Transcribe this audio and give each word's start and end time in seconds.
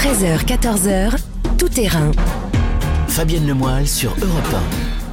13h, 0.00 0.46
14h, 0.46 1.14
tout 1.58 1.68
terrain. 1.68 2.10
Fabienne 3.06 3.46
Lemoyle 3.46 3.86
sur 3.86 4.12
Europe 4.22 4.56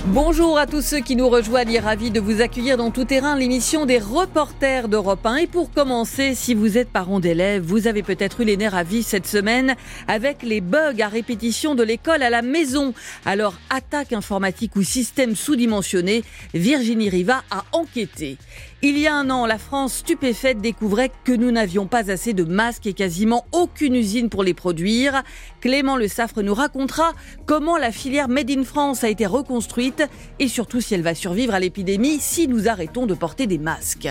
Bonjour 0.06 0.58
à 0.58 0.66
tous 0.66 0.82
ceux 0.82 1.02
qui 1.02 1.18
nous 1.18 1.28
rejoignent 1.28 1.82
ravi 1.82 2.12
de 2.12 2.22
vous 2.22 2.40
accueillir 2.40 2.78
dans 2.78 2.92
Tout 2.92 3.04
Terrain, 3.04 3.36
l'émission 3.36 3.86
des 3.86 4.00
reporters 4.00 4.88
d'Europe 4.88 5.26
1. 5.26 5.36
Et 5.36 5.48
pour 5.48 5.70
commencer, 5.74 6.34
si 6.34 6.54
vous 6.54 6.78
êtes 6.78 6.90
parent 6.90 7.20
d'élèves, 7.20 7.64
vous 7.64 7.88
avez 7.88 8.04
peut-être 8.04 8.40
eu 8.40 8.46
les 8.46 8.56
nerfs 8.56 8.76
à 8.76 8.84
vif 8.84 9.06
cette 9.06 9.28
semaine 9.28 9.76
avec 10.08 10.44
les 10.44 10.62
bugs 10.62 11.02
à 11.02 11.10
répétition 11.10 11.76
de 11.76 11.84
l'école 11.84 12.24
à 12.24 12.30
la 12.30 12.42
maison. 12.42 12.94
Alors, 13.26 13.56
attaque 13.70 14.14
informatique 14.14 14.78
ou 14.78 14.84
système 14.84 15.36
sous-dimensionné, 15.36 16.24
Virginie 16.54 17.10
Riva 17.10 17.44
a 17.52 17.66
enquêté. 17.74 18.38
Il 18.84 19.00
y 19.00 19.08
a 19.08 19.16
un 19.16 19.32
an, 19.32 19.48
la 19.48 19.58
France 19.58 19.96
stupéfaite 19.96 20.62
découvrait 20.62 21.12
que 21.24 21.32
nous 21.32 21.50
n'avions 21.50 21.88
pas 21.88 22.12
assez 22.12 22.36
de 22.36 22.44
masques 22.44 22.86
et 22.86 22.94
quasiment 22.94 23.44
aucune 23.52 23.96
usine 23.96 24.30
pour 24.30 24.44
les 24.44 24.54
produire. 24.54 25.24
Clément 25.62 25.98
Le 25.98 26.08
Saffre 26.08 26.44
nous 26.44 26.54
racontera 26.54 27.14
comment 27.48 27.78
la 27.78 27.92
filière 27.92 28.30
Made 28.30 28.52
in 28.52 28.64
France 28.64 29.04
a 29.04 29.10
été 29.10 29.26
reconstruite 29.26 30.04
et 30.38 30.48
surtout 30.48 30.80
si 30.80 30.94
elle 30.94 31.02
va 31.02 31.16
survivre 31.16 31.56
à 31.56 31.60
l'épidémie 31.60 32.20
si 32.20 32.48
nous 32.48 32.68
arrêtons 32.68 33.08
de 33.08 33.16
porter 33.16 33.48
des 33.48 33.58
masques. 33.58 34.10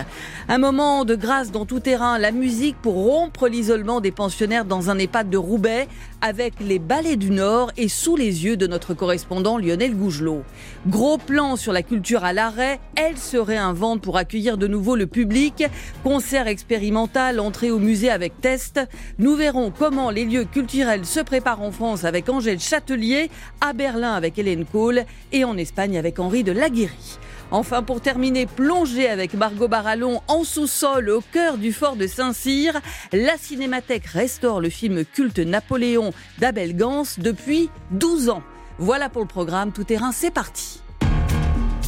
Un 0.48 0.58
moment 0.58 1.04
de 1.04 1.14
grâce 1.14 1.52
dans 1.52 1.64
tout 1.64 1.78
terrain, 1.78 2.18
la 2.18 2.32
musique 2.32 2.76
pour 2.82 2.94
rompre 2.94 3.46
l'isolement 3.46 4.00
des 4.00 4.10
pensionnaires 4.10 4.64
dans 4.64 4.90
un 4.90 4.98
EHPAD 4.98 5.30
de 5.30 5.38
Roubaix 5.38 5.86
avec 6.22 6.54
les 6.58 6.80
ballets 6.80 7.14
du 7.14 7.30
Nord 7.30 7.70
et 7.76 7.88
sous 7.88 8.16
les 8.16 8.44
yeux 8.44 8.56
de 8.56 8.66
notre 8.66 8.94
correspondant 8.94 9.58
Lionel 9.58 9.94
Gougelot. 9.94 10.42
Gros 10.88 11.18
plan 11.18 11.54
sur 11.54 11.72
la 11.72 11.84
culture 11.84 12.24
à 12.24 12.32
l'arrêt, 12.32 12.80
elle 12.96 13.16
se 13.16 13.36
réinvente 13.36 14.00
pour 14.00 14.16
accueillir 14.16 14.55
de 14.56 14.66
nouveau 14.66 14.96
le 14.96 15.06
public. 15.06 15.64
Concert 16.02 16.46
expérimental, 16.46 17.40
entrée 17.40 17.70
au 17.70 17.78
musée 17.78 18.10
avec 18.10 18.40
test. 18.40 18.80
Nous 19.18 19.34
verrons 19.34 19.72
comment 19.76 20.10
les 20.10 20.24
lieux 20.24 20.44
culturels 20.44 21.06
se 21.06 21.20
préparent 21.20 21.62
en 21.62 21.72
France 21.72 22.04
avec 22.04 22.28
Angèle 22.28 22.60
Châtelier, 22.60 23.30
à 23.60 23.72
Berlin 23.72 24.14
avec 24.14 24.38
Hélène 24.38 24.64
Kohl 24.64 25.04
et 25.32 25.44
en 25.44 25.56
Espagne 25.56 25.98
avec 25.98 26.18
Henri 26.18 26.44
de 26.44 26.52
Laguérie. 26.52 27.18
Enfin, 27.50 27.82
pour 27.82 28.00
terminer, 28.00 28.46
plongée 28.46 29.08
avec 29.08 29.34
Margot 29.34 29.68
Barallon 29.68 30.20
en 30.26 30.42
sous-sol 30.42 31.08
au 31.10 31.20
cœur 31.20 31.58
du 31.58 31.72
fort 31.72 31.96
de 31.96 32.06
Saint-Cyr, 32.06 32.80
la 33.12 33.36
Cinémathèque 33.38 34.06
restaure 34.06 34.60
le 34.60 34.68
film 34.68 35.04
culte 35.04 35.38
Napoléon 35.38 36.12
d'Abel 36.38 36.76
Gans 36.76 37.04
depuis 37.18 37.70
12 37.92 38.30
ans. 38.30 38.42
Voilà 38.78 39.08
pour 39.08 39.22
le 39.22 39.28
programme 39.28 39.72
Tout 39.72 39.84
Terrain, 39.84 40.12
c'est 40.12 40.32
parti. 40.32 40.80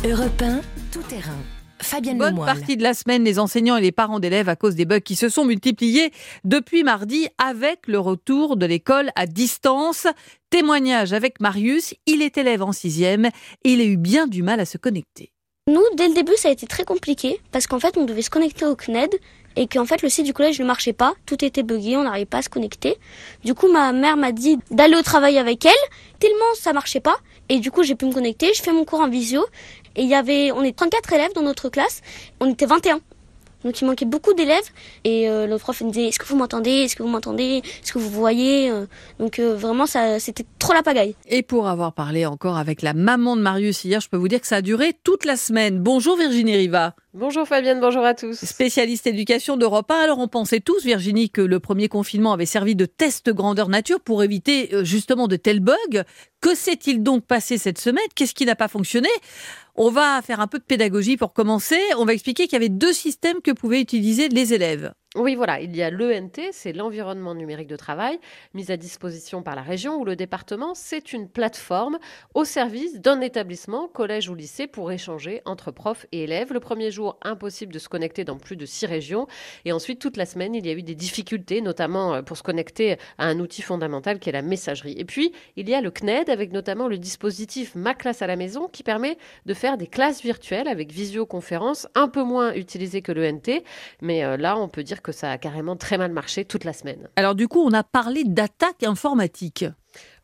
Europe 0.05 0.43
1, 0.43 0.61
Tout 0.93 1.03
Terrain. 1.03 1.58
Fabienne 1.81 2.19
Bonne 2.19 2.37
partie 2.37 2.77
de 2.77 2.83
la 2.83 2.95
semaine, 2.95 3.25
les 3.25 3.39
enseignants 3.39 3.77
et 3.77 3.81
les 3.81 3.93
parents 3.93 4.21
d'élèves 4.21 4.49
à 4.49 4.57
cause 4.57 4.75
des 4.75 4.85
bugs 4.85 5.01
qui 5.01 5.17
se 5.17 5.29
sont 5.29 5.45
multipliés 5.45 6.13
depuis 6.45 6.83
mardi 6.83 7.29
avec 7.39 7.87
le 7.87 7.99
retour 7.99 8.57
de 8.57 8.67
l'école 8.67 9.11
à 9.17 9.27
distance. 9.27 10.07
Témoignage 10.51 11.13
avec 11.13 11.41
Marius, 11.41 11.95
il 12.07 12.23
est 12.23 12.39
élève 12.39 12.63
en 12.63 12.73
sixième 12.73 13.27
et 13.65 13.73
il 13.73 13.81
a 13.81 13.85
eu 13.85 13.97
bien 13.97 14.27
du 14.27 14.43
mal 14.43 14.61
à 14.61 14.65
se 14.65 14.79
connecter. 14.79 15.33
Nous, 15.69 15.83
dès 15.97 16.09
le 16.09 16.15
début, 16.15 16.33
ça 16.37 16.49
a 16.49 16.51
été 16.53 16.67
très 16.67 16.85
compliqué 16.85 17.41
parce 17.53 17.67
qu'en 17.67 17.79
fait, 17.79 17.99
on 17.99 18.07
devait 18.07 18.23
se 18.23 18.31
connecter 18.31 18.65
au 18.65 18.75
CNED 18.75 19.11
et 19.55 19.67
qu'en 19.67 19.85
fait, 19.85 20.01
le 20.01 20.09
site 20.09 20.25
du 20.25 20.33
collège 20.33 20.59
ne 20.61 20.65
marchait 20.65 20.95
pas. 20.95 21.13
Tout 21.27 21.45
était 21.45 21.63
buggé, 21.63 21.95
on 21.97 22.05
n'arrivait 22.05 22.25
pas 22.25 22.39
à 22.39 22.43
se 22.43 22.49
connecter. 22.49 22.97
Du 23.45 23.53
coup, 23.53 23.71
ma 23.71 23.93
mère 23.93 24.17
m'a 24.17 24.33
dit 24.33 24.59
d'aller 24.71 24.97
au 24.97 25.03
travail 25.03 25.37
avec 25.37 25.67
elle. 25.67 25.73
Tellement 26.21 26.55
ça 26.55 26.73
marchait 26.73 27.01
pas. 27.01 27.17
Et 27.51 27.59
du 27.59 27.71
coup, 27.71 27.83
j'ai 27.83 27.97
pu 27.97 28.07
me 28.07 28.13
connecter. 28.13 28.55
Je 28.55 28.63
fais 28.63 28.73
mon 28.73 28.87
cours 28.87 29.01
en 29.01 29.09
visio. 29.09 29.45
Et 29.99 30.03
il 30.03 30.09
y 30.09 30.15
avait, 30.15 30.53
on 30.53 30.63
est 30.63 30.77
34 30.77 31.13
élèves 31.13 31.33
dans 31.35 31.43
notre 31.43 31.69
classe. 31.69 32.03
On 32.39 32.49
était 32.49 32.67
21. 32.67 33.01
Donc 33.65 33.81
il 33.81 33.87
manquait 33.87 34.05
beaucoup 34.05 34.35
d'élèves 34.35 34.71
et 35.03 35.29
euh, 35.29 35.49
le 35.49 35.59
prof 35.59 35.81
me 35.81 35.91
disait 35.91 36.07
est-ce 36.07 36.21
que 36.21 36.27
vous 36.27 36.37
m'entendez? 36.37 36.71
Est-ce 36.71 36.95
que 36.95 37.03
vous 37.03 37.09
m'entendez? 37.09 37.63
Est-ce 37.83 37.93
que 37.93 37.99
vous 37.99 38.09
voyez? 38.09 38.71
Euh, 38.71 38.87
Donc 39.19 39.41
euh, 39.41 39.57
vraiment 39.57 39.87
ça 39.87 40.21
c'était 40.21 40.45
trop 40.61 40.75
la 40.75 40.85
pagaille. 40.85 41.17
Et 41.27 41.43
pour 41.43 41.67
avoir 41.67 41.93
parlé 41.93 42.25
encore 42.25 42.57
avec 42.57 42.83
la 42.83 42.93
maman 42.95 43.35
de 43.35 43.43
Marius 43.43 43.85
hier, 43.85 44.01
je 44.01 44.09
peux 44.09 44.17
vous 44.17 44.29
dire 44.29 44.41
que 44.41 44.47
ça 44.47 44.57
a 44.57 44.63
duré 44.63 44.93
toute 45.03 45.25
la 45.25 45.37
semaine. 45.37 45.81
Bonjour 45.81 46.17
Virginie 46.17 46.55
Riva. 46.55 46.95
Bonjour 47.15 47.49
Fabienne, 47.49 47.81
bonjour 47.81 48.05
à 48.05 48.15
tous. 48.15 48.37
Spécialiste 48.45 49.09
éducation 49.09 49.57
d'Europe 49.57 49.91
1. 49.91 49.97
Alors 50.05 50.21
on 50.21 50.29
pensait 50.29 50.61
tous 50.61 50.85
Virginie 50.85 51.29
que 51.29 51.41
le 51.41 51.59
premier 51.59 51.89
confinement 51.89 52.33
avait 52.33 52.47
servi 52.47 52.77
de 52.77 52.87
test 52.87 53.29
grandeur 53.31 53.69
nature 53.69 53.99
pour 53.99 54.23
éviter 54.23 54.71
justement 54.85 55.27
de 55.27 55.35
tels 55.35 55.59
bugs. 55.59 56.05
Que 56.41 56.55
s'est-il 56.55 57.03
donc 57.03 57.27
passé 57.27 57.59
cette 57.59 57.79
semaine? 57.79 58.05
Qu'est-ce 58.15 58.35
qui 58.35 58.47
n'a 58.47 58.55
pas 58.55 58.69
fonctionné? 58.69 59.09
On 59.79 59.91
va 59.91 60.21
faire 60.23 60.41
un 60.41 60.49
peu 60.49 60.59
de 60.59 60.65
pédagogie 60.65 61.17
pour 61.17 61.33
commencer. 61.33 61.79
On 61.97 62.05
va 62.05 62.13
expliquer 62.13 62.45
qu'il 62.45 62.55
y 62.55 62.57
avait 62.57 62.69
deux 62.69 62.93
systèmes 62.93 63.41
que 63.41 63.53
pouvaient 63.53 63.81
utiliser 63.81 64.29
les 64.29 64.53
élèves. 64.53 64.93
Oui, 65.19 65.35
voilà, 65.35 65.61
il 65.61 65.75
y 65.75 65.83
a 65.83 65.91
l'ENT, 65.91 66.53
c'est 66.53 66.73
l'environnement 66.73 67.35
numérique 67.35 67.67
de 67.67 67.75
travail, 67.75 68.21
mis 68.55 68.71
à 68.71 68.77
disposition 68.77 69.43
par 69.43 69.57
la 69.57 69.63
région 69.63 69.97
ou 69.97 70.05
le 70.05 70.15
département. 70.15 70.75
C'est 70.77 71.13
une 71.13 71.29
plateforme 71.29 71.99
au 72.35 72.45
service 72.45 73.01
d'un 73.01 73.21
établissement, 73.21 73.89
collège 73.89 74.29
ou 74.29 74.37
lycée, 74.37 74.69
pour 74.69 74.93
échanger 74.93 75.43
entre 75.45 75.73
profs 75.73 76.07
et 76.13 76.23
élèves. 76.23 76.53
Le 76.53 76.61
premier 76.61 76.93
jour, 76.93 77.19
impossible 77.23 77.73
de 77.73 77.81
se 77.81 77.89
connecter 77.89 78.23
dans 78.23 78.37
plus 78.37 78.55
de 78.55 78.65
six 78.65 78.87
régions. 78.87 79.27
Et 79.65 79.73
ensuite, 79.73 79.99
toute 79.99 80.17
la 80.17 80.25
semaine, 80.25 80.55
il 80.55 80.65
y 80.65 80.71
a 80.71 80.73
eu 80.73 80.85
des 80.85 80.95
difficultés, 80.95 81.63
notamment 81.63 82.15
euh, 82.15 82.23
pour 82.23 82.37
se 82.37 82.45
connecter 82.45 82.97
à 83.19 83.27
un 83.27 83.41
outil 83.41 83.63
fondamental 83.63 84.21
qui 84.21 84.29
est 84.29 84.33
la 84.33 84.43
messagerie. 84.43 84.95
Et 84.99 85.05
puis, 85.05 85.33
il 85.57 85.69
y 85.69 85.75
a 85.75 85.81
le 85.81 85.91
CNED, 85.91 86.31
avec 86.31 86.53
notamment 86.53 86.87
le 86.87 86.97
dispositif 86.97 87.75
Ma 87.75 87.95
classe 87.95 88.23
à 88.23 88.29
la 88.29 88.37
maison, 88.37 88.69
qui 88.69 88.85
permet 88.85 89.19
de 89.47 89.55
faire 89.55 89.79
des 89.79 89.89
classes 89.89 90.23
virtuelles 90.23 90.69
avec 90.69 90.93
visioconférence, 90.93 91.89
un 91.97 92.07
peu 92.07 92.23
moins 92.23 92.55
utilisé 92.55 93.03
que 93.03 93.11
l'ENT. 93.11 93.65
Mais 94.01 94.23
euh, 94.23 94.37
là, 94.37 94.57
on 94.57 94.69
peut 94.69 94.85
dire 94.85 95.03
que 95.03 95.08
ça 95.13 95.31
a 95.31 95.39
carrément 95.39 95.77
très 95.77 95.99
mal 95.99 96.13
marché 96.13 96.45
toute 96.45 96.65
la 96.65 96.73
semaine. 96.73 97.09
Alors 97.17 97.35
du 97.35 97.49
coup, 97.49 97.61
on 97.61 97.73
a 97.73 97.83
parlé 97.83 98.25
d'attaque 98.25 98.83
informatique. 98.83 99.65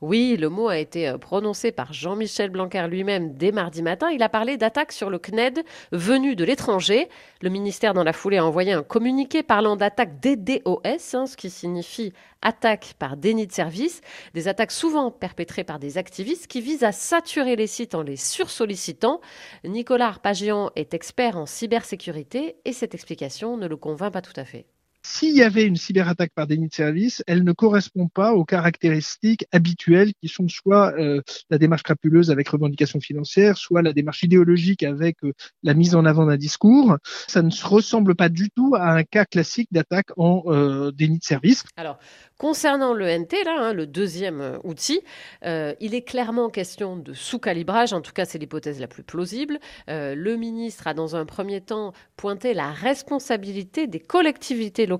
Oui, 0.00 0.36
le 0.38 0.48
mot 0.48 0.68
a 0.68 0.78
été 0.78 1.08
euh, 1.08 1.18
prononcé 1.18 1.72
par 1.72 1.92
Jean-Michel 1.92 2.50
Blanquer 2.50 2.86
lui-même 2.88 3.34
dès 3.34 3.52
mardi 3.52 3.82
matin. 3.82 4.10
Il 4.10 4.22
a 4.22 4.28
parlé 4.28 4.56
d'attaque 4.56 4.92
sur 4.92 5.08
le 5.08 5.18
CNED 5.18 5.64
venu 5.92 6.36
de 6.36 6.44
l'étranger. 6.44 7.08
Le 7.40 7.48
ministère, 7.48 7.94
dans 7.94 8.04
la 8.04 8.12
foulée, 8.12 8.36
a 8.36 8.44
envoyé 8.44 8.72
un 8.72 8.82
communiqué 8.82 9.42
parlant 9.42 9.76
d'attaque 9.76 10.20
DDoS, 10.20 11.14
hein, 11.14 11.26
ce 11.26 11.36
qui 11.36 11.48
signifie 11.48 12.12
attaque 12.42 12.94
par 12.98 13.16
déni 13.16 13.46
de 13.46 13.52
service. 13.52 14.02
Des 14.34 14.48
attaques 14.48 14.72
souvent 14.72 15.10
perpétrées 15.10 15.64
par 15.64 15.78
des 15.78 15.96
activistes 15.96 16.48
qui 16.48 16.60
visent 16.60 16.84
à 16.84 16.92
saturer 16.92 17.56
les 17.56 17.66
sites 17.66 17.94
en 17.94 18.02
les 18.02 18.16
sursollicitant. 18.16 19.20
Nicolas 19.64 20.08
Arpagian 20.08 20.70
est 20.76 20.92
expert 20.92 21.38
en 21.38 21.46
cybersécurité 21.46 22.56
et 22.64 22.72
cette 22.74 22.94
explication 22.94 23.56
ne 23.56 23.66
le 23.66 23.76
convainc 23.76 24.12
pas 24.12 24.22
tout 24.22 24.38
à 24.38 24.44
fait. 24.44 24.66
S'il 25.06 25.36
y 25.36 25.42
avait 25.42 25.66
une 25.66 25.76
cyberattaque 25.76 26.32
par 26.34 26.46
déni 26.46 26.68
de 26.68 26.74
service, 26.74 27.22
elle 27.26 27.44
ne 27.44 27.52
correspond 27.52 28.08
pas 28.08 28.32
aux 28.32 28.46
caractéristiques 28.46 29.44
habituelles 29.52 30.14
qui 30.22 30.28
sont 30.28 30.48
soit 30.48 30.94
euh, 30.98 31.20
la 31.50 31.58
démarche 31.58 31.82
crapuleuse 31.82 32.30
avec 32.30 32.48
revendication 32.48 33.00
financière, 33.00 33.58
soit 33.58 33.82
la 33.82 33.92
démarche 33.92 34.22
idéologique 34.22 34.82
avec 34.82 35.22
euh, 35.22 35.34
la 35.62 35.74
mise 35.74 35.94
en 35.94 36.06
avant 36.06 36.24
d'un 36.24 36.38
discours. 36.38 36.96
Ça 37.28 37.42
ne 37.42 37.50
se 37.50 37.66
ressemble 37.66 38.14
pas 38.14 38.30
du 38.30 38.48
tout 38.48 38.74
à 38.76 38.92
un 38.92 39.02
cas 39.02 39.26
classique 39.26 39.68
d'attaque 39.70 40.08
en 40.16 40.42
euh, 40.46 40.90
déni 40.90 41.18
de 41.18 41.24
service. 41.24 41.64
Alors, 41.76 41.98
concernant 42.38 42.94
le 42.94 43.06
NT, 43.06 43.44
là, 43.44 43.56
hein, 43.60 43.72
le 43.74 43.86
deuxième 43.86 44.58
outil, 44.64 45.02
il 45.44 45.94
est 45.94 46.04
clairement 46.06 46.48
question 46.48 46.96
de 46.96 47.12
sous-calibrage. 47.12 47.92
En 47.92 48.00
tout 48.00 48.12
cas, 48.12 48.24
c'est 48.24 48.38
l'hypothèse 48.38 48.80
la 48.80 48.88
plus 48.88 49.02
plausible. 49.02 49.58
le 49.86 50.36
ministre 50.36 50.86
a, 50.86 50.94
dans 50.94 51.14
un 51.14 51.26
premier 51.26 51.60
temps, 51.60 51.92
pointé 52.16 52.54
la 52.54 52.72
responsabilité 52.72 53.86
des 53.86 54.00
collectivités 54.00 54.86
locales 54.86 54.93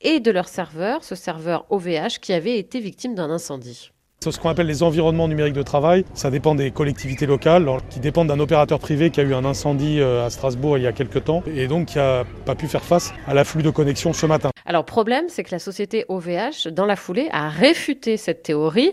et 0.00 0.20
de 0.20 0.30
leur 0.30 0.48
serveur, 0.48 1.04
ce 1.04 1.14
serveur 1.14 1.66
OVH 1.70 2.18
qui 2.20 2.32
avait 2.32 2.58
été 2.58 2.80
victime 2.80 3.14
d'un 3.14 3.30
incendie. 3.30 3.90
C'est 4.20 4.32
ce 4.32 4.40
qu'on 4.40 4.48
appelle 4.48 4.66
les 4.66 4.82
environnements 4.82 5.28
numériques 5.28 5.54
de 5.54 5.62
travail. 5.62 6.04
Ça 6.14 6.30
dépend 6.30 6.54
des 6.54 6.70
collectivités 6.70 7.26
locales, 7.26 7.68
qui 7.90 8.00
dépendent 8.00 8.28
d'un 8.28 8.40
opérateur 8.40 8.80
privé 8.80 9.10
qui 9.10 9.20
a 9.20 9.22
eu 9.22 9.34
un 9.34 9.44
incendie 9.44 10.00
euh, 10.00 10.26
à 10.26 10.30
Strasbourg 10.30 10.78
il 10.78 10.84
y 10.84 10.86
a 10.86 10.92
quelques 10.92 11.24
temps 11.24 11.44
et 11.46 11.68
donc 11.68 11.88
qui 11.88 11.98
n'a 11.98 12.24
pas 12.44 12.54
pu 12.54 12.66
faire 12.66 12.82
face 12.82 13.12
à 13.28 13.34
l'afflux 13.34 13.62
de 13.62 13.70
connexion 13.70 14.12
ce 14.12 14.26
matin. 14.26 14.50
Alors, 14.64 14.84
problème, 14.84 15.26
c'est 15.28 15.44
que 15.44 15.52
la 15.52 15.60
société 15.60 16.04
OVH, 16.08 16.68
dans 16.72 16.86
la 16.86 16.96
foulée, 16.96 17.28
a 17.30 17.48
réfuté 17.48 18.16
cette 18.16 18.42
théorie. 18.42 18.92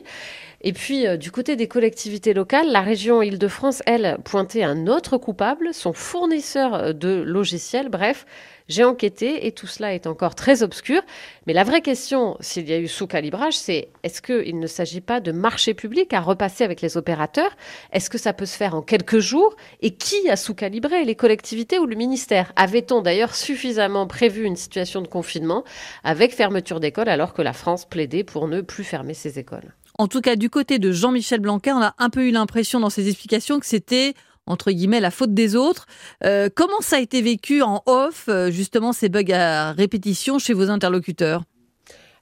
Et 0.61 0.71
puis, 0.71 1.07
euh, 1.07 1.17
du 1.17 1.31
côté 1.31 1.55
des 1.55 1.67
collectivités 1.67 2.33
locales, 2.33 2.71
la 2.71 2.81
région 2.81 3.21
Île-de-France, 3.21 3.81
elle, 3.85 4.17
pointait 4.23 4.63
un 4.63 4.87
autre 4.87 5.17
coupable, 5.17 5.73
son 5.73 5.93
fournisseur 5.93 6.73
euh, 6.73 6.93
de 6.93 7.23
logiciels. 7.25 7.89
Bref, 7.89 8.25
j'ai 8.67 8.83
enquêté 8.83 9.45
et 9.47 9.51
tout 9.51 9.67
cela 9.67 9.93
est 9.93 10.07
encore 10.07 10.35
très 10.35 10.63
obscur. 10.63 11.01
Mais 11.47 11.53
la 11.53 11.63
vraie 11.63 11.81
question, 11.81 12.37
s'il 12.39 12.69
y 12.69 12.73
a 12.73 12.79
eu 12.79 12.87
sous-calibrage, 12.87 13.57
c'est 13.57 13.89
est-ce 14.03 14.21
qu'il 14.21 14.59
ne 14.59 14.67
s'agit 14.67 15.01
pas 15.01 15.19
de 15.19 15.31
marché 15.31 15.73
public 15.73 16.13
à 16.13 16.21
repasser 16.21 16.63
avec 16.63 16.81
les 16.81 16.97
opérateurs? 16.97 17.55
Est-ce 17.91 18.09
que 18.09 18.17
ça 18.17 18.33
peut 18.33 18.45
se 18.45 18.57
faire 18.57 18.75
en 18.75 18.81
quelques 18.81 19.19
jours? 19.19 19.55
Et 19.81 19.91
qui 19.91 20.29
a 20.29 20.35
sous-calibré? 20.35 21.03
Les 21.03 21.15
collectivités 21.15 21.79
ou 21.79 21.85
le 21.85 21.95
ministère? 21.95 22.51
Avait-on 22.55 23.01
d'ailleurs 23.01 23.35
suffisamment 23.35 24.07
prévu 24.07 24.43
une 24.43 24.55
situation 24.55 25.01
de 25.01 25.07
confinement 25.07 25.63
avec 26.03 26.33
fermeture 26.33 26.79
d'écoles 26.79 27.09
alors 27.09 27.33
que 27.33 27.41
la 27.41 27.53
France 27.53 27.85
plaidait 27.85 28.23
pour 28.23 28.47
ne 28.47 28.61
plus 28.61 28.83
fermer 28.83 29.13
ses 29.13 29.39
écoles? 29.39 29.73
En 29.99 30.07
tout 30.07 30.21
cas, 30.21 30.35
du 30.35 30.49
côté 30.49 30.79
de 30.79 30.91
Jean-Michel 30.91 31.39
Blanquer, 31.39 31.71
on 31.71 31.81
a 31.81 31.93
un 31.99 32.09
peu 32.09 32.27
eu 32.27 32.31
l'impression 32.31 32.79
dans 32.79 32.89
ses 32.89 33.09
explications 33.09 33.59
que 33.59 33.65
c'était 33.65 34.15
entre 34.47 34.71
guillemets 34.71 34.99
la 34.99 35.11
faute 35.11 35.33
des 35.33 35.55
autres. 35.55 35.85
Euh, 36.23 36.49
comment 36.53 36.81
ça 36.81 36.97
a 36.97 36.99
été 36.99 37.21
vécu 37.21 37.61
en 37.61 37.81
off, 37.85 38.25
euh, 38.27 38.51
justement, 38.51 38.93
ces 38.93 39.09
bugs 39.09 39.31
à 39.33 39.71
répétition 39.71 40.39
chez 40.39 40.53
vos 40.53 40.69
interlocuteurs? 40.69 41.43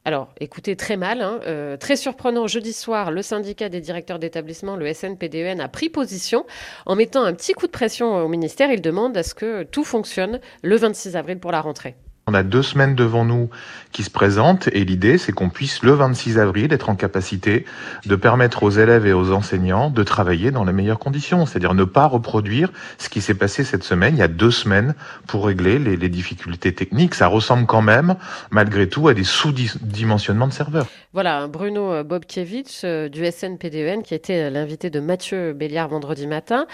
Alors, 0.03 0.33
écoutez, 0.39 0.75
très 0.75 0.97
mal. 0.97 1.21
Hein. 1.21 1.39
Euh, 1.45 1.77
très 1.77 1.95
surprenant, 1.95 2.47
jeudi 2.47 2.73
soir, 2.73 3.11
le 3.11 3.21
syndicat 3.21 3.69
des 3.69 3.81
directeurs 3.81 4.17
d'établissement, 4.17 4.75
le 4.75 4.91
SNPDEN, 4.91 5.59
e 5.59 5.63
a 5.63 5.67
pris 5.67 5.89
position 5.89 6.45
en 6.87 6.95
mettant 6.95 7.23
un 7.23 7.33
petit 7.33 7.53
coup 7.53 7.67
de 7.67 7.71
pression 7.71 8.15
au 8.15 8.27
ministère. 8.27 8.71
Il 8.71 8.81
demande 8.81 9.15
à 9.15 9.21
ce 9.21 9.35
que 9.35 9.63
tout 9.63 9.83
fonctionne 9.83 10.39
le 10.63 10.75
26 10.75 11.15
avril 11.15 11.39
pour 11.39 11.51
la 11.51 11.61
rentrée. 11.61 11.95
On 12.31 12.33
a 12.33 12.43
deux 12.43 12.63
semaines 12.63 12.95
devant 12.95 13.25
nous 13.25 13.49
qui 13.91 14.03
se 14.03 14.09
présentent 14.09 14.69
et 14.71 14.85
l'idée 14.85 15.17
c'est 15.17 15.33
qu'on 15.33 15.49
puisse 15.49 15.83
le 15.83 15.91
26 15.91 16.39
avril 16.39 16.71
être 16.71 16.89
en 16.89 16.95
capacité 16.95 17.65
de 18.05 18.15
permettre 18.15 18.63
aux 18.63 18.69
élèves 18.69 19.05
et 19.05 19.11
aux 19.11 19.33
enseignants 19.33 19.89
de 19.89 20.01
travailler 20.01 20.49
dans 20.49 20.63
les 20.63 20.71
meilleures 20.71 20.97
conditions, 20.97 21.45
c'est-à-dire 21.45 21.73
ne 21.73 21.83
pas 21.83 22.05
reproduire 22.05 22.71
ce 22.97 23.09
qui 23.09 23.19
s'est 23.19 23.33
passé 23.33 23.65
cette 23.65 23.83
semaine, 23.83 24.15
il 24.15 24.19
y 24.19 24.23
a 24.23 24.29
deux 24.29 24.49
semaines 24.49 24.95
pour 25.27 25.45
régler 25.45 25.77
les, 25.77 26.07
difficultés 26.07 26.73
techniques. 26.73 27.15
Ça 27.15 27.27
ressemble 27.27 27.65
quand 27.65 27.81
même 27.81 28.15
malgré 28.49 28.87
tout 28.87 29.09
à 29.09 29.13
des 29.13 29.25
sous-dimensionnements 29.25 30.47
de 30.47 30.53
serveurs. 30.53 30.87
Voilà, 31.11 31.47
Bruno 31.47 32.01
Bobkiewicz 32.05 32.83
euh, 32.85 33.09
du 33.09 33.25
SNPDEN 33.25 34.03
qui 34.03 34.13
était 34.13 34.49
l'invité 34.49 34.89
de 34.89 35.01
Mathieu 35.01 35.51
Béliard 35.51 35.89
vendredi 35.89 36.27
matin. 36.27 36.65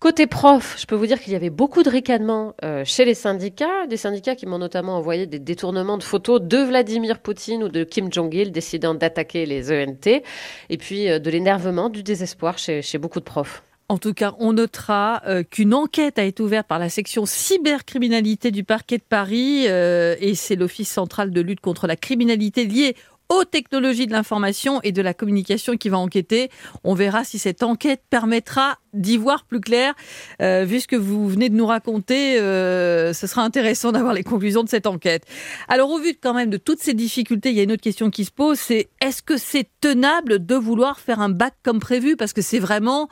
Côté 0.00 0.28
prof, 0.28 0.76
je 0.78 0.86
peux 0.86 0.94
vous 0.94 1.08
dire 1.08 1.20
qu'il 1.20 1.32
y 1.32 1.36
avait 1.36 1.50
beaucoup 1.50 1.82
de 1.82 1.90
ricanements 1.90 2.54
euh, 2.62 2.84
chez 2.84 3.04
les 3.04 3.14
syndicats, 3.14 3.88
des 3.88 3.96
syndicats 3.96 4.36
qui 4.36 4.46
m'ont 4.46 4.58
notamment 4.58 4.96
envoyé 4.96 5.26
des 5.26 5.40
détournements 5.40 5.98
de 5.98 6.04
photos 6.04 6.40
de 6.40 6.58
Vladimir 6.58 7.18
Poutine 7.18 7.64
ou 7.64 7.68
de 7.68 7.82
Kim 7.82 8.12
Jong-il 8.12 8.52
décidant 8.52 8.94
d'attaquer 8.94 9.44
les 9.44 9.72
ENT, 9.72 10.22
et 10.70 10.76
puis 10.76 11.10
euh, 11.10 11.18
de 11.18 11.30
l'énervement, 11.30 11.88
du 11.88 12.04
désespoir 12.04 12.58
chez, 12.58 12.82
beaucoup 12.98 13.18
de 13.18 13.24
profs. 13.24 13.64
En 13.88 13.98
tout 13.98 14.14
cas, 14.14 14.36
on 14.38 14.52
notera 14.52 15.20
euh, 15.26 15.42
qu'une 15.42 15.74
enquête 15.74 16.20
a 16.20 16.22
été 16.22 16.44
ouverte 16.44 16.68
par 16.68 16.78
la 16.78 16.90
section 16.90 17.26
cybercriminalité 17.26 18.52
du 18.52 18.62
parquet 18.62 18.98
de 18.98 19.02
Paris 19.02 19.64
et 19.64 20.34
c'est 20.36 20.54
l'Office 20.54 20.92
central 20.92 21.32
de 21.32 21.40
lutte 21.40 21.60
contre 21.60 21.88
la 21.88 21.96
criminalité 21.96 22.64
liée 22.66 22.94
aux 23.28 23.44
technologies 23.44 24.06
de 24.06 24.12
l'information 24.12 24.80
et 24.82 24.92
de 24.92 25.02
la 25.02 25.14
communication 25.14 25.76
qui 25.76 25.88
va 25.88 25.98
enquêter. 25.98 26.50
On 26.84 26.94
verra 26.94 27.24
si 27.24 27.38
cette 27.38 27.62
enquête 27.62 28.02
permettra 28.08 28.78
d'y 28.94 29.16
voir 29.18 29.44
plus 29.44 29.60
clair. 29.60 29.94
Euh, 30.40 30.64
vu 30.64 30.80
ce 30.80 30.88
que 30.88 30.96
vous 30.96 31.28
venez 31.28 31.50
de 31.50 31.54
nous 31.54 31.66
raconter, 31.66 32.40
euh, 32.40 33.12
ce 33.12 33.26
sera 33.26 33.42
intéressant 33.42 33.92
d'avoir 33.92 34.14
les 34.14 34.22
conclusions 34.22 34.64
de 34.64 34.68
cette 34.68 34.86
enquête. 34.86 35.24
Alors 35.68 35.90
au 35.90 35.98
vu 35.98 36.14
quand 36.20 36.34
même 36.34 36.50
de 36.50 36.56
toutes 36.56 36.80
ces 36.80 36.94
difficultés, 36.94 37.50
il 37.50 37.56
y 37.56 37.60
a 37.60 37.64
une 37.64 37.72
autre 37.72 37.82
question 37.82 38.10
qui 38.10 38.24
se 38.24 38.30
pose, 38.30 38.58
c'est 38.58 38.88
est-ce 39.02 39.22
que 39.22 39.36
c'est 39.36 39.68
tenable 39.80 40.44
de 40.44 40.54
vouloir 40.54 40.98
faire 40.98 41.20
un 41.20 41.28
bac 41.28 41.54
comme 41.62 41.80
prévu? 41.80 42.16
Parce 42.16 42.32
que 42.32 42.42
c'est 42.42 42.58
vraiment 42.58 43.08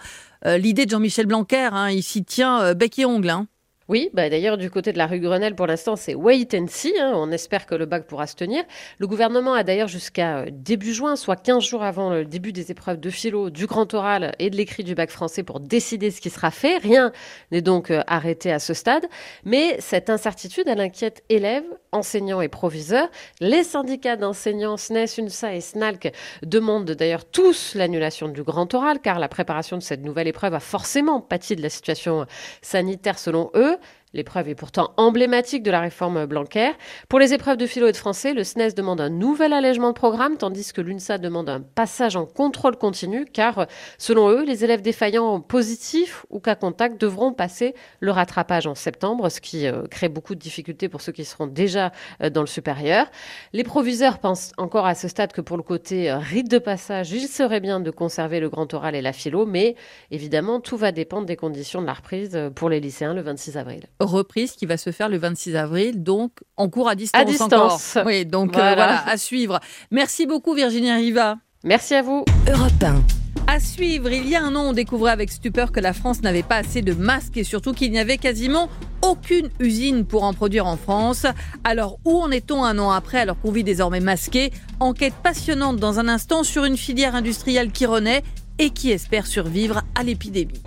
euh, 0.46 0.56
l'idée 0.56 0.86
de 0.86 0.90
Jean-Michel 0.90 1.26
Blanquer, 1.26 1.68
hein, 1.72 1.90
il 1.90 2.02
s'y 2.02 2.24
tient 2.24 2.74
bec 2.74 2.98
et 2.98 3.04
ongle. 3.04 3.30
Hein. 3.30 3.48
Oui, 3.88 4.10
bah 4.12 4.28
d'ailleurs, 4.28 4.56
du 4.56 4.68
côté 4.68 4.92
de 4.92 4.98
la 4.98 5.06
rue 5.06 5.20
Grenelle, 5.20 5.54
pour 5.54 5.68
l'instant, 5.68 5.94
c'est 5.94 6.16
wait 6.16 6.48
and 6.54 6.66
see. 6.68 6.92
Hein. 6.98 7.12
On 7.14 7.30
espère 7.30 7.66
que 7.66 7.74
le 7.76 7.86
bac 7.86 8.04
pourra 8.04 8.26
se 8.26 8.34
tenir. 8.34 8.64
Le 8.98 9.06
gouvernement 9.06 9.54
a 9.54 9.62
d'ailleurs 9.62 9.86
jusqu'à 9.86 10.38
euh, 10.38 10.46
début 10.50 10.92
juin, 10.92 11.14
soit 11.14 11.36
15 11.36 11.62
jours 11.62 11.84
avant 11.84 12.10
le 12.10 12.24
début 12.24 12.52
des 12.52 12.72
épreuves 12.72 12.98
de 12.98 13.10
philo, 13.10 13.48
du 13.48 13.66
grand 13.66 13.94
oral 13.94 14.34
et 14.40 14.50
de 14.50 14.56
l'écrit 14.56 14.82
du 14.82 14.96
bac 14.96 15.10
français 15.10 15.44
pour 15.44 15.60
décider 15.60 16.10
ce 16.10 16.20
qui 16.20 16.30
sera 16.30 16.50
fait. 16.50 16.78
Rien 16.78 17.12
n'est 17.52 17.62
donc 17.62 17.92
euh, 17.92 18.02
arrêté 18.08 18.52
à 18.52 18.58
ce 18.58 18.74
stade. 18.74 19.06
Mais 19.44 19.76
cette 19.78 20.10
incertitude, 20.10 20.64
elle 20.66 20.80
inquiète 20.80 21.22
élèves, 21.28 21.62
enseignants 21.92 22.40
et 22.40 22.48
proviseurs. 22.48 23.08
Les 23.40 23.62
syndicats 23.62 24.16
d'enseignants, 24.16 24.76
SNES, 24.76 25.06
UNSA 25.18 25.54
et 25.54 25.60
SNALC, 25.60 26.12
demandent 26.42 26.90
d'ailleurs 26.90 27.24
tous 27.24 27.76
l'annulation 27.76 28.26
du 28.26 28.42
grand 28.42 28.74
oral, 28.74 28.98
car 29.00 29.20
la 29.20 29.28
préparation 29.28 29.76
de 29.76 29.82
cette 29.82 30.02
nouvelle 30.02 30.26
épreuve 30.26 30.54
a 30.54 30.60
forcément 30.60 31.20
pâti 31.20 31.54
de 31.54 31.62
la 31.62 31.68
situation 31.68 32.26
sanitaire 32.62 33.20
selon 33.20 33.50
eux. 33.54 33.75
L'épreuve 34.16 34.48
est 34.48 34.54
pourtant 34.54 34.94
emblématique 34.96 35.62
de 35.62 35.70
la 35.70 35.80
réforme 35.80 36.24
Blanquer. 36.24 36.70
Pour 37.10 37.18
les 37.18 37.34
épreuves 37.34 37.58
de 37.58 37.66
philo 37.66 37.86
et 37.86 37.92
de 37.92 37.98
français, 37.98 38.32
le 38.32 38.44
SNES 38.44 38.72
demande 38.74 38.98
un 38.98 39.10
nouvel 39.10 39.52
allègement 39.52 39.88
de 39.88 39.94
programme, 39.94 40.38
tandis 40.38 40.72
que 40.72 40.80
l'UNSA 40.80 41.18
demande 41.18 41.50
un 41.50 41.60
passage 41.60 42.16
en 42.16 42.24
contrôle 42.24 42.76
continu, 42.76 43.26
car 43.26 43.66
selon 43.98 44.30
eux, 44.30 44.42
les 44.42 44.64
élèves 44.64 44.80
défaillants 44.80 45.42
positifs 45.42 46.24
ou 46.30 46.40
cas 46.40 46.54
contact 46.54 46.98
devront 46.98 47.34
passer 47.34 47.74
le 48.00 48.10
rattrapage 48.10 48.66
en 48.66 48.74
septembre, 48.74 49.28
ce 49.28 49.42
qui 49.42 49.66
euh, 49.66 49.86
crée 49.86 50.08
beaucoup 50.08 50.34
de 50.34 50.40
difficultés 50.40 50.88
pour 50.88 51.02
ceux 51.02 51.12
qui 51.12 51.26
seront 51.26 51.46
déjà 51.46 51.92
euh, 52.22 52.30
dans 52.30 52.40
le 52.40 52.46
supérieur. 52.46 53.10
Les 53.52 53.64
proviseurs 53.64 54.18
pensent 54.18 54.52
encore 54.56 54.86
à 54.86 54.94
ce 54.94 55.08
stade 55.08 55.34
que 55.34 55.42
pour 55.42 55.58
le 55.58 55.62
côté 55.62 56.10
euh, 56.10 56.16
rite 56.16 56.50
de 56.50 56.58
passage, 56.58 57.12
il 57.12 57.28
serait 57.28 57.60
bien 57.60 57.80
de 57.80 57.90
conserver 57.90 58.40
le 58.40 58.48
grand 58.48 58.72
oral 58.72 58.94
et 58.94 59.02
la 59.02 59.12
philo, 59.12 59.44
mais 59.44 59.74
évidemment, 60.10 60.60
tout 60.60 60.78
va 60.78 60.90
dépendre 60.90 61.26
des 61.26 61.36
conditions 61.36 61.82
de 61.82 61.86
la 61.86 61.92
reprise 61.92 62.40
pour 62.54 62.70
les 62.70 62.80
lycéens 62.80 63.12
le 63.12 63.20
26 63.20 63.58
avril 63.58 63.82
reprise 64.06 64.52
qui 64.52 64.66
va 64.66 64.76
se 64.76 64.90
faire 64.90 65.08
le 65.08 65.18
26 65.18 65.56
avril, 65.56 66.02
donc 66.02 66.32
en 66.56 66.68
cours 66.68 66.88
à 66.88 66.94
distance. 66.94 67.20
À 67.20 67.24
distance. 67.24 67.98
Oui, 68.06 68.26
donc 68.26 68.56
euh, 68.56 68.74
voilà. 68.74 69.06
à 69.06 69.16
suivre. 69.16 69.60
Merci 69.90 70.26
beaucoup 70.26 70.54
Virginie 70.54 70.92
Riva. 70.92 71.36
Merci 71.64 71.94
à 71.94 72.02
vous. 72.02 72.24
Europe 72.48 72.82
1. 72.82 73.02
À 73.48 73.60
suivre, 73.60 74.10
il 74.10 74.28
y 74.28 74.34
a 74.34 74.42
un 74.42 74.56
an, 74.56 74.70
on 74.70 74.72
découvrait 74.72 75.12
avec 75.12 75.30
stupeur 75.30 75.70
que 75.70 75.78
la 75.78 75.92
France 75.92 76.20
n'avait 76.22 76.42
pas 76.42 76.56
assez 76.56 76.82
de 76.82 76.92
masques 76.92 77.36
et 77.36 77.44
surtout 77.44 77.72
qu'il 77.72 77.92
n'y 77.92 77.98
avait 77.98 78.18
quasiment 78.18 78.68
aucune 79.02 79.50
usine 79.60 80.04
pour 80.04 80.24
en 80.24 80.32
produire 80.32 80.66
en 80.66 80.76
France. 80.76 81.26
Alors 81.62 81.98
où 82.04 82.20
en 82.20 82.30
est-on 82.30 82.64
un 82.64 82.78
an 82.78 82.90
après 82.90 83.18
alors 83.20 83.38
qu'on 83.40 83.52
vit 83.52 83.64
désormais 83.64 84.00
masqué? 84.00 84.52
Enquête 84.80 85.14
passionnante 85.22 85.76
dans 85.76 86.00
un 86.00 86.08
instant 86.08 86.42
sur 86.42 86.64
une 86.64 86.76
filière 86.76 87.14
industrielle 87.14 87.70
qui 87.70 87.86
renaît 87.86 88.24
et 88.58 88.70
qui 88.70 88.90
espère 88.90 89.26
survivre 89.26 89.82
à 89.94 90.02
l'épidémie. 90.02 90.62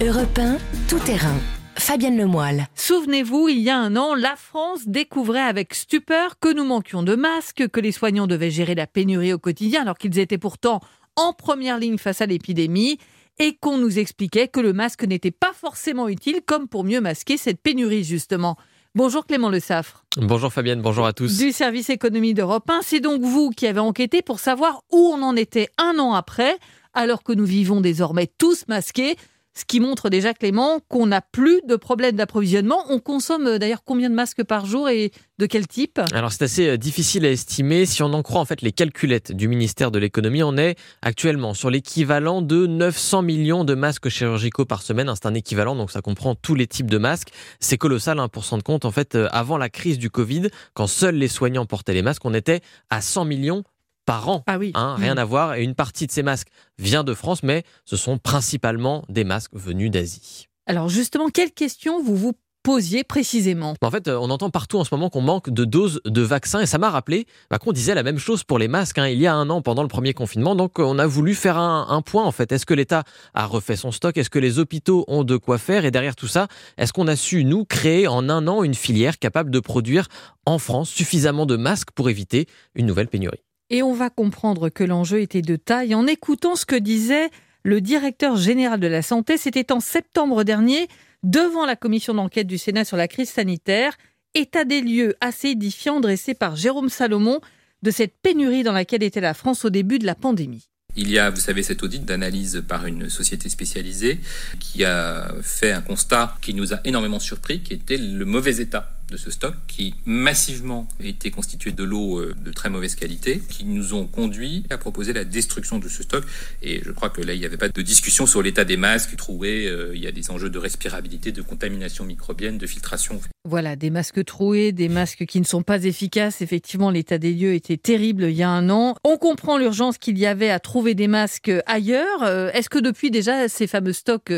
Europe 0.00 0.38
1, 0.38 0.58
tout 0.88 0.98
terrain. 0.98 1.36
Fabienne 1.78 2.16
Lemoyle. 2.16 2.66
Souvenez-vous, 2.74 3.48
il 3.48 3.58
y 3.58 3.70
a 3.70 3.78
un 3.78 3.96
an, 3.96 4.14
la 4.14 4.34
France 4.36 4.86
découvrait 4.86 5.40
avec 5.40 5.74
stupeur 5.74 6.38
que 6.38 6.52
nous 6.52 6.64
manquions 6.64 7.02
de 7.02 7.14
masques, 7.14 7.68
que 7.68 7.80
les 7.80 7.92
soignants 7.92 8.26
devaient 8.26 8.50
gérer 8.50 8.74
la 8.74 8.86
pénurie 8.86 9.32
au 9.32 9.38
quotidien 9.38 9.82
alors 9.82 9.98
qu'ils 9.98 10.18
étaient 10.18 10.38
pourtant 10.38 10.80
en 11.16 11.32
première 11.32 11.78
ligne 11.78 11.98
face 11.98 12.20
à 12.20 12.26
l'épidémie 12.26 12.98
et 13.38 13.56
qu'on 13.56 13.78
nous 13.78 13.98
expliquait 13.98 14.48
que 14.48 14.60
le 14.60 14.72
masque 14.72 15.04
n'était 15.04 15.30
pas 15.30 15.52
forcément 15.52 16.08
utile 16.08 16.40
comme 16.44 16.66
pour 16.66 16.82
mieux 16.82 17.00
masquer 17.00 17.36
cette 17.36 17.60
pénurie 17.60 18.04
justement. 18.04 18.56
Bonjour 18.94 19.26
Clément 19.26 19.50
Le 19.50 19.60
Saffre. 19.60 20.04
Bonjour 20.16 20.50
Fabienne, 20.52 20.80
bonjour 20.80 21.04
à 21.04 21.12
tous. 21.12 21.36
Du 21.36 21.52
service 21.52 21.90
économie 21.90 22.32
d'Europe 22.32 22.68
1, 22.70 22.80
c'est 22.82 23.00
donc 23.00 23.20
vous 23.20 23.50
qui 23.50 23.66
avez 23.66 23.80
enquêté 23.80 24.22
pour 24.22 24.38
savoir 24.38 24.82
où 24.90 25.12
on 25.14 25.22
en 25.22 25.36
était 25.36 25.68
un 25.76 25.98
an 25.98 26.14
après, 26.14 26.56
alors 26.94 27.22
que 27.22 27.34
nous 27.34 27.44
vivons 27.44 27.82
désormais 27.82 28.26
tous 28.26 28.66
masqués. 28.68 29.16
Ce 29.56 29.64
qui 29.64 29.80
montre 29.80 30.10
déjà, 30.10 30.34
Clément, 30.34 30.80
qu'on 30.88 31.06
n'a 31.06 31.22
plus 31.22 31.62
de 31.66 31.76
problème 31.76 32.14
d'approvisionnement. 32.14 32.84
On 32.90 33.00
consomme 33.00 33.46
euh, 33.46 33.58
d'ailleurs 33.58 33.84
combien 33.84 34.10
de 34.10 34.14
masques 34.14 34.44
par 34.44 34.66
jour 34.66 34.90
et 34.90 35.12
de 35.38 35.46
quel 35.46 35.66
type? 35.66 35.98
Alors 36.12 36.30
c'est 36.30 36.44
assez 36.44 36.68
euh, 36.68 36.76
difficile 36.76 37.24
à 37.24 37.30
estimer. 37.30 37.86
Si 37.86 38.02
on 38.02 38.12
en 38.12 38.22
croit 38.22 38.42
en 38.42 38.44
fait 38.44 38.60
les 38.60 38.72
calculettes 38.72 39.32
du 39.32 39.48
ministère 39.48 39.90
de 39.90 39.98
l'économie, 39.98 40.42
on 40.42 40.58
est 40.58 40.76
actuellement 41.00 41.54
sur 41.54 41.70
l'équivalent 41.70 42.42
de 42.42 42.66
900 42.66 43.22
millions 43.22 43.64
de 43.64 43.74
masques 43.74 44.10
chirurgicaux 44.10 44.66
par 44.66 44.82
semaine. 44.82 45.10
C'est 45.14 45.26
un 45.26 45.32
équivalent, 45.32 45.74
donc 45.74 45.90
ça 45.90 46.02
comprend 46.02 46.34
tous 46.34 46.54
les 46.54 46.66
types 46.66 46.90
de 46.90 46.98
masques. 46.98 47.30
C'est 47.58 47.78
colossal 47.78 48.18
hein, 48.18 48.28
pour 48.28 48.44
s'en 48.44 48.60
compte. 48.60 48.84
En 48.84 48.90
fait, 48.90 49.14
euh, 49.14 49.26
avant 49.32 49.56
la 49.56 49.70
crise 49.70 49.98
du 49.98 50.10
Covid, 50.10 50.48
quand 50.74 50.86
seuls 50.86 51.16
les 51.16 51.28
soignants 51.28 51.64
portaient 51.64 51.94
les 51.94 52.02
masques, 52.02 52.26
on 52.26 52.34
était 52.34 52.60
à 52.90 53.00
100 53.00 53.24
millions 53.24 53.64
par 54.06 54.28
an. 54.30 54.42
Ah 54.46 54.56
oui. 54.56 54.72
Hein, 54.74 54.96
rien 54.98 55.16
mmh. 55.16 55.18
à 55.18 55.24
voir. 55.24 55.54
Et 55.56 55.64
une 55.64 55.74
partie 55.74 56.06
de 56.06 56.12
ces 56.12 56.22
masques 56.22 56.48
vient 56.78 57.04
de 57.04 57.12
France, 57.12 57.42
mais 57.42 57.64
ce 57.84 57.96
sont 57.96 58.16
principalement 58.16 59.04
des 59.08 59.24
masques 59.24 59.54
venus 59.54 59.90
d'Asie. 59.90 60.46
Alors 60.66 60.88
justement, 60.88 61.28
quelles 61.28 61.52
questions 61.52 62.02
vous 62.02 62.16
vous 62.16 62.32
posiez 62.62 63.04
précisément? 63.04 63.74
En 63.80 63.90
fait, 63.92 64.08
on 64.08 64.28
entend 64.28 64.50
partout 64.50 64.78
en 64.78 64.82
ce 64.82 64.92
moment 64.92 65.08
qu'on 65.08 65.20
manque 65.20 65.50
de 65.50 65.64
doses 65.64 66.00
de 66.04 66.22
vaccins 66.22 66.60
et 66.60 66.66
ça 66.66 66.78
m'a 66.78 66.90
rappelé 66.90 67.26
bah, 67.48 67.58
qu'on 67.58 67.70
disait 67.70 67.94
la 67.94 68.02
même 68.02 68.18
chose 68.18 68.42
pour 68.42 68.58
les 68.58 68.66
masques 68.66 68.98
hein, 68.98 69.06
il 69.06 69.20
y 69.20 69.28
a 69.28 69.34
un 69.34 69.48
an 69.50 69.62
pendant 69.62 69.82
le 69.82 69.88
premier 69.88 70.14
confinement. 70.14 70.56
Donc 70.56 70.80
on 70.80 70.98
a 70.98 71.06
voulu 71.06 71.36
faire 71.36 71.58
un, 71.58 71.86
un 71.88 72.02
point 72.02 72.24
en 72.24 72.32
fait. 72.32 72.50
Est-ce 72.50 72.66
que 72.66 72.74
l'État 72.74 73.04
a 73.34 73.46
refait 73.46 73.76
son 73.76 73.92
stock? 73.92 74.16
Est-ce 74.16 74.30
que 74.30 74.40
les 74.40 74.58
hôpitaux 74.58 75.04
ont 75.06 75.22
de 75.22 75.36
quoi 75.36 75.58
faire? 75.58 75.84
Et 75.84 75.92
derrière 75.92 76.16
tout 76.16 76.26
ça, 76.26 76.48
est-ce 76.76 76.92
qu'on 76.92 77.06
a 77.06 77.14
su, 77.14 77.44
nous, 77.44 77.64
créer 77.64 78.08
en 78.08 78.28
un 78.28 78.48
an 78.48 78.64
une 78.64 78.74
filière 78.74 79.20
capable 79.20 79.52
de 79.52 79.60
produire 79.60 80.08
en 80.44 80.58
France 80.58 80.90
suffisamment 80.90 81.46
de 81.46 81.56
masques 81.56 81.92
pour 81.92 82.10
éviter 82.10 82.48
une 82.74 82.86
nouvelle 82.86 83.06
pénurie? 83.06 83.45
Et 83.70 83.82
on 83.82 83.92
va 83.92 84.10
comprendre 84.10 84.68
que 84.68 84.84
l'enjeu 84.84 85.20
était 85.20 85.42
de 85.42 85.56
taille 85.56 85.94
en 85.94 86.06
écoutant 86.06 86.56
ce 86.56 86.66
que 86.66 86.76
disait 86.76 87.30
le 87.62 87.80
directeur 87.80 88.36
général 88.36 88.78
de 88.80 88.86
la 88.86 89.02
santé. 89.02 89.36
C'était 89.36 89.72
en 89.72 89.80
septembre 89.80 90.44
dernier, 90.44 90.88
devant 91.22 91.66
la 91.66 91.76
commission 91.76 92.14
d'enquête 92.14 92.46
du 92.46 92.58
Sénat 92.58 92.84
sur 92.84 92.96
la 92.96 93.08
crise 93.08 93.30
sanitaire. 93.30 93.96
État 94.34 94.64
des 94.64 94.80
lieux 94.80 95.16
assez 95.20 95.48
édifiant 95.48 96.00
dressé 96.00 96.34
par 96.34 96.56
Jérôme 96.56 96.88
Salomon 96.88 97.40
de 97.82 97.90
cette 97.90 98.14
pénurie 98.22 98.62
dans 98.62 98.72
laquelle 98.72 99.02
était 99.02 99.20
la 99.20 99.34
France 99.34 99.64
au 99.64 99.70
début 99.70 99.98
de 99.98 100.06
la 100.06 100.14
pandémie. 100.14 100.68
Il 100.94 101.10
y 101.10 101.18
a, 101.18 101.28
vous 101.28 101.40
savez, 101.40 101.62
cet 101.62 101.82
audit 101.82 102.04
d'analyse 102.04 102.64
par 102.66 102.86
une 102.86 103.10
société 103.10 103.48
spécialisée 103.48 104.18
qui 104.60 104.84
a 104.84 105.34
fait 105.42 105.72
un 105.72 105.82
constat 105.82 106.36
qui 106.40 106.54
nous 106.54 106.72
a 106.72 106.80
énormément 106.84 107.20
surpris, 107.20 107.60
qui 107.60 107.74
était 107.74 107.98
le 107.98 108.24
mauvais 108.24 108.56
état 108.60 108.95
de 109.10 109.16
ce 109.16 109.30
stock 109.30 109.54
qui 109.68 109.94
massivement 110.04 110.88
était 111.00 111.30
constitué 111.30 111.72
de 111.72 111.84
l'eau 111.84 112.18
euh, 112.18 112.34
de 112.44 112.50
très 112.50 112.70
mauvaise 112.70 112.94
qualité, 112.94 113.40
qui 113.48 113.64
nous 113.64 113.94
ont 113.94 114.06
conduit 114.06 114.64
à 114.70 114.78
proposer 114.78 115.12
la 115.12 115.24
destruction 115.24 115.78
de 115.78 115.88
ce 115.88 116.02
stock. 116.02 116.24
Et 116.62 116.82
je 116.84 116.90
crois 116.90 117.10
que 117.10 117.20
là, 117.20 117.34
il 117.34 117.40
n'y 117.40 117.46
avait 117.46 117.56
pas 117.56 117.68
de 117.68 117.82
discussion 117.82 118.26
sur 118.26 118.42
l'état 118.42 118.64
des 118.64 118.76
masques 118.76 119.16
troués. 119.16 119.66
Euh, 119.66 119.94
il 119.94 120.02
y 120.02 120.06
a 120.06 120.12
des 120.12 120.30
enjeux 120.30 120.50
de 120.50 120.58
respirabilité, 120.58 121.32
de 121.32 121.42
contamination 121.42 122.04
microbienne, 122.04 122.58
de 122.58 122.66
filtration. 122.66 123.20
Voilà, 123.44 123.76
des 123.76 123.90
masques 123.90 124.24
troués, 124.24 124.72
des 124.72 124.88
masques 124.88 125.24
qui 125.26 125.40
ne 125.40 125.44
sont 125.44 125.62
pas 125.62 125.84
efficaces. 125.84 126.42
Effectivement, 126.42 126.90
l'état 126.90 127.18
des 127.18 127.32
lieux 127.32 127.54
était 127.54 127.76
terrible 127.76 128.24
il 128.24 128.36
y 128.36 128.42
a 128.42 128.50
un 128.50 128.70
an. 128.70 128.96
On 129.04 129.18
comprend 129.18 129.58
l'urgence 129.58 129.98
qu'il 129.98 130.18
y 130.18 130.26
avait 130.26 130.50
à 130.50 130.58
trouver 130.58 130.94
des 130.94 131.08
masques 131.08 131.52
ailleurs. 131.66 132.22
Euh, 132.22 132.50
est-ce 132.52 132.68
que 132.68 132.78
depuis 132.78 133.10
déjà 133.10 133.48
ces 133.48 133.66
fameux 133.66 133.92
stocks 133.92 134.32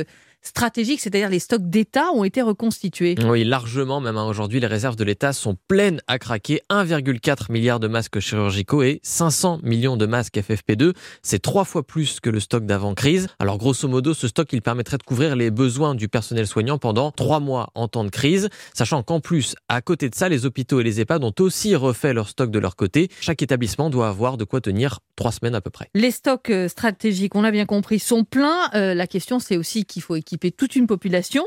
stratégiques, 0.49 1.01
c'est-à-dire 1.01 1.29
les 1.31 1.39
stocks 1.39 1.69
d'État, 1.69 2.11
ont 2.13 2.25
été 2.25 2.43
reconstitués. 2.43 3.15
Oui, 3.27 3.45
largement. 3.45 4.01
Même 4.01 4.17
hein. 4.17 4.27
aujourd'hui, 4.27 4.61
les 4.61 4.67
réserves 4.67 4.97
de 4.97 5.05
l'État 5.05 5.33
sont 5.33 5.57
pleines 5.69 6.01
à 6.07 6.19
craquer. 6.19 6.63
1,4 6.71 7.53
milliard 7.53 7.81
de 7.81 7.89
masques 7.89 8.19
chirurgicaux 8.19 8.83
et 8.83 9.01
500 9.03 9.61
millions 9.63 9.97
de 9.97 10.07
masques 10.07 10.37
FFP2. 10.37 10.95
C'est 11.23 11.41
trois 11.41 11.65
fois 11.65 11.87
plus 11.87 12.21
que 12.21 12.31
le 12.31 12.41
stock 12.41 12.67
d'avant-crise. 12.67 13.29
Alors, 13.39 13.59
grosso 13.59 13.87
modo, 13.89 14.15
ce 14.15 14.29
stock, 14.29 14.49
il 14.53 14.63
permettrait 14.63 14.99
de 14.99 15.03
couvrir 15.03 15.37
les 15.37 15.51
besoins 15.51 15.95
du 15.95 16.09
personnel 16.09 16.47
soignant 16.47 16.79
pendant 16.79 17.11
trois 17.11 17.41
mois 17.41 17.71
en 17.75 17.89
temps 17.89 18.05
de 18.05 18.11
crise. 18.11 18.49
Sachant 18.75 19.03
qu'en 19.03 19.21
plus, 19.21 19.55
à 19.69 19.81
côté 19.83 20.09
de 20.09 20.15
ça, 20.15 20.29
les 20.29 20.47
hôpitaux 20.47 20.81
et 20.81 20.85
les 20.85 21.01
EHPAD 21.01 21.23
ont 21.25 21.35
aussi 21.41 21.77
refait 21.77 22.13
leur 22.13 22.29
stock 22.29 22.51
de 22.51 22.59
leur 22.59 22.77
côté. 22.77 23.09
Chaque 23.21 23.43
établissement 23.43 23.91
doit 23.91 24.09
avoir 24.09 24.37
de 24.37 24.45
quoi 24.45 24.61
tenir 24.61 25.01
trois 25.17 25.33
semaines 25.33 25.55
à 25.55 25.61
peu 25.61 25.71
près. 25.71 25.89
Les 25.95 26.11
stocks 26.11 26.51
euh, 26.51 26.69
stratégiques, 26.69 27.35
on 27.35 27.43
l'a 27.43 27.51
bien 27.51 27.67
compris, 27.67 27.99
sont 27.99 28.25
pleins. 28.25 28.71
Euh, 28.75 28.95
la 28.95 29.07
question, 29.07 29.39
c'est 29.41 29.57
aussi 29.57 29.85
qu'il 29.85 30.03
faut 30.03 30.17
équiper 30.17 30.38
toute 30.39 30.77
une 30.77 30.87
population. 30.87 31.45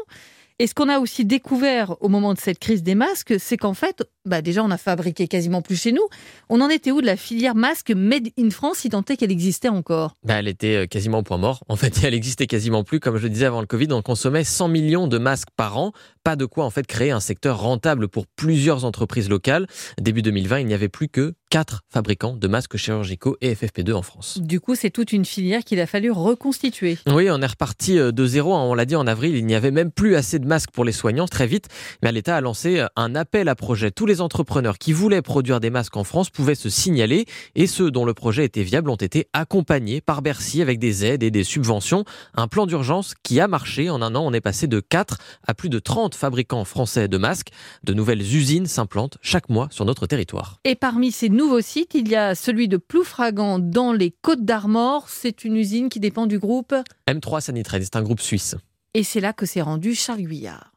Et 0.62 0.67
ce 0.67 0.75
qu'on 0.75 0.89
a 0.89 1.00
aussi 1.00 1.25
découvert 1.25 1.95
au 2.01 2.07
moment 2.07 2.36
de 2.36 2.39
cette 2.39 2.60
crise 2.60 2.83
des 2.83 2.93
masques, 2.93 3.33
c'est 3.39 3.57
qu'en 3.57 3.74
fait, 3.74 4.03
bah 4.25 4.43
déjà, 4.43 4.63
on 4.63 4.69
a 4.69 4.77
fabriqué 4.77 5.27
quasiment 5.27 5.63
plus 5.63 5.75
chez 5.75 5.91
nous. 5.91 6.03
On 6.50 6.62
en 6.62 6.69
était 6.69 6.91
où 6.91 7.01
de 7.01 7.05
la 7.07 7.17
filière 7.17 7.55
masque 7.55 7.89
made 7.89 8.27
in 8.38 8.51
France, 8.51 8.77
si 8.77 8.89
tant 8.89 9.03
est 9.10 9.17
qu'elle 9.17 9.31
existait 9.31 9.69
encore? 9.69 10.13
Bah, 10.24 10.36
Elle 10.36 10.48
était 10.48 10.83
euh, 10.83 10.86
quasiment 10.86 11.17
au 11.17 11.24
point 11.24 11.39
mort. 11.39 11.63
En 11.67 11.75
fait, 11.75 12.00
elle 12.03 12.13
existait 12.13 12.45
quasiment 12.45 12.83
plus. 12.83 13.00
Comme 13.00 13.17
je 13.17 13.24
le 13.24 13.31
disais 13.31 13.48
avant 13.48 13.62
le 13.62 13.65
Covid, 13.65 13.88
on 13.91 14.03
consommait 14.03 14.43
100 14.43 14.67
millions 14.67 15.07
de 15.07 15.17
masques 15.17 15.50
par 15.57 15.79
an. 15.79 15.93
Pas 16.24 16.36
de 16.36 16.45
quoi 16.45 16.63
en 16.63 16.69
fait 16.69 16.86
créer 16.86 17.10
un 17.10 17.19
secteur 17.19 17.60
rentable 17.60 18.07
pour 18.07 18.27
plusieurs 18.27 18.86
entreprises 18.86 19.29
locales. 19.29 19.65
Début 20.00 20.21
2020, 20.21 20.60
il 20.60 20.67
n'y 20.67 20.75
avait 20.75 20.89
plus 20.89 21.07
que 21.07 21.33
4 21.51 21.81
fabricants 21.89 22.38
de 22.38 22.48
masques 22.48 22.77
chirurgicaux 22.77 23.36
et 23.41 23.53
FFP2 23.53 23.91
en 23.91 24.01
France. 24.01 24.39
Du 24.41 24.62
coup, 24.62 24.74
c'est 24.74 24.89
toute 24.89 25.12
une 25.12 25.25
filière 25.25 25.65
qu'il 25.65 25.81
a 25.81 25.86
fallu 25.86 26.10
reconstituer. 26.10 26.98
Oui, 27.08 27.27
on 27.29 27.41
est 27.41 27.46
reparti 27.46 28.00
euh, 28.00 28.13
de 28.13 28.25
zéro. 28.25 28.55
On 28.55 28.74
l'a 28.74 28.86
dit 28.86 28.96
en 28.96 29.05
avril, 29.05 29.36
il 29.36 29.46
n'y 29.46 29.53
avait 29.53 29.70
même 29.70 29.91
plus 29.91 30.15
assez 30.15 30.39
de 30.39 30.48
masques 30.48 30.72
pour 30.72 30.86
les 30.86 30.93
soignants 30.93 31.27
très 31.27 31.48
vite. 31.48 31.67
Mais 32.01 32.13
l'État 32.13 32.38
a 32.38 32.41
lancé 32.41 32.79
euh, 32.79 32.88
un 32.96 33.15
appel 33.15 33.50
à 33.50 33.55
projet. 33.55 33.91
Tous 33.91 34.05
les 34.05 34.22
entrepreneurs 34.22 34.77
qui 34.77 34.93
voulaient 34.93 35.22
produire 35.22 35.60
des 35.60 35.70
masques 35.70 35.98
en 35.98 36.05
France 36.05 36.29
pouvaient 36.29 36.55
se 36.55 36.70
signaler 36.70 37.25
et 37.55 37.67
ceux 37.67 37.91
dont 37.91 38.05
le 38.05 38.13
projet 38.13 38.46
était 38.46 38.63
viable 38.63 38.89
ont 38.89 38.96
été 38.96 39.27
accompagnés 39.34 40.00
par 40.00 40.22
Bercy 40.22 40.62
avec 40.62 40.79
des 40.79 41.03
aides 41.03 41.22
et 41.22 41.31
des 41.31 41.43
subventions. 41.43 42.05
Un 42.34 42.48
plan 42.48 42.65
d'urgence 42.65 43.13
qui 43.24 43.41
a 43.41 43.50
marché. 43.50 43.89
En 43.89 44.01
un 44.01 44.15
an, 44.15 44.24
on 44.25 44.31
est 44.31 44.39
passé 44.39 44.67
de 44.67 44.79
4 44.79 45.17
à 45.46 45.53
plus 45.53 45.67
de 45.67 45.79
30 45.79 46.15
fabricants 46.15 46.63
français 46.63 47.10
de 47.10 47.17
masques. 47.17 47.50
De 47.84 47.93
nouvelles 47.93 48.22
usines 48.22 48.67
s'implantent 48.67 49.17
chaque 49.22 49.50
mois 49.50 49.67
sur 49.70 49.84
notre 49.84 50.08
territoire. 50.08 50.62
Et 50.63 50.75
parmi 50.75 51.12
ces 51.12 51.27
nouveaux 51.41 51.62
sites, 51.62 51.95
il 51.95 52.07
y 52.07 52.15
a 52.15 52.36
celui 52.36 52.67
de 52.67 52.77
Ploufragan 52.77 53.57
dans 53.57 53.93
les 53.93 54.12
Côtes 54.12 54.45
d'Armor. 54.45 55.10
C'est 55.10 55.43
une 55.43 55.57
usine 55.57 55.89
qui 55.89 56.00
dépend 56.00 56.27
du 56.27 56.38
groupe 56.38 56.75
M3 57.07 57.41
Sanitrade, 57.41 57.81
c'est 57.81 57.95
un 57.95 58.03
groupe 58.03 58.21
suisse. 58.21 58.55
Et 58.93 59.03
c'est 59.03 59.21
là 59.21 59.33
que 59.33 59.48
s'est 59.48 59.62
rendu 59.62 59.95
Charles 59.95 60.21
Guyard. 60.21 60.71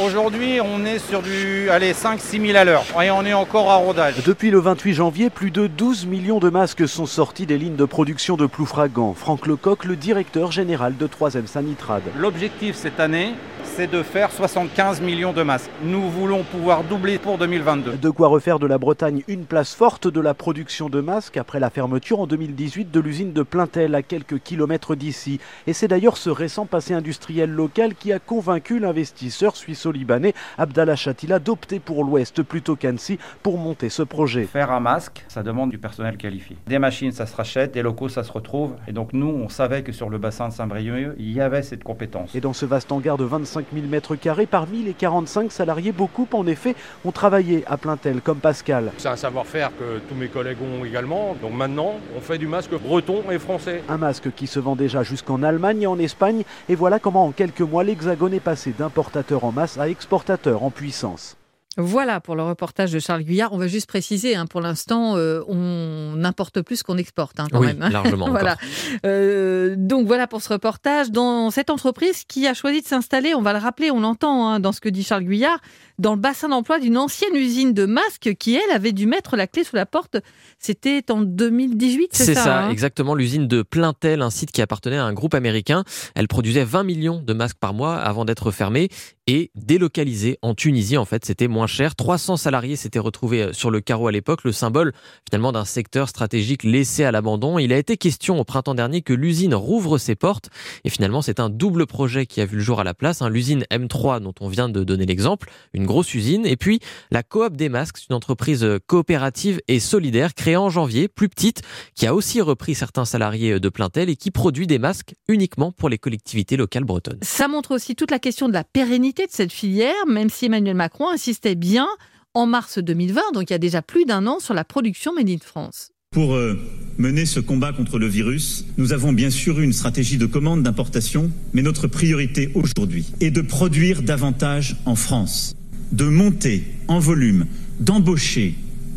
Aujourd'hui, 0.00 0.58
on 0.62 0.86
est 0.86 0.98
sur 0.98 1.20
du 1.20 1.68
5-6 1.68 2.46
000 2.46 2.56
à 2.56 2.64
l'heure 2.64 2.84
et 3.02 3.10
on 3.10 3.24
est 3.26 3.34
encore 3.34 3.70
à 3.70 3.76
rodage. 3.76 4.24
Depuis 4.24 4.50
le 4.50 4.58
28 4.58 4.94
janvier, 4.94 5.28
plus 5.28 5.50
de 5.50 5.66
12 5.66 6.06
millions 6.06 6.38
de 6.38 6.48
masques 6.48 6.88
sont 6.88 7.04
sortis 7.04 7.44
des 7.44 7.58
lignes 7.58 7.76
de 7.76 7.84
production 7.84 8.36
de 8.36 8.46
Ploufragan. 8.46 9.12
Franck 9.12 9.46
Lecoq, 9.46 9.84
le 9.84 9.96
directeur 9.96 10.50
général 10.50 10.96
de 10.96 11.06
3M 11.06 11.46
Sanitrade. 11.46 12.04
L'objectif 12.16 12.74
cette 12.74 13.00
année, 13.00 13.34
c'est 13.64 13.90
de 13.90 14.02
faire 14.02 14.30
75 14.32 15.00
millions 15.00 15.32
de 15.32 15.42
masques. 15.42 15.70
Nous 15.82 16.08
voulons 16.10 16.42
pouvoir 16.42 16.84
doubler 16.84 17.18
pour 17.18 17.38
2022. 17.38 17.92
De 17.92 18.10
quoi 18.10 18.28
refaire 18.28 18.58
de 18.58 18.66
la 18.66 18.78
Bretagne 18.78 19.22
une 19.28 19.44
place 19.44 19.74
forte 19.74 20.08
de 20.08 20.20
la 20.20 20.34
production 20.34 20.88
de 20.88 21.00
masques 21.00 21.36
après 21.36 21.60
la 21.60 21.70
fermeture 21.70 22.20
en 22.20 22.26
2018 22.26 22.90
de 22.90 23.00
l'usine 23.00 23.32
de 23.32 23.42
Plaintel 23.42 23.94
à 23.94 24.02
quelques 24.02 24.40
kilomètres 24.40 24.94
d'ici. 24.94 25.38
Et 25.66 25.72
c'est 25.72 25.88
d'ailleurs 25.88 26.16
ce 26.16 26.30
récent 26.30 26.66
passé 26.66 26.92
industriel 26.94 27.50
local 27.50 27.94
qui 27.94 28.12
a 28.12 28.18
convaincu 28.18 28.78
l'investisseur 28.78 29.56
suisse-libanais 29.82 30.34
Abdallah 30.58 30.96
Chatila 30.96 31.38
d'opter 31.38 31.80
pour 31.80 32.04
l'Ouest 32.04 32.42
plutôt 32.42 32.76
qu'Annecy 32.76 33.18
pour 33.42 33.58
monter 33.58 33.88
ce 33.88 34.02
projet. 34.02 34.44
Faire 34.44 34.70
un 34.70 34.80
masque, 34.80 35.24
ça 35.28 35.42
demande 35.42 35.70
du 35.70 35.78
personnel 35.78 36.16
qualifié. 36.16 36.56
Des 36.66 36.78
machines, 36.78 37.12
ça 37.12 37.26
se 37.26 37.34
rachète, 37.34 37.72
des 37.72 37.82
locaux, 37.82 38.08
ça 38.08 38.22
se 38.22 38.32
retrouve. 38.32 38.74
Et 38.86 38.92
donc 38.92 39.12
nous, 39.12 39.28
on 39.28 39.48
savait 39.48 39.82
que 39.82 39.92
sur 39.92 40.08
le 40.08 40.18
bassin 40.18 40.48
de 40.48 40.52
Saint-Brieuc, 40.52 41.14
il 41.18 41.32
y 41.32 41.40
avait 41.40 41.62
cette 41.62 41.84
compétence. 41.84 42.34
Et 42.34 42.40
dans 42.40 42.52
ce 42.52 42.66
vaste 42.66 42.92
hangar 42.92 43.16
de 43.16 43.24
25 43.24 43.66
000 43.72 43.86
mètres 43.86 44.16
carrés, 44.16 44.46
parmi 44.46 44.82
les 44.82 44.94
45 44.94 45.50
salariés, 45.50 45.92
beaucoup 45.92 46.28
en 46.32 46.46
effet 46.46 46.74
ont 47.04 47.12
travaillé 47.12 47.64
à 47.66 47.76
Plaintel, 47.76 48.20
comme 48.20 48.38
Pascal. 48.38 48.92
C'est 48.98 49.08
un 49.08 49.16
savoir-faire 49.16 49.70
que 49.78 49.98
tous 50.08 50.14
mes 50.14 50.28
collègues 50.28 50.58
ont 50.62 50.84
également. 50.84 51.36
Donc 51.40 51.52
maintenant, 51.52 51.94
on 52.16 52.20
fait 52.20 52.38
du 52.38 52.46
masque 52.46 52.74
breton 52.78 53.22
et 53.30 53.38
français. 53.38 53.82
Un 53.88 53.98
masque 53.98 54.30
qui 54.34 54.46
se 54.46 54.60
vend 54.60 54.76
déjà 54.76 55.02
jusqu'en 55.02 55.42
Allemagne 55.42 55.82
et 55.82 55.86
en 55.86 55.98
Espagne. 55.98 56.42
Et 56.68 56.74
voilà 56.74 56.98
comment 56.98 57.26
en 57.26 57.32
quelques 57.32 57.60
mois 57.60 57.84
l'Hexagone 57.84 58.34
est 58.34 58.40
passé 58.40 58.74
d'importateur 58.78 59.44
en 59.44 59.52
masse 59.52 59.71
à 59.78 59.88
exportateur 59.88 60.62
en 60.62 60.70
puissance. 60.70 61.36
Voilà 61.78 62.20
pour 62.20 62.36
le 62.36 62.42
reportage 62.42 62.92
de 62.92 62.98
Charles 62.98 63.22
Guyard. 63.22 63.54
On 63.54 63.56
va 63.56 63.66
juste 63.66 63.88
préciser, 63.88 64.36
hein, 64.36 64.44
pour 64.44 64.60
l'instant, 64.60 65.16
euh, 65.16 65.40
on 65.48 66.22
importe 66.22 66.60
plus 66.60 66.82
qu'on 66.82 66.98
exporte, 66.98 67.40
hein, 67.40 67.46
quand 67.50 67.60
oui, 67.60 67.68
même. 67.68 67.80
hein. 67.80 67.88
largement. 67.88 68.28
voilà. 68.30 68.58
Euh, 69.06 69.74
donc 69.78 70.06
voilà 70.06 70.26
pour 70.26 70.42
ce 70.42 70.52
reportage. 70.52 71.10
Dans 71.10 71.50
cette 71.50 71.70
entreprise 71.70 72.24
qui 72.24 72.46
a 72.46 72.52
choisi 72.52 72.82
de 72.82 72.86
s'installer, 72.86 73.34
on 73.34 73.40
va 73.40 73.54
le 73.54 73.58
rappeler, 73.58 73.90
on 73.90 74.00
l'entend 74.00 74.48
hein, 74.48 74.60
dans 74.60 74.72
ce 74.72 74.82
que 74.82 74.90
dit 74.90 75.02
Charles 75.02 75.24
Guyard, 75.24 75.60
dans 76.02 76.14
le 76.14 76.20
bassin 76.20 76.48
d'emploi 76.48 76.80
d'une 76.80 76.98
ancienne 76.98 77.36
usine 77.36 77.72
de 77.72 77.86
masques 77.86 78.34
qui, 78.38 78.56
elle, 78.56 78.74
avait 78.74 78.90
dû 78.90 79.06
mettre 79.06 79.36
la 79.36 79.46
clé 79.46 79.62
sous 79.62 79.76
la 79.76 79.86
porte. 79.86 80.16
C'était 80.58 81.04
en 81.10 81.20
2018, 81.22 82.08
c'est 82.12 82.24
C'est 82.24 82.34
ça 82.34 82.42
ça, 82.42 82.60
hein 82.64 82.70
exactement. 82.70 83.14
L'usine 83.14 83.46
de 83.46 83.62
Plaintel, 83.62 84.20
un 84.20 84.30
site 84.30 84.50
qui 84.50 84.60
appartenait 84.62 84.96
à 84.96 85.04
un 85.04 85.12
groupe 85.12 85.34
américain. 85.34 85.84
Elle 86.16 86.26
produisait 86.26 86.64
20 86.64 86.82
millions 86.82 87.22
de 87.24 87.32
masques 87.32 87.58
par 87.58 87.72
mois 87.72 87.94
avant 87.96 88.24
d'être 88.24 88.50
fermée 88.50 88.88
et 89.28 89.52
délocalisée 89.54 90.38
en 90.42 90.54
Tunisie. 90.54 90.96
En 90.96 91.04
fait, 91.04 91.24
c'était 91.24 91.46
moins 91.46 91.68
cher. 91.68 91.94
300 91.94 92.36
salariés 92.36 92.74
s'étaient 92.74 92.98
retrouvés 92.98 93.42
euh, 93.42 93.52
sur 93.52 93.70
le 93.70 93.80
carreau 93.80 94.08
à 94.08 94.12
l'époque, 94.12 94.42
le 94.42 94.50
symbole 94.50 94.92
finalement 95.30 95.52
d'un 95.52 95.64
secteur 95.64 96.08
stratégique 96.08 96.64
laissé 96.64 97.04
à 97.04 97.12
l'abandon. 97.12 97.60
Il 97.60 97.72
a 97.72 97.78
été 97.78 97.96
question 97.96 98.40
au 98.40 98.44
printemps 98.44 98.74
dernier 98.74 99.02
que 99.02 99.12
l'usine 99.12 99.54
rouvre 99.54 99.98
ses 99.98 100.16
portes 100.16 100.50
et 100.84 100.90
finalement 100.90 101.22
c'est 101.22 101.38
un 101.38 101.48
double 101.48 101.86
projet 101.86 102.26
qui 102.26 102.40
a 102.40 102.46
vu 102.46 102.56
le 102.56 102.62
jour 102.62 102.80
à 102.80 102.84
la 102.84 102.94
place. 102.94 103.22
hein. 103.22 103.28
L'usine 103.28 103.64
M3 103.70 104.20
dont 104.20 104.34
on 104.40 104.48
vient 104.48 104.68
de 104.68 104.82
donner 104.82 105.06
l'exemple, 105.06 105.48
une 105.72 105.86
grosse 105.92 106.14
usine, 106.14 106.46
et 106.46 106.56
puis 106.56 106.80
la 107.10 107.22
Coop 107.22 107.54
des 107.54 107.68
masques, 107.68 107.98
une 108.08 108.16
entreprise 108.16 108.64
euh, 108.64 108.78
coopérative 108.86 109.60
et 109.68 109.78
solidaire 109.78 110.34
créée 110.34 110.56
en 110.56 110.70
janvier, 110.70 111.06
plus 111.06 111.28
petite, 111.28 111.60
qui 111.94 112.06
a 112.06 112.14
aussi 112.14 112.40
repris 112.40 112.74
certains 112.74 113.04
salariés 113.04 113.52
euh, 113.52 113.60
de 113.60 113.68
Plaintel 113.68 114.08
et 114.08 114.16
qui 114.16 114.30
produit 114.30 114.66
des 114.66 114.78
masques 114.78 115.14
uniquement 115.28 115.70
pour 115.70 115.90
les 115.90 115.98
collectivités 115.98 116.56
locales 116.56 116.84
bretonnes. 116.84 117.18
Ça 117.20 117.46
montre 117.46 117.74
aussi 117.74 117.94
toute 117.94 118.10
la 118.10 118.18
question 118.18 118.48
de 118.48 118.54
la 118.54 118.64
pérennité 118.64 119.26
de 119.26 119.32
cette 119.32 119.52
filière, 119.52 120.06
même 120.08 120.30
si 120.30 120.46
Emmanuel 120.46 120.76
Macron 120.76 121.10
insistait 121.10 121.54
bien 121.54 121.86
en 122.32 122.46
mars 122.46 122.78
2020, 122.78 123.20
donc 123.34 123.50
il 123.50 123.52
y 123.52 123.54
a 123.54 123.58
déjà 123.58 123.82
plus 123.82 124.06
d'un 124.06 124.26
an, 124.26 124.40
sur 124.40 124.54
la 124.54 124.64
production 124.64 125.12
Made 125.12 125.28
in 125.28 125.36
France. 125.38 125.90
Pour 126.12 126.34
euh, 126.34 126.58
mener 126.98 127.24
ce 127.24 127.40
combat 127.40 127.72
contre 127.72 127.98
le 127.98 128.06
virus, 128.06 128.66
nous 128.76 128.92
avons 128.92 129.14
bien 129.14 129.30
sûr 129.30 129.60
une 129.60 129.72
stratégie 129.72 130.18
de 130.18 130.26
commande 130.26 130.62
d'importation, 130.62 131.30
mais 131.54 131.62
notre 131.62 131.86
priorité 131.86 132.50
aujourd'hui 132.54 133.06
est 133.20 133.30
de 133.30 133.40
produire 133.40 134.02
davantage 134.02 134.76
en 134.84 134.94
France, 134.94 135.56
de 135.92 136.04
monter 136.04 136.64
en 136.88 136.98
volume, 136.98 137.46
d'embaucher, 137.80 138.54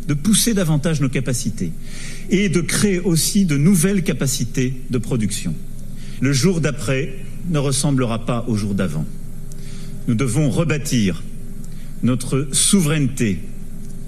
de 0.08 0.14
pousser 0.14 0.54
davantage 0.54 1.00
nos 1.00 1.08
capacités 1.08 1.72
et 2.30 2.48
de 2.48 2.60
créer 2.60 3.00
aussi 3.00 3.44
de 3.44 3.56
nouvelles 3.56 4.02
capacités 4.02 4.74
de 4.90 4.98
production. 4.98 5.54
Le 6.20 6.32
jour 6.32 6.60
d'après 6.60 7.14
ne 7.50 7.58
ressemblera 7.58 8.24
pas 8.24 8.44
au 8.48 8.56
jour 8.56 8.74
d'avant. 8.74 9.04
Nous 10.08 10.14
devons 10.14 10.50
rebâtir 10.50 11.22
notre 12.02 12.48
souveraineté 12.52 13.38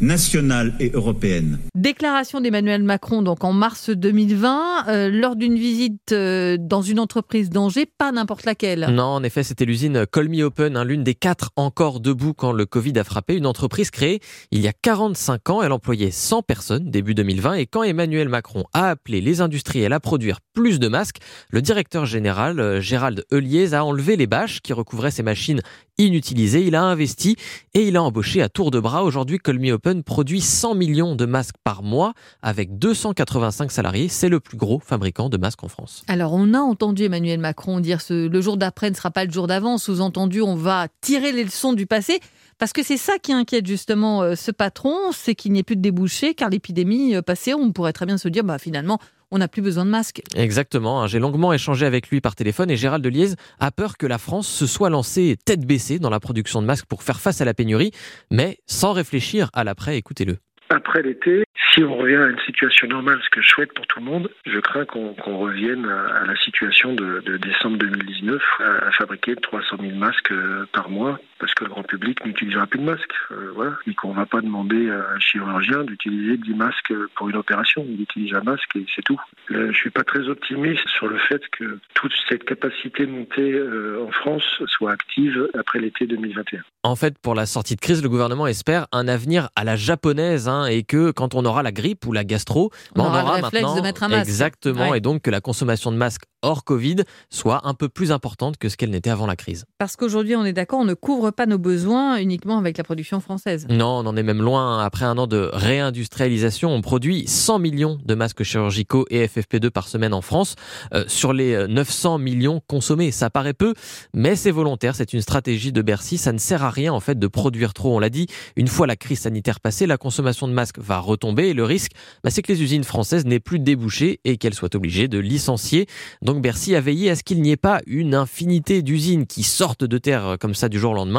nationale 0.01 0.75
et 0.81 0.91
européenne. 0.93 1.59
Déclaration 1.75 2.41
d'Emmanuel 2.41 2.83
Macron 2.83 3.23
donc 3.23 3.45
en 3.45 3.53
mars 3.53 3.91
2020 3.91 4.89
euh, 4.89 5.11
lors 5.11 5.37
d'une 5.37 5.57
visite 5.57 6.13
euh, 6.13 6.57
dans 6.59 6.83
une 6.83 7.01
entreprise 7.01 7.51
d'Angers, 7.51 7.87
pas 7.87 8.13
n'importe 8.13 8.45
laquelle. 8.45 8.89
Non, 8.91 9.05
en 9.05 9.23
effet, 9.23 9.43
c'était 9.43 9.65
l'usine 9.65 10.07
Colmy 10.07 10.43
Open, 10.43 10.77
hein, 10.77 10.85
l'une 10.85 11.05
des 11.05 11.15
quatre 11.15 11.51
encore 11.57 12.01
debout 12.01 12.35
quand 12.35 12.53
le 12.53 12.67
Covid 12.67 12.99
a 12.99 13.05
frappé, 13.05 13.35
une 13.35 13.47
entreprise 13.47 13.91
créée 13.91 14.21
il 14.51 14.61
y 14.61 14.69
a 14.69 14.73
45 14.73 15.51
ans, 15.51 15.63
elle 15.63 15.73
employait 15.73 16.11
100 16.11 16.43
personnes 16.43 16.91
début 16.91 17.15
2020 17.15 17.55
et 17.55 17.67
quand 17.67 17.83
Emmanuel 17.83 18.29
Macron 18.29 18.65
a 18.73 18.91
appelé 18.91 19.21
les 19.21 19.41
industriels 19.41 19.93
à 19.93 20.01
produire 20.01 20.41
plus 20.55 20.79
de 20.79 20.89
masques, 20.89 21.19
le 21.51 21.63
directeur 21.63 22.07
général 22.07 22.61
euh, 22.61 22.81
Gérald 22.81 23.25
Euliez 23.33 23.75
a 23.75 23.85
enlevé 23.85 24.17
les 24.17 24.27
bâches 24.27 24.61
qui 24.61 24.73
recouvraient 24.73 25.11
ces 25.11 25.23
machines 25.23 25.61
inutilisées, 25.99 26.65
il 26.65 26.75
a 26.75 26.83
investi 26.83 27.37
et 27.75 27.87
il 27.87 27.97
a 27.97 28.03
embauché 28.03 28.41
à 28.41 28.49
tour 28.49 28.71
de 28.71 28.81
bras. 28.81 29.03
Aujourd'hui, 29.03 29.39
Colmy 29.39 29.73
Open 29.73 29.88
produit 30.03 30.41
100 30.41 30.75
millions 30.75 31.17
de 31.17 31.27
masques 31.27 31.57
par 31.65 31.83
mois 31.83 32.13
avec 32.43 32.79
285 32.79 33.71
salariés. 33.71 34.09
C'est 34.09 34.29
le 34.29 34.41
plus 34.41 34.57
gros 34.57 34.79
fabricant 34.79 35.29
de 35.29 35.37
masques 35.37 35.65
en 35.65 35.69
France. 35.69 36.05
Alors, 36.09 36.33
on 36.35 36.55
a 36.55 36.61
entendu 36.61 37.05
Emmanuel 37.05 37.41
Macron 37.41 37.81
dire 37.81 38.01
ce, 38.01 38.29
le 38.29 38.41
jour 38.41 38.57
d'après 38.57 38.91
ne 38.91 38.95
sera 38.95 39.11
pas 39.11 39.25
le 39.25 39.33
jour 39.33 39.47
d'avant. 39.47 39.79
Sous-entendu, 39.79 40.43
on 40.43 40.55
va 40.55 40.89
tirer 41.01 41.33
les 41.33 41.45
leçons 41.45 41.73
du 41.73 41.87
passé. 41.87 42.21
Parce 42.59 42.73
que 42.73 42.83
c'est 42.83 42.97
ça 42.97 43.19
qui 43.19 43.33
inquiète 43.33 43.67
justement 43.67 44.23
euh, 44.23 44.35
ce 44.35 44.51
patron, 44.51 45.13
c'est 45.13 45.37
qu'il 45.37 45.53
n'y 45.53 45.61
ait 45.61 45.65
plus 45.65 45.77
de 45.77 45.81
débouchés, 45.81 46.35
car 46.35 46.51
l'épidémie 46.51 47.15
euh, 47.15 47.23
passée, 47.23 47.55
on 47.55 47.71
pourrait 47.71 47.93
très 47.93 48.05
bien 48.05 48.19
se 48.19 48.29
dire, 48.29 48.43
bah 48.43 48.59
finalement, 48.59 48.99
on 49.31 49.39
n'a 49.39 49.49
plus 49.49 49.63
besoin 49.63 49.85
de 49.85 49.91
masques. 49.91 50.23
Exactement. 50.37 51.03
hein. 51.03 51.07
J'ai 51.07 51.19
longuement 51.19 51.53
échangé 51.53 51.87
avec 51.87 52.09
lui 52.09 52.21
par 52.21 52.35
téléphone 52.35 52.71
et 52.71 52.77
Gérald 52.77 53.03
Deliez 53.05 53.35
a 53.61 53.71
peur 53.71 53.97
que 53.97 54.07
la 54.07 54.19
France 54.19 54.49
se 54.49 54.67
soit 54.67 54.91
lancée 54.91 55.37
tête 55.45 55.67
baissée 55.67 55.99
dans 55.99 56.11
la 56.11 56.21
production 56.21 56.61
de 56.63 56.67
masques 56.67 56.87
pour 56.87 57.03
faire 57.03 57.21
face 57.21 57.41
à 57.41 57.45
la 57.45 57.55
pénurie, 57.55 57.91
mais 58.31 58.59
sans 58.67 58.93
réfléchir 58.93 59.51
à 59.53 59.65
l'après. 59.65 59.97
Écoutez-le. 59.97 60.37
Après 60.71 61.01
l'été, 61.03 61.45
si 61.73 61.83
on 61.83 61.97
revient 61.97 62.17
à 62.17 62.27
une 62.27 62.39
situation 62.45 62.89
normale, 62.89 63.19
ce 63.25 63.31
que 63.31 63.41
je 63.41 63.49
souhaite 63.49 63.73
pour 63.73 63.87
tout 63.87 64.01
le 64.01 64.05
monde, 64.05 64.29
je 64.45 64.59
crains 64.61 64.85
qu'on 64.85 65.15
revienne 65.39 65.87
à, 65.87 66.23
à 66.23 66.27
la 66.27 66.37
situation 66.37 66.93
de, 66.93 67.23
de 67.25 67.39
décembre 67.39 67.79
2019, 67.79 68.43
à, 68.61 68.89
à 68.89 68.93
fabriquer 68.93 69.35
300 69.37 69.77
000 69.81 69.95
masques 69.97 70.31
euh, 70.31 70.67
par 70.75 70.91
mois, 70.91 71.19
parce 71.39 71.55
que 71.55 71.65
le 71.65 71.71
grand 71.71 71.83
public 71.83 72.25
n'utilisera 72.25 72.67
plus 72.67 72.79
de 72.79 72.85
masques. 72.85 73.13
Euh, 73.31 73.51
voilà. 73.55 73.73
Et 73.87 73.95
qu'on 73.95 74.11
ne 74.11 74.17
va 74.17 74.27
pas 74.27 74.41
demander 74.41 74.91
à 74.91 75.15
un 75.15 75.19
chirurgien 75.21 75.85
d'utiliser 75.85 76.37
10 76.37 76.55
masques 76.55 76.93
pour 77.17 77.29
une 77.29 77.37
opération. 77.37 77.85
Il 77.89 78.01
utilise 78.01 78.35
un 78.35 78.43
masque 78.43 78.75
et 78.77 78.85
c'est 78.95 79.03
tout. 79.03 79.21
Là, 79.49 79.71
je 79.73 79.77
suis 79.77 79.91
pas 79.91 80.05
très 80.05 80.29
optimiste 80.29 80.87
sur 80.89 81.09
le 81.09 81.19
fait 81.19 81.43
que 81.59 81.79
toute 81.95 82.13
cette 82.29 82.45
capacité 82.45 83.07
montée 83.07 83.53
euh, 83.53 84.05
en 84.07 84.11
France 84.11 84.45
soit 84.67 84.93
active 84.93 85.49
après 85.59 85.79
l'été 85.81 86.07
2021. 86.07 86.61
En 86.85 86.97
fait, 86.97 87.19
pour 87.19 87.35
la 87.35 87.47
sortie 87.47 87.75
de 87.77 87.81
crise, 87.81 88.03
le 88.03 88.09
gouvernement 88.09 88.47
espère 88.47 88.87
un 88.93 89.09
avenir 89.09 89.49
à 89.57 89.65
la 89.65 89.77
japonaise 89.77 90.49
hein, 90.49 90.67
et 90.67 90.83
que 90.85 91.11
quand 91.11 91.35
on 91.35 91.45
aura 91.45 91.63
la 91.63 91.73
grippe 91.73 92.07
ou 92.07 92.13
la 92.13 92.25
gastro, 92.25 92.71
On 92.97 93.03
ben, 93.03 93.09
aura 93.09 93.23
le 93.23 93.29
réflexe 93.31 93.53
maintenant 93.53 93.77
de 93.77 93.81
mettre 93.83 94.03
un 94.05 94.09
masque. 94.09 94.29
exactement 94.29 94.91
Ouais. 94.91 94.99
et 94.99 95.01
donc 95.01 95.23
que 95.23 95.31
la 95.31 95.41
consommation 95.41 95.91
de 95.91 95.97
masques 95.97 96.23
hors 96.43 96.65
Covid 96.65 96.97
soit 97.31 97.61
un 97.65 97.75
peu 97.75 97.89
plus 97.89 98.13
importante 98.13 98.57
que 98.59 98.69
ce 98.69 98.77
qu'elle 98.77 98.91
n'était 98.91 99.11
avant 99.11 99.27
la 99.27 99.35
crise. 99.37 99.65
Parce 99.79 99.97
qu'aujourd'hui, 99.97 100.37
on 100.37 100.45
est 100.45 100.53
d'accord, 100.53 100.79
on 100.81 100.85
ne 100.85 100.95
couvre 100.95 101.28
pas 101.33 101.47
nos 101.47 101.59
besoins 101.59 102.19
uniquement 102.19 102.59
avec 102.59 102.79
la 102.79 102.85
production 102.85 103.21
française. 103.21 103.67
Non, 103.69 103.99
on 103.99 104.07
en 104.07 104.17
est 104.17 104.23
même 104.23 104.43
loin. 104.43 104.85
Après 104.85 105.05
un 105.05 105.19
an 105.19 105.27
de 105.27 105.51
réindustrialisation, 105.53 106.71
on 106.71 106.81
produit 106.81 107.27
100 107.27 107.59
millions 107.59 107.99
de 108.05 108.15
masques 108.15 108.43
chirurgicaux 108.43 109.07
et 109.11 109.27
FFP2 109.27 109.71
par 109.71 109.89
semaine 109.89 110.15
en 110.15 110.23
France 110.23 110.57
euh, 110.95 111.05
sur 111.09 111.33
les 111.33 111.55
euh, 111.55 111.67
900 111.67 112.19
millions 112.19 112.61
consommés. 112.67 113.11
Ça 113.11 113.31
paraît 113.31 113.55
peu, 113.55 113.75
mais 114.15 114.37
c'est 114.37 114.51
volontaire. 114.51 114.95
C'est 114.95 115.13
une 115.13 115.23
stratégie 115.23 115.73
de 115.73 115.83
Bercy. 115.83 116.19
Ça 116.19 116.33
ne 116.33 116.39
sert 116.39 116.65
à 116.65 116.71
rien 116.71 116.93
en 116.93 117.01
fait 117.01 117.19
de 117.19 117.27
produire 117.27 117.75
trop. 117.75 117.97
On 117.97 117.99
l'a 117.99 118.11
dit, 118.11 118.27
une 118.57 118.69
fois 118.69 118.87
la 118.87 118.97
crise 118.97 119.21
sanitaire 119.21 119.61
passée, 119.61 119.87
la 119.87 119.99
consommation 119.99 120.49
de 120.49 120.53
masques 120.53 120.79
va 120.79 120.99
retomber 120.99 121.49
et 121.49 121.55
le 121.55 121.65
risque, 121.65 121.93
bah, 122.23 122.31
c'est 122.31 122.43
que 122.43 122.53
les 122.53 122.63
usines 122.63 122.85
françaises 122.85 123.25
n'aient 123.27 123.41
plus 123.41 123.59
de 123.59 123.65
débouchés 123.65 124.21
et 124.25 124.37
qu'elles 124.37 124.55
soient 124.55 124.75
obligées 124.75 125.09
de 125.09 125.19
licencier. 125.19 125.87
Donc 126.23 126.43
Bercy 126.43 126.75
a 126.75 126.81
veillé 126.81 127.11
à 127.11 127.17
ce 127.17 127.23
qu'il 127.23 127.43
n'y 127.43 127.51
ait 127.51 127.57
pas 127.57 127.81
une 127.87 128.15
infinité 128.15 128.83
d'usines 128.83 129.27
qui 129.27 129.43
sortent 129.43 129.85
de 129.85 129.99
terre 129.99 130.27
euh, 130.27 130.37
comme 130.37 130.55
ça 130.55 130.69
du 130.69 130.79
jour 130.79 130.93
au 130.93 130.95
lendemain. 130.95 131.18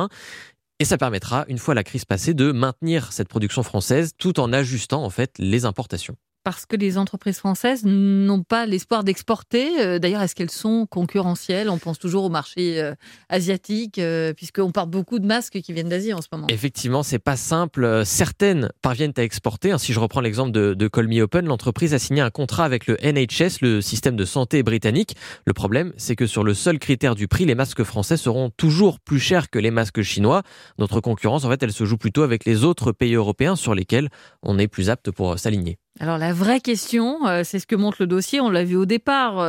Et 0.80 0.86
ça 0.86 0.98
permettra, 0.98 1.44
une 1.50 1.58
fois 1.58 1.74
la 1.74 1.84
crise 1.84 2.06
passée, 2.06 2.34
de 2.34 2.54
maintenir 2.54 3.12
cette 3.12 3.28
production 3.28 3.64
française 3.64 4.14
tout 4.18 4.40
en 4.40 4.54
ajustant 4.54 5.04
en 5.04 5.10
fait 5.10 5.34
les 5.38 5.66
importations. 5.66 6.16
Parce 6.44 6.66
que 6.66 6.76
les 6.76 6.98
entreprises 6.98 7.38
françaises 7.38 7.84
n'ont 7.86 8.44
pas 8.44 8.66
l'espoir 8.66 9.04
d'exporter. 9.04 9.80
Euh, 9.82 10.00
D'ailleurs, 10.00 10.22
est-ce 10.22 10.36
qu'elles 10.36 10.50
sont 10.50 10.86
concurrentielles? 10.90 11.70
On 11.70 11.78
pense 11.78 12.00
toujours 12.00 12.24
au 12.24 12.30
marché 12.30 12.82
euh, 12.82 12.94
asiatique, 13.28 14.00
euh, 14.00 14.34
puisqu'on 14.34 14.72
parle 14.72 14.90
beaucoup 14.90 15.20
de 15.20 15.26
masques 15.26 15.60
qui 15.60 15.74
viennent 15.74 15.90
d'Asie 15.90 16.14
en 16.14 16.22
ce 16.22 16.28
moment. 16.32 16.48
Effectivement, 16.50 17.04
c'est 17.04 17.20
pas 17.20 17.36
simple. 17.36 18.04
Certaines 18.06 18.70
parviennent 18.82 19.14
à 19.18 19.24
exporter. 19.24 19.72
hein. 19.72 19.78
Si 19.78 19.94
je 19.94 20.00
reprends 20.00 20.22
l'exemple 20.22 20.52
de, 20.52 20.74
de 20.74 21.22
Open, 21.22 21.46
l'entreprise 21.46 21.94
a 21.94 22.00
signé 22.00 22.22
un 22.22 22.30
contrat 22.30 22.66
avec 22.66 22.88
le 22.88 22.98
NHS, 23.02 23.62
le 23.62 23.82
système 23.82 24.16
de 24.16 24.26
santé 24.26 24.64
britannique. 24.64 25.16
Le 25.46 25.54
problème, 25.54 25.94
c'est 25.98 26.16
que 26.16 26.28
sur 26.28 26.44
le 26.44 26.54
seul 26.54 26.80
critère 26.80 27.16
du 27.16 27.28
prix, 27.28 27.46
les 27.46 27.56
masques 27.56 27.84
français 27.84 28.18
seront 28.18 28.50
toujours 28.50 29.00
plus 29.00 29.20
chers 29.20 29.50
que 29.50 29.60
les 29.60 29.72
masques 29.72 30.02
chinois. 30.02 30.44
Notre 30.78 31.02
concurrence, 31.02 31.46
en 31.46 31.50
fait, 31.50 31.62
elle 31.64 31.74
se 31.74 31.86
joue 31.86 31.98
plutôt 31.98 32.24
avec 32.24 32.46
les 32.46 32.64
autres 32.64 32.92
pays 32.92 33.16
européens 33.16 33.56
sur 33.56 33.76
lesquels 33.76 34.10
on 34.44 34.58
est 34.58 34.68
plus 34.68 34.90
apte 34.90 35.12
pour 35.12 35.38
s'aligner. 35.38 35.78
Alors 36.00 36.18
la 36.18 36.32
vraie 36.32 36.62
question, 36.62 37.28
euh, 37.28 37.42
c'est 37.44 37.60
ce 37.60 37.68
que 37.68 37.76
montre 37.76 37.98
le 38.00 38.08
dossier, 38.08 38.40
on 38.40 38.50
l'a 38.50 38.64
vu 38.64 38.78
au 38.78 38.86
départ. 38.86 39.40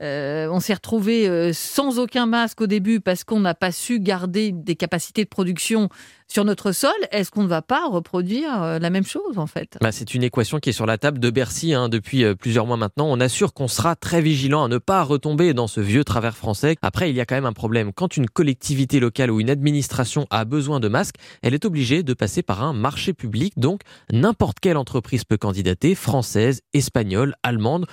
Euh, 0.00 0.48
on 0.50 0.60
s'est 0.60 0.74
retrouvé 0.74 1.28
euh, 1.28 1.52
sans 1.52 1.98
aucun 1.98 2.26
masque 2.26 2.60
au 2.62 2.66
début 2.66 3.00
parce 3.00 3.24
qu'on 3.24 3.40
n'a 3.40 3.54
pas 3.54 3.72
su 3.72 4.00
garder 4.00 4.50
des 4.52 4.74
capacités 4.74 5.24
de 5.24 5.28
production 5.28 5.88
sur 6.26 6.44
notre 6.44 6.72
sol. 6.72 6.92
Est-ce 7.10 7.30
qu'on 7.30 7.42
ne 7.42 7.48
va 7.48 7.60
pas 7.60 7.86
reproduire 7.88 8.62
euh, 8.62 8.78
la 8.78 8.88
même 8.88 9.04
chose 9.04 9.36
en 9.36 9.46
fait? 9.46 9.76
Bah, 9.80 9.92
c'est 9.92 10.14
une 10.14 10.22
équation 10.22 10.58
qui 10.58 10.70
est 10.70 10.72
sur 10.72 10.86
la 10.86 10.96
table 10.96 11.18
de 11.18 11.28
Bercy 11.30 11.74
hein, 11.74 11.88
depuis 11.88 12.34
plusieurs 12.36 12.66
mois 12.66 12.76
maintenant. 12.76 13.06
On 13.10 13.20
assure 13.20 13.52
qu'on 13.52 13.68
sera 13.68 13.94
très 13.94 14.22
vigilant 14.22 14.64
à 14.64 14.68
ne 14.68 14.78
pas 14.78 15.02
retomber 15.02 15.52
dans 15.52 15.66
ce 15.66 15.80
vieux 15.80 16.04
travers 16.04 16.36
français. 16.36 16.76
Après, 16.82 17.10
il 17.10 17.16
y 17.16 17.20
a 17.20 17.26
quand 17.26 17.34
même 17.34 17.46
un 17.46 17.52
problème. 17.52 17.92
Quand 17.92 18.16
une 18.16 18.28
collectivité 18.28 19.00
locale 19.00 19.30
ou 19.30 19.40
une 19.40 19.50
administration 19.50 20.26
a 20.30 20.44
besoin 20.44 20.80
de 20.80 20.88
masques, 20.88 21.16
elle 21.42 21.54
est 21.54 21.64
obligée 21.64 22.02
de 22.02 22.14
passer 22.14 22.42
par 22.42 22.62
un 22.62 22.72
marché 22.72 23.12
public. 23.12 23.52
Donc, 23.58 23.82
n'importe 24.12 24.60
quelle 24.60 24.76
entreprise 24.76 25.24
peut 25.24 25.36
candidater, 25.36 25.94
française, 25.94 26.62
espagnole, 26.72 27.34
allemande 27.42 27.86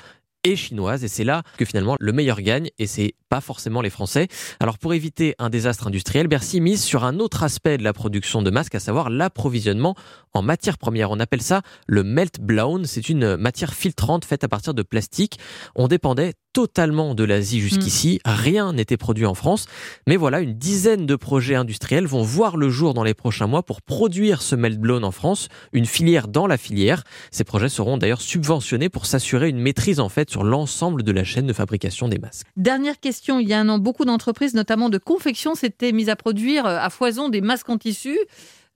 et 0.48 0.56
chinoise. 0.56 1.04
Et 1.04 1.08
c'est 1.08 1.24
là 1.24 1.44
que 1.58 1.66
finalement 1.66 1.98
le 2.00 2.12
meilleur 2.14 2.42
gagne 2.42 2.70
et 2.80 2.88
c'est 2.88 3.14
pas 3.30 3.42
forcément 3.42 3.82
les 3.82 3.90
Français. 3.90 4.28
Alors 4.60 4.78
pour 4.78 4.94
éviter 4.94 5.36
un 5.40 5.50
désastre 5.50 5.88
industriel, 5.88 6.28
Bercy 6.28 6.62
mise 6.62 6.82
sur 6.82 7.04
un 7.04 7.20
autre 7.20 7.44
aspect 7.44 7.78
de 7.78 7.84
la 7.84 7.94
production 7.94 8.42
de 8.42 8.50
masques, 8.50 8.76
à 8.76 8.80
savoir 8.80 9.10
l'approvisionnement 9.10 9.96
en 10.34 10.42
matière 10.42 10.78
première. 10.78 11.12
On 11.12 11.20
appelle 11.20 11.42
ça 11.42 11.62
le 11.88 12.04
melt 12.04 12.40
blown. 12.40 12.86
C'est 12.86 13.10
une 13.10 13.36
matière 13.36 13.74
filtrante 13.74 14.24
faite 14.24 14.44
à 14.44 14.48
partir 14.48 14.74
de 14.74 14.84
plastique. 14.84 15.38
On 15.76 15.88
dépendait 15.88 16.34
totalement 16.58 17.13
de 17.13 17.24
l'Asie 17.24 17.60
jusqu'ici. 17.60 18.20
Rien 18.26 18.74
n'était 18.74 18.98
produit 18.98 19.28
en 19.28 19.36
France. 19.36 19.67
Mais 20.08 20.15
voilà, 20.15 20.39
une 20.39 20.56
dizaine 20.56 21.06
de 21.06 21.15
projets 21.15 21.54
industriels 21.54 22.08
vont 22.08 22.24
voir 22.24 22.58
le 22.58 22.72
jour 22.72 22.96
dans 22.96 23.04
les 23.04 23.13
prochains 23.13 23.46
mois 23.46 23.62
pour 23.62 23.84
produire 23.84 24.41
ce 24.41 24.56
melt 24.56 24.80
blown 24.80 25.04
en 25.04 25.12
France, 25.12 25.50
une 25.72 25.86
filière 25.86 26.28
dans 26.28 26.48
la 26.48 26.58
filière. 26.58 27.04
Ces 27.30 27.43
projets 27.43 27.70
seront 27.70 28.00
d'ailleurs 28.00 28.22
subventionnés 28.22 28.89
pour 28.89 29.06
s'assurer 29.06 29.50
une 29.50 29.60
maîtrise 29.60 30.00
en 30.00 30.10
fait 30.10 30.32
sur 30.32 30.43
l'ensemble 30.43 31.04
de 31.04 31.12
la 31.12 31.24
chaîne 31.24 31.46
de 31.46 31.54
fabrication 31.54 32.08
des 32.08 32.17
masques. 32.17 32.48
Dernière 32.56 33.00
question, 33.00 33.38
il 33.38 33.48
y 33.48 33.54
a 33.54 33.60
un 33.60 33.70
an, 33.70 33.78
beaucoup 33.78 34.06
d'entreprises, 34.06 34.56
notamment 34.56 34.89
de 34.89 34.98
confection, 34.98 35.54
s'étaient 35.54 35.91
mises 35.91 36.10
à 36.10 36.15
produire 36.15 36.65
euh, 36.65 36.80
à 36.82 36.89
foison 36.89 37.30
des 37.30 37.41
masques 37.41 37.70
en 37.70 37.78
tissu. 37.78 38.17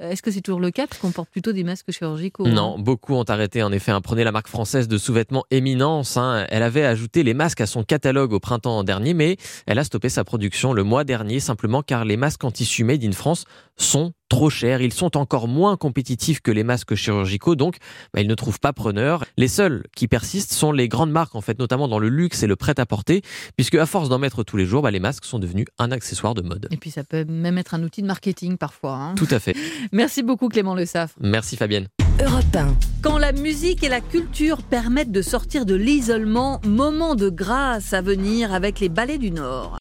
Euh, 0.01 0.09
Est-ce 0.11 0.21
que 0.21 0.31
c'est 0.31 0.41
toujours 0.41 0.59
le 0.59 0.71
cas? 0.71 0.87
Parce 0.87 0.99
qu'on 0.99 1.11
porte 1.11 1.29
plutôt 1.29 1.51
des 1.51 1.63
masques 1.63 1.91
chirurgicaux. 1.91 2.45
hein. 2.45 2.49
Non, 2.51 2.79
beaucoup 2.79 3.13
ont 3.13 3.23
arrêté 3.23 3.61
en 3.63 3.71
effet. 3.71 3.91
hein. 3.91 4.01
Prenez 4.01 4.23
la 4.23 4.31
marque 4.31 4.47
française 4.47 4.87
de 4.87 4.97
sous-vêtements 4.97 5.43
Éminence. 5.51 6.17
hein. 6.17 6.45
Elle 6.49 6.63
avait 6.63 6.85
ajouté 6.85 7.23
les 7.23 7.33
masques 7.33 7.61
à 7.61 7.65
son 7.67 7.83
catalogue 7.83 8.33
au 8.33 8.39
printemps 8.39 8.83
dernier, 8.83 9.13
mais 9.13 9.37
elle 9.67 9.79
a 9.79 9.83
stoppé 9.83 10.09
sa 10.09 10.23
production 10.23 10.73
le 10.73 10.83
mois 10.83 11.03
dernier 11.03 11.39
simplement 11.39 11.81
car 11.83 12.05
les 12.05 12.17
masques 12.17 12.43
en 12.43 12.51
tissu 12.51 12.83
made 12.83 13.03
in 13.03 13.11
France 13.11 13.45
sont 13.81 14.13
trop 14.29 14.49
chers. 14.49 14.81
Ils 14.81 14.93
sont 14.93 15.17
encore 15.17 15.47
moins 15.47 15.75
compétitifs 15.75 16.39
que 16.41 16.51
les 16.51 16.63
masques 16.63 16.95
chirurgicaux, 16.95 17.55
donc 17.55 17.77
bah, 18.13 18.21
ils 18.21 18.27
ne 18.27 18.35
trouvent 18.35 18.59
pas 18.59 18.71
preneur. 18.73 19.25
Les 19.37 19.47
seuls 19.49 19.83
qui 19.95 20.07
persistent 20.07 20.53
sont 20.53 20.71
les 20.71 20.87
grandes 20.87 21.11
marques, 21.11 21.35
en 21.35 21.41
fait, 21.41 21.59
notamment 21.59 21.87
dans 21.87 21.99
le 21.99 22.07
luxe 22.09 22.41
et 22.43 22.47
le 22.47 22.55
prêt-à-porter, 22.55 23.21
puisque 23.57 23.75
à 23.75 23.85
force 23.85 24.07
d'en 24.09 24.19
mettre 24.19 24.43
tous 24.43 24.55
les 24.57 24.65
jours, 24.65 24.81
bah, 24.81 24.91
les 24.91 24.99
masques 25.01 25.25
sont 25.25 25.39
devenus 25.39 25.65
un 25.79 25.91
accessoire 25.91 26.33
de 26.33 26.41
mode. 26.41 26.67
Et 26.71 26.77
puis 26.77 26.91
ça 26.91 27.03
peut 27.03 27.25
même 27.25 27.57
être 27.57 27.73
un 27.73 27.83
outil 27.83 28.01
de 28.01 28.07
marketing 28.07 28.57
parfois. 28.57 28.93
hein. 28.95 29.15
Tout 29.15 29.27
à 29.31 29.39
fait. 29.39 29.55
Merci 29.91 30.23
beaucoup 30.23 30.47
Clément 30.47 30.75
Le 30.75 30.85
Saffre. 30.85 31.15
Merci 31.19 31.57
Fabienne. 31.57 31.87
Europe 32.23 32.55
1. 32.55 32.75
Quand 33.01 33.17
la 33.17 33.31
musique 33.31 33.83
et 33.83 33.89
la 33.89 33.99
culture 34.01 34.61
permettent 34.63 35.11
de 35.11 35.21
sortir 35.21 35.65
de 35.65 35.75
l'isolement, 35.75 36.61
moment 36.65 37.15
de 37.15 37.29
grâce 37.29 37.93
à 37.93 38.01
venir 38.01 38.53
avec 38.53 38.79
les 38.79 38.89
ballets 38.89 39.17
du 39.17 39.31
Nord. 39.31 39.79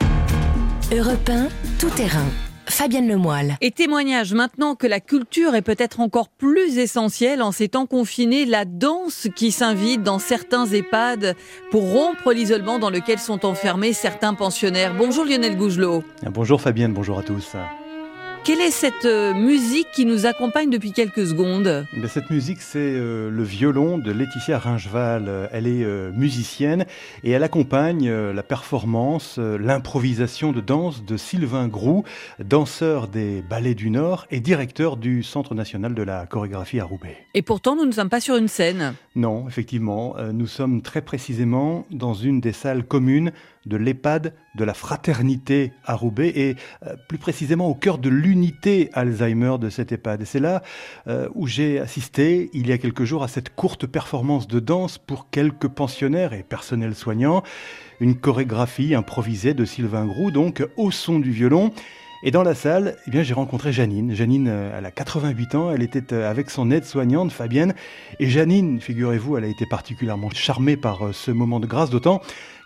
Europe 0.92 1.28
1, 1.28 1.48
tout 1.78 1.90
terrain. 1.90 2.26
Fabienne 2.70 3.08
Lemoyle. 3.08 3.56
Et 3.60 3.70
témoignage 3.70 4.32
maintenant 4.32 4.74
que 4.74 4.86
la 4.86 5.00
culture 5.00 5.54
est 5.54 5.62
peut-être 5.62 6.00
encore 6.00 6.28
plus 6.28 6.78
essentielle 6.78 7.42
en 7.42 7.52
ces 7.52 7.68
temps 7.68 7.86
confinés, 7.86 8.44
la 8.46 8.64
danse 8.64 9.28
qui 9.36 9.52
s'invite 9.52 10.02
dans 10.02 10.18
certains 10.18 10.66
EHPAD 10.66 11.36
pour 11.70 11.82
rompre 11.90 12.32
l'isolement 12.32 12.78
dans 12.78 12.90
lequel 12.90 13.18
sont 13.18 13.44
enfermés 13.44 13.92
certains 13.92 14.34
pensionnaires. 14.34 14.94
Bonjour 14.96 15.24
Lionel 15.24 15.56
Gougelot. 15.56 16.02
Bonjour 16.32 16.60
Fabienne, 16.60 16.92
bonjour 16.92 17.18
à 17.18 17.22
tous. 17.22 17.56
Quelle 18.42 18.62
est 18.62 18.70
cette 18.70 19.04
euh, 19.04 19.34
musique 19.34 19.88
qui 19.92 20.06
nous 20.06 20.24
accompagne 20.24 20.70
depuis 20.70 20.92
quelques 20.92 21.26
secondes? 21.26 21.86
Mais 21.92 22.08
Cette 22.08 22.30
musique, 22.30 22.62
c'est 22.62 22.78
euh, 22.78 23.28
le 23.28 23.42
violon 23.42 23.98
de 23.98 24.10
Laetitia 24.10 24.58
Ringeval. 24.58 25.50
Elle 25.52 25.66
est 25.66 25.84
euh, 25.84 26.10
musicienne 26.12 26.86
et 27.22 27.32
elle 27.32 27.42
accompagne 27.42 28.10
la 28.10 28.42
performance, 28.42 29.38
l'improvisation 29.38 30.52
de 30.52 30.62
danse 30.62 31.04
de 31.04 31.18
Sylvain 31.18 31.68
Groux, 31.68 32.04
danseur 32.42 33.08
des 33.08 33.42
Ballets 33.42 33.74
du 33.74 33.90
Nord 33.90 34.26
et 34.30 34.40
directeur 34.40 34.96
du 34.96 35.22
Centre 35.22 35.54
national 35.54 35.94
de 35.94 36.02
la 36.02 36.24
chorégraphie 36.24 36.80
à 36.80 36.84
Roubaix. 36.84 37.18
Et 37.34 37.42
pourtant, 37.42 37.76
nous 37.76 37.84
ne 37.84 37.92
sommes 37.92 38.08
pas 38.08 38.20
sur 38.20 38.36
une 38.36 38.48
scène. 38.48 38.94
Non, 39.16 39.46
effectivement, 39.48 40.16
nous 40.32 40.46
sommes 40.46 40.80
très 40.80 41.02
précisément 41.02 41.84
dans 41.90 42.14
une 42.14 42.40
des 42.40 42.52
salles 42.52 42.84
communes 42.84 43.32
de 43.66 43.76
l'EHPAD 43.76 44.34
de 44.56 44.64
la 44.64 44.74
Fraternité 44.74 45.72
à 45.84 45.94
Roubaix 45.94 46.32
et 46.34 46.56
euh, 46.86 46.96
plus 47.08 47.18
précisément 47.18 47.68
au 47.68 47.74
cœur 47.74 47.98
de 47.98 48.08
l'unité 48.08 48.90
Alzheimer 48.94 49.56
de 49.60 49.68
cette 49.68 49.92
EHPAD. 49.92 50.22
Et 50.22 50.24
c'est 50.24 50.40
là 50.40 50.62
euh, 51.08 51.28
où 51.34 51.46
j'ai 51.46 51.78
assisté 51.78 52.50
il 52.52 52.66
y 52.66 52.72
a 52.72 52.78
quelques 52.78 53.04
jours 53.04 53.22
à 53.22 53.28
cette 53.28 53.54
courte 53.54 53.86
performance 53.86 54.48
de 54.48 54.60
danse 54.60 54.98
pour 54.98 55.30
quelques 55.30 55.68
pensionnaires 55.68 56.32
et 56.32 56.42
personnels 56.42 56.94
soignants, 56.94 57.42
une 58.00 58.16
chorégraphie 58.16 58.94
improvisée 58.94 59.54
de 59.54 59.64
Sylvain 59.64 60.06
Groux, 60.06 60.30
donc 60.30 60.66
au 60.76 60.90
son 60.90 61.18
du 61.18 61.30
violon. 61.30 61.72
Et 62.22 62.30
dans 62.30 62.42
la 62.42 62.54
salle, 62.54 62.96
eh 63.06 63.10
bien, 63.10 63.22
j'ai 63.22 63.32
rencontré 63.32 63.72
Janine. 63.72 64.14
Janine, 64.14 64.48
euh, 64.48 64.76
elle 64.76 64.84
a 64.84 64.90
88 64.90 65.54
ans, 65.54 65.70
elle 65.70 65.82
était 65.82 66.14
avec 66.14 66.50
son 66.50 66.70
aide-soignante 66.70 67.32
Fabienne. 67.32 67.74
Et 68.18 68.28
Janine, 68.28 68.80
figurez-vous, 68.80 69.38
elle 69.38 69.44
a 69.44 69.48
été 69.48 69.64
particulièrement 69.64 70.28
charmée 70.30 70.76
par 70.76 71.14
ce 71.14 71.30
moment 71.30 71.60
de 71.60 71.66
grâce, 71.66 71.88
d'autant 71.88 72.20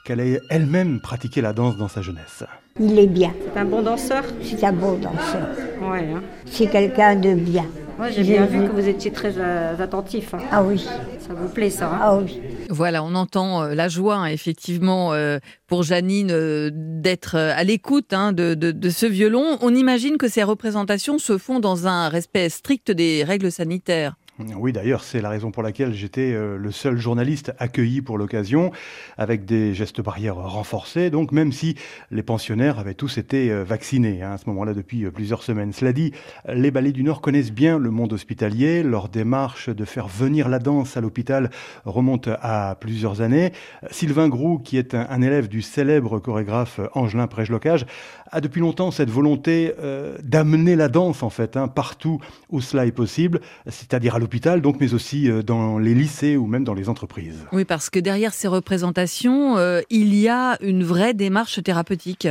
qu'elle 0.04 0.20
a 0.20 0.24
elle-même 0.50 1.00
pratiqué 1.00 1.40
la 1.40 1.52
danse 1.52 1.76
dans 1.76 1.88
sa 1.88 2.02
jeunesse. 2.02 2.44
Il 2.80 2.98
est 2.98 3.06
bien. 3.06 3.32
C'est 3.52 3.58
un 3.60 3.64
bon 3.64 3.82
danseur 3.82 4.24
C'est 4.42 4.62
un 4.64 4.72
bon 4.72 4.98
danseur. 4.98 5.48
Ouais. 5.90 6.08
hein. 6.14 6.22
C'est 6.46 6.66
quelqu'un 6.66 7.16
de 7.16 7.34
bien. 7.34 7.66
Moi, 7.96 8.10
j'ai 8.10 8.24
bien 8.24 8.44
vu 8.44 8.58
que 8.66 8.72
vous 8.72 8.88
étiez 8.88 9.12
très 9.12 9.34
euh, 9.38 9.76
attentif. 9.78 10.34
hein. 10.34 10.38
Ah 10.50 10.64
oui. 10.64 10.84
Ça 11.20 11.32
vous 11.32 11.48
plaît, 11.48 11.70
ça 11.70 11.86
hein 11.86 11.98
Ah 12.02 12.16
oui. 12.16 12.40
Voilà, 12.68 13.04
on 13.04 13.14
entend 13.14 13.62
euh, 13.62 13.74
la 13.74 13.86
joie, 13.88 14.32
effectivement, 14.32 15.12
euh, 15.12 15.38
pour 15.68 15.84
Janine 15.84 16.32
euh, 16.32 16.70
d'être 16.74 17.36
euh, 17.36 17.52
à 17.54 17.62
l'écoute 17.62 18.12
hein, 18.12 18.32
de, 18.32 18.54
de- 18.54 18.72
de 18.72 18.90
ce 18.90 19.06
violon. 19.06 19.58
On 19.60 19.72
imagine 19.72 20.16
que 20.18 20.26
ces 20.28 20.42
représentations 20.42 21.18
se 21.18 21.38
font 21.38 21.60
dans 21.60 21.86
un 21.86 22.08
respect 22.08 22.48
strict 22.48 22.90
des 22.90 23.22
règles 23.22 23.52
sanitaires. 23.52 24.16
Oui, 24.40 24.72
d'ailleurs, 24.72 25.04
c'est 25.04 25.20
la 25.20 25.28
raison 25.28 25.52
pour 25.52 25.62
laquelle 25.62 25.94
j'étais 25.94 26.32
euh, 26.32 26.58
le 26.58 26.72
seul 26.72 26.98
journaliste 26.98 27.52
accueilli 27.60 28.02
pour 28.02 28.18
l'occasion, 28.18 28.72
avec 29.16 29.44
des 29.44 29.74
gestes 29.74 30.00
barrières 30.00 30.34
renforcés, 30.34 31.08
donc 31.08 31.30
même 31.30 31.52
si 31.52 31.76
les 32.10 32.24
pensionnaires 32.24 32.80
avaient 32.80 32.94
tous 32.94 33.16
été 33.16 33.52
euh, 33.52 33.62
vaccinés 33.62 34.22
hein, 34.22 34.32
à 34.32 34.38
ce 34.38 34.48
moment-là 34.48 34.74
depuis 34.74 35.04
euh, 35.04 35.12
plusieurs 35.12 35.44
semaines. 35.44 35.72
Cela 35.72 35.92
dit, 35.92 36.10
les 36.52 36.72
ballets 36.72 36.90
du 36.90 37.04
Nord 37.04 37.20
connaissent 37.20 37.52
bien 37.52 37.78
le 37.78 37.92
monde 37.92 38.12
hospitalier. 38.12 38.82
Leur 38.82 39.08
démarche 39.08 39.68
de 39.68 39.84
faire 39.84 40.08
venir 40.08 40.48
la 40.48 40.58
danse 40.58 40.96
à 40.96 41.00
l'hôpital 41.00 41.48
remonte 41.84 42.28
à 42.42 42.76
plusieurs 42.80 43.20
années. 43.20 43.52
Sylvain 43.92 44.28
Groux, 44.28 44.58
qui 44.58 44.78
est 44.78 44.94
un, 44.94 45.22
élève 45.22 45.46
du 45.46 45.62
célèbre 45.62 46.18
chorégraphe 46.18 46.80
Angelin 46.94 47.28
Prège-Locage, 47.28 47.86
a 48.34 48.40
depuis 48.40 48.60
longtemps 48.60 48.90
cette 48.90 49.10
volonté 49.10 49.72
euh, 49.78 50.18
d'amener 50.22 50.74
la 50.74 50.88
danse, 50.88 51.22
en 51.22 51.30
fait, 51.30 51.56
hein, 51.56 51.68
partout 51.68 52.20
où 52.50 52.60
cela 52.60 52.84
est 52.84 52.92
possible, 52.92 53.40
c'est-à-dire 53.66 54.16
à 54.16 54.18
l'hôpital, 54.18 54.60
donc, 54.60 54.80
mais 54.80 54.92
aussi 54.92 55.30
euh, 55.30 55.42
dans 55.42 55.78
les 55.78 55.94
lycées 55.94 56.36
ou 56.36 56.46
même 56.46 56.64
dans 56.64 56.74
les 56.74 56.88
entreprises. 56.88 57.46
Oui, 57.52 57.64
parce 57.64 57.90
que 57.90 58.00
derrière 58.00 58.34
ces 58.34 58.48
représentations, 58.48 59.56
euh, 59.56 59.80
il 59.88 60.14
y 60.16 60.28
a 60.28 60.58
une 60.60 60.82
vraie 60.82 61.14
démarche 61.14 61.62
thérapeutique. 61.62 62.26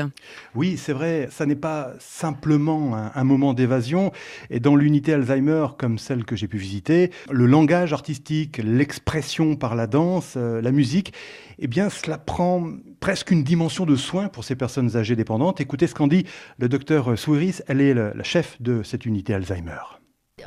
Oui, 0.55 0.75
c'est 0.77 0.93
vrai, 0.93 1.29
ça 1.31 1.45
n'est 1.45 1.55
pas 1.55 1.93
simplement 1.99 2.95
un, 2.97 3.11
un 3.15 3.23
moment 3.23 3.53
d'évasion. 3.53 4.11
Et 4.49 4.59
dans 4.59 4.75
l'unité 4.75 5.13
Alzheimer, 5.13 5.67
comme 5.77 5.97
celle 5.97 6.25
que 6.25 6.35
j'ai 6.35 6.49
pu 6.49 6.57
visiter, 6.57 7.11
le 7.31 7.45
langage 7.45 7.93
artistique, 7.93 8.59
l'expression 8.61 9.55
par 9.55 9.75
la 9.75 9.87
danse, 9.87 10.33
euh, 10.35 10.61
la 10.61 10.71
musique, 10.71 11.13
eh 11.59 11.67
bien, 11.67 11.89
cela 11.89 12.17
prend 12.17 12.67
presque 12.99 13.31
une 13.31 13.43
dimension 13.43 13.85
de 13.85 13.95
soin 13.95 14.27
pour 14.27 14.43
ces 14.43 14.55
personnes 14.55 14.97
âgées 14.97 15.15
dépendantes. 15.15 15.61
Écoutez 15.61 15.87
ce 15.93 15.97
qu'en 15.97 16.07
dit 16.07 16.25
le 16.57 16.67
docteur 16.67 17.17
Souris, 17.17 17.59
elle 17.67 17.79
est 17.79 17.93
la 17.93 18.23
chef 18.23 18.59
de 18.61 18.81
cette 18.83 19.05
unité 19.05 19.33
Alzheimer. 19.33 19.83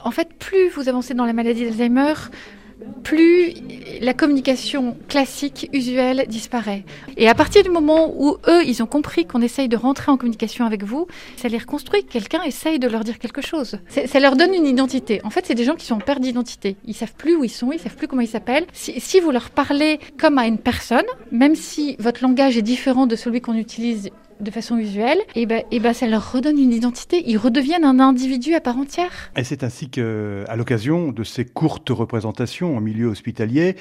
En 0.05 0.11
fait, 0.11 0.35
plus 0.35 0.69
vous 0.71 0.89
avancez 0.89 1.15
dans 1.15 1.25
la 1.25 1.33
maladie 1.33 1.65
d'Alzheimer, 1.65 2.15
plus 3.05 3.55
la 4.01 4.13
communication 4.13 4.97
classique, 5.09 5.71
usuelle, 5.73 6.27
disparaît. 6.29 6.85
Et 7.17 7.29
à 7.29 7.35
partir 7.35 7.63
du 7.63 7.71
moment 7.71 8.13
où 8.17 8.37
eux, 8.49 8.65
ils 8.67 8.83
ont 8.83 8.87
compris 8.87 9.25
qu'on 9.25 9.41
essaye 9.41 9.69
de 9.69 9.77
rentrer 9.77 10.11
en 10.11 10.17
communication 10.17 10.67
avec 10.67 10.83
vous, 10.83 11.07
ça 11.37 11.49
les 11.49 11.59
reconstruit. 11.59 12.05
Quelqu'un 12.05 12.43
essaye 12.43 12.79
de 12.79 12.89
leur 12.89 13.05
dire 13.05 13.19
quelque 13.19 13.41
chose. 13.41 13.79
Ça 13.89 14.21
leur 14.21 14.37
donne 14.37 14.53
une 14.53 14.67
identité. 14.67 15.21
En 15.25 15.31
fait, 15.31 15.47
c'est 15.47 15.55
des 15.55 15.65
gens 15.65 15.77
qui 15.77 15.87
sont 15.87 15.95
en 15.95 16.01
perte 16.01 16.21
d'identité. 16.21 16.77
Ils 16.85 16.95
savent 16.95 17.15
plus 17.15 17.37
où 17.37 17.45
ils 17.45 17.49
sont, 17.49 17.73
ils 17.73 17.79
savent 17.79 17.97
plus 17.97 18.09
comment 18.09 18.23
ils 18.23 18.29
s'appellent. 18.29 18.67
Si 18.73 19.21
vous 19.21 19.31
leur 19.31 19.51
parlez 19.51 20.01
comme 20.19 20.39
à 20.39 20.47
une 20.47 20.59
personne, 20.59 21.07
même 21.31 21.55
si 21.55 21.97
votre 22.01 22.23
langage 22.23 22.59
est 22.59 22.63
différent 22.63 23.07
de 23.07 23.17
celui 23.17 23.41
qu'on 23.41 23.55
utilise 23.55 24.11
de 24.41 24.51
façon 24.51 24.77
usuelle, 24.79 25.19
et 25.35 25.47
ben, 25.47 25.63
et 25.71 25.81
ben 25.81 25.93
ça 25.93 26.07
leur 26.07 26.33
redonne 26.33 26.59
une 26.59 26.73
identité. 26.73 27.23
Ils 27.27 27.39
redeviennent 27.39 27.85
un 27.85 28.01
individu 28.01 28.55
à 28.55 28.61
part 28.61 28.77
entière. 28.77 29.31
Et 29.37 29.45
c'est 29.45 29.65
ainsi 29.65 29.89
que, 29.89 30.45
à 30.49 30.57
l'occasion 30.57 31.13
de 31.13 31.25
ces 31.25 31.45
courtes 31.45 31.91
représentations 31.91 32.77
en 32.77 32.81
milieu 32.81 33.07
hospitalier, 33.07 33.77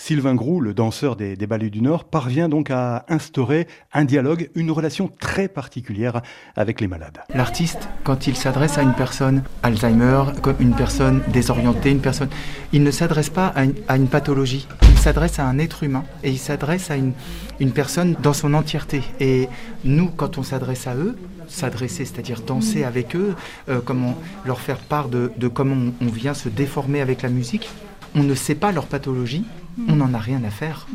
Sylvain 0.00 0.34
Groux, 0.34 0.62
le 0.62 0.72
danseur 0.72 1.14
des, 1.14 1.36
des 1.36 1.46
Ballets 1.46 1.68
du 1.68 1.82
Nord, 1.82 2.04
parvient 2.04 2.48
donc 2.48 2.70
à 2.70 3.04
instaurer 3.08 3.68
un 3.92 4.06
dialogue, 4.06 4.48
une 4.54 4.70
relation 4.70 5.10
très 5.20 5.46
particulière 5.46 6.22
avec 6.56 6.80
les 6.80 6.88
malades. 6.88 7.18
L'artiste, 7.34 7.86
quand 8.02 8.26
il 8.26 8.34
s'adresse 8.34 8.78
à 8.78 8.82
une 8.82 8.94
personne 8.94 9.42
Alzheimer, 9.62 10.22
une 10.58 10.74
personne 10.74 11.20
désorientée, 11.28 11.90
une 11.90 12.00
personne, 12.00 12.30
il 12.72 12.82
ne 12.82 12.90
s'adresse 12.90 13.28
pas 13.28 13.48
à 13.48 13.96
une, 13.96 14.08
pathologie. 14.08 14.66
Il 14.90 14.98
s'adresse 14.98 15.38
à 15.38 15.44
un 15.44 15.58
être 15.58 15.82
humain 15.82 16.04
et 16.24 16.30
il 16.30 16.38
s'adresse 16.38 16.90
à 16.90 16.96
une, 16.96 17.12
personne 17.72 18.16
dans 18.22 18.32
son 18.32 18.54
entièreté. 18.54 19.02
Et 19.20 19.50
nous, 19.84 20.08
quand 20.08 20.38
on 20.38 20.42
s'adresse 20.42 20.86
à 20.86 20.94
eux, 20.94 21.18
s'adresser, 21.46 22.06
c'est-à-dire 22.06 22.40
danser 22.40 22.84
avec 22.84 23.14
eux, 23.14 23.34
euh, 23.68 23.80
comment 23.84 24.16
leur 24.46 24.60
faire 24.60 24.78
part 24.78 25.10
de, 25.10 25.30
comment 25.52 25.92
on 26.00 26.06
vient 26.06 26.32
se 26.32 26.48
déformer 26.48 27.02
avec 27.02 27.20
la 27.20 27.28
musique, 27.28 27.68
on 28.14 28.22
ne 28.22 28.34
sait 28.34 28.54
pas 28.54 28.72
leur 28.72 28.86
pathologie, 28.86 29.44
on 29.88 29.96
n'en 29.96 30.14
a 30.14 30.18
rien 30.18 30.42
à 30.44 30.50
faire. 30.50 30.86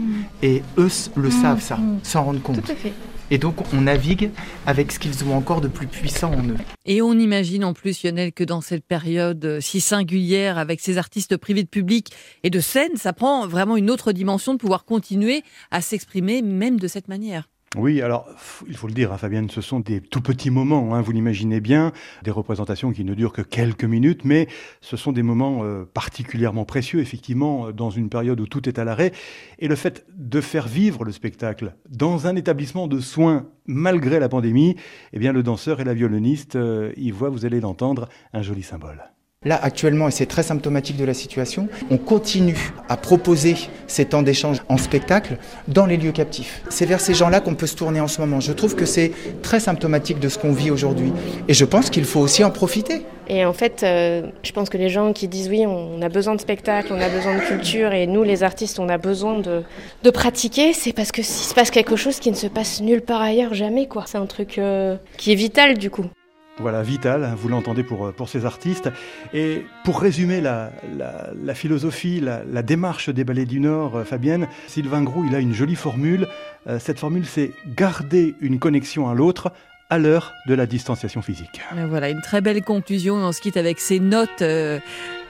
Et 0.41 0.63
eux 0.77 0.89
le 1.15 1.31
savent, 1.31 1.61
ça, 1.61 1.79
s'en 2.03 2.23
rendent 2.23 2.41
compte. 2.41 2.63
Tout 2.63 2.71
à 2.71 2.75
fait. 2.75 2.93
Et 3.31 3.39
donc, 3.39 3.55
on 3.73 3.81
navigue 3.81 4.29
avec 4.67 4.91
ce 4.91 4.99
qu'ils 4.99 5.23
ont 5.23 5.35
encore 5.35 5.59
de 5.61 5.67
plus 5.67 5.87
puissant 5.87 6.31
en 6.31 6.43
eux. 6.43 6.57
Et 6.85 7.01
on 7.01 7.13
imagine 7.13 7.63
en 7.63 7.73
plus, 7.73 8.03
Lionel, 8.03 8.31
que 8.31 8.43
dans 8.43 8.61
cette 8.61 8.85
période 8.85 9.43
euh, 9.45 9.59
si 9.59 9.81
singulière, 9.81 10.59
avec 10.59 10.79
ces 10.79 10.99
artistes 10.99 11.35
privés 11.37 11.63
de 11.63 11.67
public 11.67 12.11
et 12.43 12.51
de 12.51 12.59
scène, 12.59 12.95
ça 12.97 13.13
prend 13.13 13.47
vraiment 13.47 13.77
une 13.77 13.89
autre 13.89 14.11
dimension 14.11 14.53
de 14.53 14.59
pouvoir 14.59 14.85
continuer 14.85 15.43
à 15.71 15.81
s'exprimer 15.81 16.43
même 16.43 16.79
de 16.79 16.87
cette 16.87 17.07
manière. 17.07 17.47
Oui, 17.77 18.01
alors 18.01 18.27
il 18.67 18.75
faut 18.75 18.87
le 18.87 18.93
dire, 18.93 19.11
hein, 19.11 19.17
Fabienne, 19.17 19.49
ce 19.49 19.61
sont 19.61 19.79
des 19.79 20.01
tout 20.01 20.21
petits 20.21 20.49
moments, 20.49 20.95
hein, 20.95 21.01
vous 21.01 21.11
l'imaginez 21.11 21.59
bien, 21.59 21.91
des 22.23 22.31
représentations 22.31 22.91
qui 22.91 23.03
ne 23.03 23.13
durent 23.13 23.33
que 23.33 23.41
quelques 23.41 23.83
minutes, 23.83 24.23
mais 24.23 24.47
ce 24.81 24.97
sont 24.97 25.11
des 25.11 25.23
moments 25.23 25.63
euh, 25.63 25.85
particulièrement 25.85 26.65
précieux, 26.65 26.99
effectivement, 26.99 27.67
euh, 27.67 27.71
dans 27.71 27.89
une 27.89 28.09
période 28.09 28.39
où 28.39 28.47
tout 28.47 28.67
est 28.69 28.79
à 28.79 28.83
l'arrêt. 28.85 29.11
Et 29.59 29.67
le 29.67 29.75
fait 29.75 30.05
de 30.15 30.41
faire 30.41 30.67
vivre 30.67 31.03
le 31.03 31.11
spectacle 31.11 31.75
dans 31.89 32.27
un 32.27 32.35
établissement 32.35 32.87
de 32.87 32.99
soins 32.99 33.47
malgré 33.65 34.19
la 34.19 34.29
pandémie, 34.29 34.75
eh 35.13 35.19
bien 35.19 35.33
le 35.33 35.43
danseur 35.43 35.79
et 35.81 35.83
la 35.83 35.93
violoniste 35.93 36.55
euh, 36.55 36.93
y 36.97 37.11
voient, 37.11 37.29
vous 37.29 37.45
allez 37.45 37.59
l'entendre, 37.59 38.07
un 38.33 38.41
joli 38.41 38.63
symbole. 38.63 39.14
Là, 39.45 39.59
actuellement, 39.61 40.07
et 40.07 40.11
c'est 40.11 40.25
très 40.25 40.41
symptomatique 40.41 40.97
de 40.97 41.05
la 41.05 41.13
situation, 41.13 41.67
on 41.91 41.97
continue 41.97 42.57
à 42.89 42.97
proposer 42.97 43.55
ces 43.85 44.05
temps 44.05 44.23
d'échange 44.23 44.57
en 44.69 44.77
spectacle 44.77 45.37
dans 45.67 45.85
les 45.85 45.97
lieux 45.97 46.11
captifs. 46.11 46.63
C'est 46.69 46.87
vers 46.87 46.99
ces 46.99 47.13
gens-là 47.13 47.41
qu'on 47.41 47.53
peut 47.53 47.67
se 47.67 47.75
tourner 47.75 47.99
en 47.99 48.07
ce 48.07 48.21
moment. 48.21 48.39
Je 48.39 48.53
trouve 48.53 48.75
que 48.75 48.85
c'est 48.85 49.11
très 49.43 49.59
symptomatique 49.59 50.19
de 50.19 50.29
ce 50.29 50.39
qu'on 50.39 50.51
vit 50.51 50.71
aujourd'hui. 50.71 51.13
Et 51.47 51.53
je 51.53 51.63
pense 51.63 51.91
qu'il 51.91 52.05
faut 52.05 52.21
aussi 52.21 52.43
en 52.43 52.49
profiter. 52.49 53.03
Et 53.27 53.45
en 53.45 53.53
fait, 53.53 53.83
euh, 53.83 54.29
je 54.41 54.51
pense 54.51 54.69
que 54.69 54.77
les 54.77 54.89
gens 54.89 55.13
qui 55.13 55.27
disent 55.27 55.49
oui, 55.49 55.65
on 55.67 56.01
a 56.01 56.09
besoin 56.09 56.33
de 56.33 56.41
spectacle, 56.41 56.91
on 56.91 56.99
a 56.99 57.09
besoin 57.09 57.35
de 57.35 57.41
culture, 57.41 57.93
et 57.93 58.07
nous, 58.07 58.23
les 58.23 58.43
artistes, 58.43 58.79
on 58.79 58.89
a 58.89 58.97
besoin 58.97 59.39
de, 59.39 60.09
pratiquer, 60.09 60.73
c'est 60.73 60.93
parce 60.93 61.11
que 61.11 61.21
s'il 61.21 61.49
se 61.49 61.53
passe 61.53 61.69
quelque 61.69 61.95
chose 61.95 62.19
qui 62.19 62.31
ne 62.31 62.35
se 62.35 62.47
passe 62.47 62.81
nulle 62.81 63.01
part 63.01 63.21
ailleurs, 63.21 63.53
jamais, 63.53 63.87
quoi. 63.87 64.05
C'est 64.07 64.17
un 64.17 64.25
truc 64.25 64.57
euh, 64.57 64.95
qui 65.17 65.31
est 65.31 65.35
vital, 65.35 65.77
du 65.77 65.89
coup. 65.89 66.05
Voilà, 66.59 66.83
vital, 66.83 67.33
vous 67.37 67.49
l'entendez 67.49 67.83
pour, 67.83 68.13
pour 68.13 68.29
ces 68.29 68.45
artistes. 68.45 68.89
Et 69.33 69.65
pour 69.83 69.99
résumer 69.99 70.41
la, 70.41 70.71
la, 70.97 71.31
la 71.43 71.53
philosophie, 71.53 72.21
la, 72.21 72.43
la, 72.45 72.61
démarche 72.61 73.09
des 73.09 73.23
Ballets 73.23 73.45
du 73.45 73.59
Nord, 73.59 73.97
euh, 73.97 74.03
Fabienne, 74.03 74.47
Sylvain 74.67 75.03
Groux, 75.03 75.25
il 75.27 75.35
a 75.35 75.39
une 75.39 75.53
jolie 75.53 75.75
formule. 75.75 76.27
Euh, 76.67 76.79
cette 76.79 76.99
formule, 76.99 77.25
c'est 77.25 77.51
garder 77.75 78.35
une 78.39 78.59
connexion 78.59 79.09
à 79.09 79.13
l'autre 79.13 79.51
à 79.89 79.99
l'heure 79.99 80.33
de 80.47 80.55
la 80.55 80.65
distanciation 80.65 81.21
physique. 81.21 81.61
Et 81.77 81.85
voilà, 81.85 82.09
une 82.09 82.21
très 82.21 82.41
belle 82.41 82.63
conclusion. 82.63 83.15
On 83.15 83.31
se 83.31 83.41
quitte 83.41 83.57
avec 83.57 83.79
ces 83.79 83.99
notes. 83.99 84.41
Euh 84.41 84.79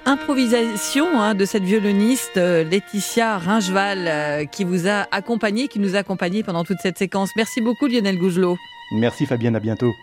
improvisation 0.05 1.19
hein, 1.19 1.33
de 1.33 1.45
cette 1.45 1.63
violoniste 1.63 2.38
euh, 2.38 2.63
Laetitia 2.63 3.38
Ringeval 3.39 4.07
euh, 4.07 4.45
qui 4.45 4.63
vous 4.63 4.88
a 4.88 5.07
accompagné, 5.11 5.67
qui 5.67 5.79
nous 5.79 5.95
a 5.95 5.99
accompagné 5.99 6.43
pendant 6.43 6.63
toute 6.63 6.79
cette 6.81 6.97
séquence. 6.97 7.31
Merci 7.35 7.61
beaucoup 7.61 7.88
Lionel 7.88 8.17
Gougelot. 8.17 8.57
Merci 8.93 9.25
Fabienne, 9.25 9.55
à 9.55 9.59
bientôt. 9.59 9.93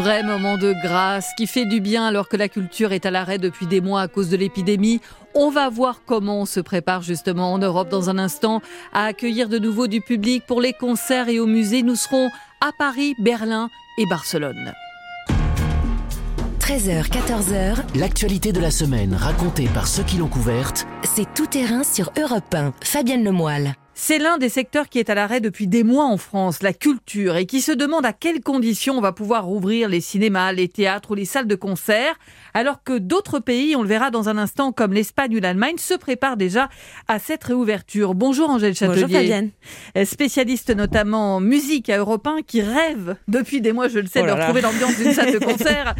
Vrai 0.00 0.22
moment 0.22 0.58
de 0.58 0.74
grâce 0.82 1.30
qui 1.36 1.46
fait 1.46 1.66
du 1.66 1.80
bien 1.80 2.04
alors 2.04 2.28
que 2.28 2.36
la 2.36 2.48
culture 2.48 2.92
est 2.92 3.06
à 3.06 3.10
l'arrêt 3.10 3.38
depuis 3.38 3.66
des 3.66 3.80
mois 3.80 4.00
à 4.00 4.08
cause 4.08 4.28
de 4.28 4.36
l'épidémie. 4.36 5.00
On 5.34 5.50
va 5.50 5.68
voir 5.68 6.00
comment 6.04 6.40
on 6.40 6.46
se 6.46 6.60
prépare 6.60 7.02
justement 7.02 7.52
en 7.52 7.58
Europe 7.58 7.88
dans 7.88 8.10
un 8.10 8.18
instant 8.18 8.60
à 8.92 9.04
accueillir 9.04 9.48
de 9.48 9.58
nouveau 9.58 9.86
du 9.86 10.00
public 10.00 10.44
pour 10.46 10.60
les 10.60 10.72
concerts 10.72 11.28
et 11.28 11.38
au 11.38 11.46
musée. 11.46 11.82
Nous 11.82 11.96
serons 11.96 12.28
à 12.60 12.70
Paris, 12.76 13.14
Berlin 13.20 13.68
et 13.98 14.06
Barcelone. 14.06 14.72
13h, 16.58 17.08
14h, 17.10 17.98
L'actualité 17.98 18.52
de 18.52 18.60
la 18.60 18.70
semaine 18.70 19.14
racontée 19.14 19.68
par 19.74 19.86
ceux 19.86 20.02
qui 20.02 20.16
l'ont 20.16 20.28
couverte. 20.28 20.86
c'est 21.04 21.32
tout 21.34 21.46
terrain 21.46 21.84
sur 21.84 22.12
Europe 22.20 22.54
1. 22.54 22.72
Fabienne 22.82 23.24
Lemoyle. 23.24 23.74
C'est 24.04 24.18
l'un 24.18 24.36
des 24.36 24.48
secteurs 24.48 24.88
qui 24.88 24.98
est 24.98 25.10
à 25.10 25.14
l'arrêt 25.14 25.40
depuis 25.40 25.68
des 25.68 25.84
mois 25.84 26.06
en 26.06 26.16
France, 26.16 26.64
la 26.64 26.72
culture, 26.72 27.36
et 27.36 27.46
qui 27.46 27.60
se 27.60 27.70
demande 27.70 28.04
à 28.04 28.12
quelles 28.12 28.40
conditions 28.40 28.98
on 28.98 29.00
va 29.00 29.12
pouvoir 29.12 29.44
rouvrir 29.44 29.88
les 29.88 30.00
cinémas, 30.00 30.50
les 30.50 30.66
théâtres 30.66 31.12
ou 31.12 31.14
les 31.14 31.24
salles 31.24 31.46
de 31.46 31.54
concert, 31.54 32.16
alors 32.52 32.82
que 32.82 32.98
d'autres 32.98 33.38
pays, 33.38 33.76
on 33.76 33.82
le 33.82 33.86
verra 33.86 34.10
dans 34.10 34.28
un 34.28 34.38
instant, 34.38 34.72
comme 34.72 34.92
l'Espagne 34.92 35.36
ou 35.36 35.40
l'Allemagne, 35.40 35.76
se 35.78 35.94
préparent 35.94 36.36
déjà 36.36 36.68
à 37.06 37.20
cette 37.20 37.44
réouverture. 37.44 38.16
Bonjour 38.16 38.50
Angèle 38.50 38.74
Châtelier. 38.74 39.02
Bonjour 39.02 39.18
Fabienne. 39.20 39.50
Euh, 39.96 40.04
Spécialiste 40.04 40.74
notamment 40.74 41.36
en 41.36 41.40
musique 41.40 41.88
à 41.88 41.98
Europe 41.98 42.26
1, 42.26 42.38
qui 42.44 42.60
rêve 42.60 43.14
depuis 43.28 43.60
des 43.60 43.72
mois, 43.72 43.86
je 43.86 44.00
le 44.00 44.08
sais, 44.08 44.18
Oh 44.18 44.24
de 44.24 44.30
là 44.30 44.34
retrouver 44.34 44.62
l'ambiance 44.62 44.96
d'une 44.96 45.12
salle 45.12 45.32
de 45.32 45.38
concert. 45.44 45.94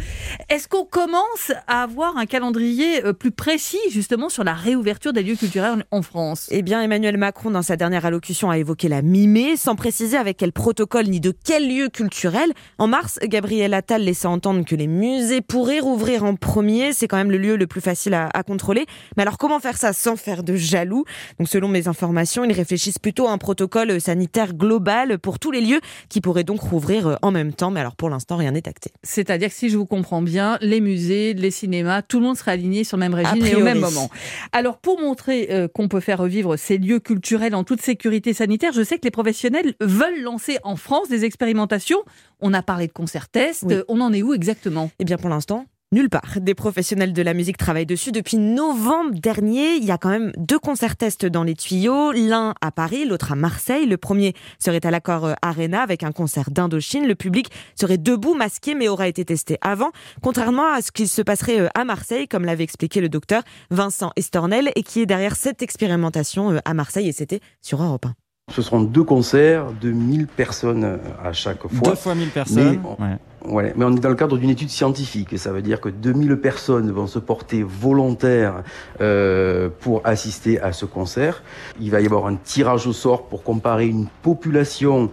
Est-ce 0.49 0.67
qu'on 0.67 0.83
commence 0.83 1.53
à 1.67 1.83
avoir 1.83 2.17
un 2.17 2.25
calendrier 2.25 3.05
euh, 3.05 3.13
plus 3.13 3.31
précis 3.31 3.79
justement 3.89 4.27
sur 4.27 4.43
la 4.43 4.53
réouverture 4.53 5.13
des 5.13 5.23
lieux 5.23 5.37
culturels 5.37 5.85
en 5.89 6.01
France? 6.01 6.49
Eh 6.51 6.63
bien, 6.63 6.81
Emmanuel 6.81 7.15
Macron, 7.15 7.49
dans 7.49 7.61
sa 7.61 7.77
dernière 7.77 7.92
allocution, 8.01 8.49
a 8.49 8.57
évoqué 8.57 8.87
la 8.87 9.01
mi-mai, 9.01 9.55
sans 9.57 9.75
préciser 9.75 10.17
avec 10.17 10.37
quel 10.37 10.51
protocole 10.51 11.05
ni 11.07 11.19
de 11.19 11.31
quel 11.31 11.67
lieu 11.67 11.89
culturel. 11.89 12.51
En 12.77 12.87
mars, 12.87 13.19
Gabriel 13.23 13.73
Attal 13.73 14.03
laissait 14.03 14.27
entendre 14.27 14.65
que 14.65 14.75
les 14.75 14.87
musées 14.87 15.41
pourraient 15.41 15.79
rouvrir 15.79 16.23
en 16.23 16.35
premier. 16.35 16.93
C'est 16.93 17.07
quand 17.07 17.17
même 17.17 17.31
le 17.31 17.37
lieu 17.37 17.55
le 17.55 17.67
plus 17.67 17.81
facile 17.81 18.13
à, 18.13 18.29
à 18.33 18.43
contrôler. 18.43 18.85
Mais 19.17 19.23
alors, 19.23 19.37
comment 19.37 19.59
faire 19.59 19.77
ça 19.77 19.93
sans 19.93 20.15
faire 20.15 20.43
de 20.43 20.55
jaloux? 20.55 21.05
Donc, 21.39 21.47
selon 21.47 21.67
mes 21.67 21.87
informations, 21.87 22.43
ils 22.43 22.53
réfléchissent 22.53 22.99
plutôt 22.99 23.27
à 23.27 23.31
un 23.31 23.37
protocole 23.37 23.99
sanitaire 23.99 24.53
global 24.53 25.19
pour 25.19 25.39
tous 25.39 25.51
les 25.51 25.61
lieux 25.61 25.81
qui 26.09 26.21
pourraient 26.21 26.43
donc 26.43 26.61
rouvrir 26.61 27.07
euh, 27.07 27.15
en 27.21 27.31
même 27.31 27.53
temps. 27.53 27.71
Mais 27.71 27.79
alors, 27.79 27.95
pour 27.95 28.09
l'instant, 28.09 28.37
rien 28.37 28.51
n'est 28.51 28.67
acté. 28.67 28.91
C'est-à-dire 29.03 29.49
que 29.49 29.55
si 29.55 29.69
je 29.69 29.77
vous 29.77 29.85
comprends 29.85 30.21
bien, 30.21 30.57
les 30.61 30.81
musées, 30.81 31.33
les 31.33 31.51
cinémas, 31.51 32.01
tout 32.01 32.19
le 32.19 32.25
monde 32.25 32.37
sera 32.37 32.51
aligné 32.51 32.83
sur 32.83 32.97
le 32.97 33.01
même 33.01 33.13
régime 33.13 33.45
et 33.45 33.55
au 33.55 33.63
même 33.63 33.79
moment. 33.79 34.09
Alors 34.51 34.77
pour 34.77 34.99
montrer 34.99 35.47
euh, 35.51 35.67
qu'on 35.67 35.87
peut 35.87 35.99
faire 35.99 36.19
revivre 36.19 36.57
ces 36.57 36.77
lieux 36.77 36.99
culturels 36.99 37.55
en 37.55 37.63
toute 37.73 37.81
sécurité 37.81 38.33
sanitaire, 38.33 38.71
je 38.71 38.83
sais 38.83 38.99
que 38.99 39.03
les 39.03 39.09
professionnels 39.09 39.73
veulent 39.81 40.21
lancer 40.21 40.59
en 40.63 40.75
France 40.75 41.09
des 41.09 41.25
expérimentations. 41.25 41.97
On 42.39 42.53
a 42.53 42.61
parlé 42.61 42.85
de 42.85 42.91
concerts 42.93 43.29
tests, 43.29 43.63
Oui. 43.65 43.77
on 43.87 43.99
en 43.99 44.13
est 44.13 44.21
où 44.21 44.35
exactement? 44.35 44.91
Eh 44.99 45.05
bien, 45.05 45.17
pour 45.17 45.31
l'instant, 45.31 45.65
nulle 45.93 46.09
part. 46.09 46.39
Des 46.41 46.55
professionnels 46.55 47.13
de 47.13 47.21
la 47.21 47.33
musique 47.33 47.57
travaillent 47.57 47.85
dessus 47.85 48.11
depuis 48.11 48.37
novembre 48.37 49.11
dernier. 49.13 49.75
Il 49.75 49.85
y 49.85 49.91
a 49.91 49.97
quand 49.97 50.09
même 50.09 50.31
deux 50.37 50.59
concerts 50.59 50.97
tests 50.97 51.25
dans 51.25 51.43
les 51.43 51.55
tuyaux, 51.55 52.11
l'un 52.11 52.53
à 52.61 52.71
Paris, 52.71 53.05
l'autre 53.05 53.31
à 53.31 53.35
Marseille. 53.35 53.85
Le 53.85 53.97
premier 53.97 54.33
serait 54.59 54.85
à 54.85 54.91
l'accord 54.91 55.25
euh, 55.25 55.33
Arena 55.41 55.81
avec 55.81 56.03
un 56.03 56.11
concert 56.11 56.49
d'Indochine. 56.49 57.07
Le 57.07 57.15
public 57.15 57.49
serait 57.79 57.97
debout, 57.97 58.33
masqué, 58.33 58.75
mais 58.75 58.87
aura 58.87 59.07
été 59.07 59.23
testé 59.23 59.57
avant, 59.61 59.91
contrairement 60.21 60.73
à 60.73 60.81
ce 60.81 60.91
qui 60.91 61.07
se 61.07 61.21
passerait 61.21 61.61
euh, 61.61 61.67
à 61.75 61.85
Marseille, 61.85 62.27
comme 62.27 62.45
l'avait 62.45 62.63
expliqué 62.63 62.99
le 62.99 63.09
docteur 63.09 63.43
Vincent 63.69 64.11
Estornel, 64.15 64.71
et 64.75 64.83
qui 64.83 65.01
est 65.01 65.05
derrière 65.05 65.35
cette 65.35 65.61
expérimentation 65.61 66.51
euh, 66.51 66.59
à 66.65 66.73
Marseille, 66.73 67.07
et 67.07 67.13
c'était 67.13 67.39
sur 67.61 67.81
Europe 67.81 68.07
1. 68.07 68.13
Ce 68.51 68.61
seront 68.61 68.81
deux 68.81 69.03
concerts 69.03 69.71
de 69.79 69.91
1000 69.91 70.27
personnes 70.27 70.99
à 71.23 71.31
chaque 71.31 71.61
fois. 71.61 71.91
Deux 71.91 71.95
fois 71.95 72.13
1000 72.13 72.29
personnes. 72.29 72.81
Mais, 72.99 73.05
Ouais. 73.05 73.17
Mais 73.47 73.73
on 73.77 73.95
est 73.95 73.99
dans 73.99 74.09
le 74.09 74.15
cadre 74.15 74.37
d'une 74.37 74.49
étude 74.49 74.69
scientifique. 74.69 75.37
Ça 75.37 75.51
veut 75.51 75.61
dire 75.61 75.81
que 75.81 75.89
2000 75.89 76.37
personnes 76.37 76.91
vont 76.91 77.07
se 77.07 77.19
porter 77.19 77.63
volontaires 77.63 78.63
euh, 79.01 79.69
pour 79.79 80.01
assister 80.05 80.59
à 80.59 80.71
ce 80.71 80.85
concert. 80.85 81.43
Il 81.79 81.91
va 81.91 82.01
y 82.01 82.05
avoir 82.05 82.27
un 82.27 82.35
tirage 82.35 82.87
au 82.87 82.93
sort 82.93 83.27
pour 83.27 83.43
comparer 83.43 83.87
une 83.87 84.07
population 84.21 85.09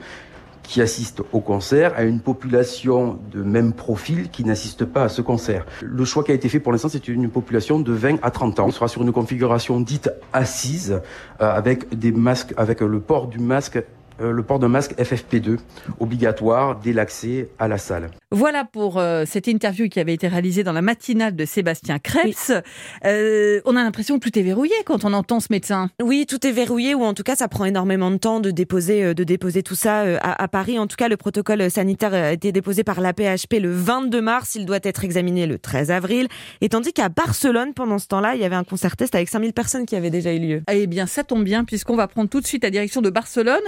qui 0.62 0.81
assiste 0.81 1.21
au 1.33 1.40
concert 1.40 1.93
à 1.97 2.05
une 2.05 2.21
population 2.21 3.19
de 3.33 3.43
même 3.43 3.73
profil 3.73 4.31
qui 4.31 4.45
n'assiste 4.45 4.85
pas 4.85 5.03
à 5.03 5.09
ce 5.09 5.21
concert. 5.21 5.66
Le 5.83 6.05
choix 6.05 6.23
qui 6.23 6.31
a 6.31 6.35
été 6.35 6.49
fait 6.49 6.61
pour 6.61 6.71
l'instant, 6.71 6.88
c'est 6.88 7.09
une 7.09 7.29
population 7.29 7.81
de 7.81 7.93
20 7.93 8.19
à 8.23 8.31
30 8.31 8.61
ans. 8.61 8.66
On 8.69 8.71
sera 8.71 8.87
sur 8.87 9.03
une 9.03 9.11
configuration 9.11 9.81
dite 9.81 10.11
assise, 10.33 11.01
euh, 11.40 11.53
avec 11.53 11.99
des 11.99 12.12
masques, 12.12 12.55
avec 12.57 12.83
le 12.83 13.01
port 13.01 13.27
du 13.27 13.40
masque, 13.40 13.83
euh, 14.21 14.31
le 14.31 14.43
port 14.45 14.61
d'un 14.61 14.69
masque 14.69 14.95
FFP2 14.97 15.59
obligatoire 15.99 16.79
dès 16.79 16.93
l'accès 16.93 17.49
à 17.59 17.66
la 17.66 17.79
salle. 17.79 18.11
Voilà 18.33 18.64
pour 18.64 18.99
euh, 18.99 19.25
cette 19.27 19.49
interview 19.49 19.88
qui 19.88 19.99
avait 19.99 20.14
été 20.14 20.29
réalisée 20.29 20.62
dans 20.62 20.73
la 20.73 20.83
matinale 20.83 21.35
de 21.35 21.45
Sébastien 21.45 21.99
Krebs. 21.99 22.62
Euh, 23.05 23.61
on 23.64 23.75
a 23.75 23.83
l'impression 23.83 24.21
que 24.21 24.29
tout 24.29 24.38
est 24.38 24.43
verrouillé 24.43 24.75
quand 24.85 25.05
on 25.05 25.12
entend 25.12 25.40
ce 25.40 25.49
médecin. 25.51 25.90
Oui, 26.01 26.27
tout 26.29 26.47
est 26.47 26.53
verrouillé 26.53 26.95
ou 26.95 27.03
en 27.03 27.12
tout 27.12 27.25
cas 27.25 27.35
ça 27.35 27.49
prend 27.49 27.64
énormément 27.64 28.09
de 28.12 28.19
temps 28.19 28.38
de 28.38 28.53
déposer 28.53 29.03
euh, 29.03 29.14
de 29.14 29.25
déposer 29.25 29.64
tout 29.64 29.75
ça 29.75 30.03
euh, 30.03 30.19
à, 30.21 30.40
à 30.40 30.47
Paris. 30.47 30.79
En 30.79 30.87
tout 30.87 30.95
cas, 30.95 31.09
le 31.09 31.16
protocole 31.16 31.69
sanitaire 31.73 32.14
a 32.14 32.33
été 32.33 32.53
déposé 32.53 32.85
par 32.85 33.01
l'APHP 33.01 33.55
le 33.55 33.73
22 33.73 34.21
mars, 34.21 34.55
il 34.55 34.64
doit 34.64 34.79
être 34.85 35.05
examiné 35.05 35.49
le 35.49 35.59
13 35.59 35.90
avril. 35.90 36.29
Et 36.61 36.69
tandis 36.69 36.93
qu'à 36.93 37.09
Barcelone, 37.09 37.75
pendant 37.75 37.99
ce 37.99 38.07
temps-là, 38.07 38.37
il 38.37 38.40
y 38.40 38.45
avait 38.45 38.55
un 38.55 38.62
concert 38.62 38.97
test 38.97 39.16
avec 39.16 39.29
5000 39.29 39.53
personnes 39.53 39.87
qui 39.87 39.97
avaient 39.97 40.11
déjà 40.11 40.33
eu 40.33 40.38
lieu. 40.38 40.62
Eh 40.71 40.87
bien, 40.87 41.07
ça 41.07 41.25
tombe 41.25 41.43
bien 41.43 41.64
puisqu'on 41.64 41.97
va 41.97 42.07
prendre 42.07 42.31
tout 42.31 42.40
de 42.40 42.47
suite 42.47 42.62
la 42.62 42.71
direction 42.71 43.01
de 43.01 43.11
Barcelone. 43.11 43.59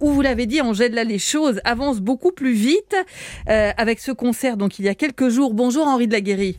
Où 0.00 0.10
vous 0.10 0.20
l'avez 0.22 0.46
dit, 0.46 0.60
Angèle, 0.60 0.94
là, 0.94 1.04
les 1.04 1.18
choses 1.18 1.60
avancent 1.64 2.00
beaucoup 2.00 2.32
plus 2.32 2.52
vite 2.54 2.96
euh, 3.48 3.70
avec 3.76 4.00
ce 4.00 4.10
concert. 4.12 4.56
Donc, 4.56 4.78
il 4.78 4.84
y 4.84 4.88
a 4.88 4.94
quelques 4.94 5.28
jours. 5.28 5.54
Bonjour, 5.54 5.86
Henri 5.86 6.06
de 6.08 6.12
la 6.12 6.20
Guéry. 6.20 6.58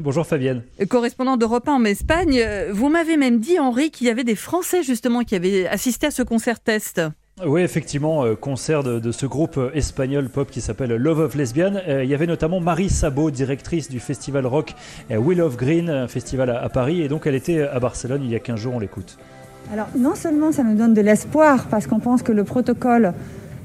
Bonjour 0.00 0.26
Fabienne. 0.26 0.62
correspondant 0.88 1.36
d'Europe 1.36 1.68
1 1.68 1.72
en 1.72 1.84
Espagne. 1.84 2.40
Euh, 2.44 2.70
Vous 2.72 2.88
m'avez 2.88 3.16
même 3.16 3.38
dit, 3.38 3.58
Henri, 3.58 3.90
qu'il 3.90 4.06
y 4.06 4.10
avait 4.10 4.24
des 4.24 4.34
Français 4.34 4.82
justement 4.82 5.22
qui 5.22 5.34
avaient 5.34 5.66
assisté 5.66 6.06
à 6.08 6.10
ce 6.10 6.22
concert 6.22 6.60
test. 6.60 7.00
Oui, 7.44 7.62
effectivement, 7.62 8.24
euh, 8.24 8.34
concert 8.34 8.82
de, 8.82 8.98
de 9.00 9.12
ce 9.12 9.26
groupe 9.26 9.56
euh, 9.56 9.70
espagnol 9.74 10.28
pop 10.28 10.50
qui 10.50 10.60
s'appelle 10.60 10.94
Love 10.94 11.20
of 11.20 11.34
Lesbian. 11.34 11.74
Euh, 11.88 12.04
il 12.04 12.10
y 12.10 12.14
avait 12.14 12.26
notamment 12.26 12.60
Marie 12.60 12.88
Sabot, 12.90 13.30
directrice 13.30 13.90
du 13.90 13.98
festival 14.00 14.46
rock 14.46 14.72
euh, 15.10 15.16
Will 15.16 15.40
of 15.42 15.56
Green, 15.56 15.90
un 15.90 16.06
festival 16.08 16.48
à, 16.50 16.62
à 16.62 16.68
Paris. 16.68 17.02
Et 17.02 17.08
donc 17.08 17.26
elle 17.26 17.34
était 17.34 17.62
à 17.62 17.78
Barcelone 17.80 18.22
il 18.24 18.30
y 18.30 18.36
a 18.36 18.40
15 18.40 18.58
jours, 18.60 18.74
on 18.74 18.78
l'écoute. 18.78 19.16
Alors 19.72 19.88
non 19.96 20.14
seulement 20.14 20.52
ça 20.52 20.62
nous 20.62 20.74
donne 20.74 20.94
de 20.94 21.00
l'espoir 21.00 21.66
parce 21.70 21.86
qu'on 21.86 21.98
pense 21.98 22.22
que 22.22 22.32
le 22.32 22.44
protocole 22.44 23.12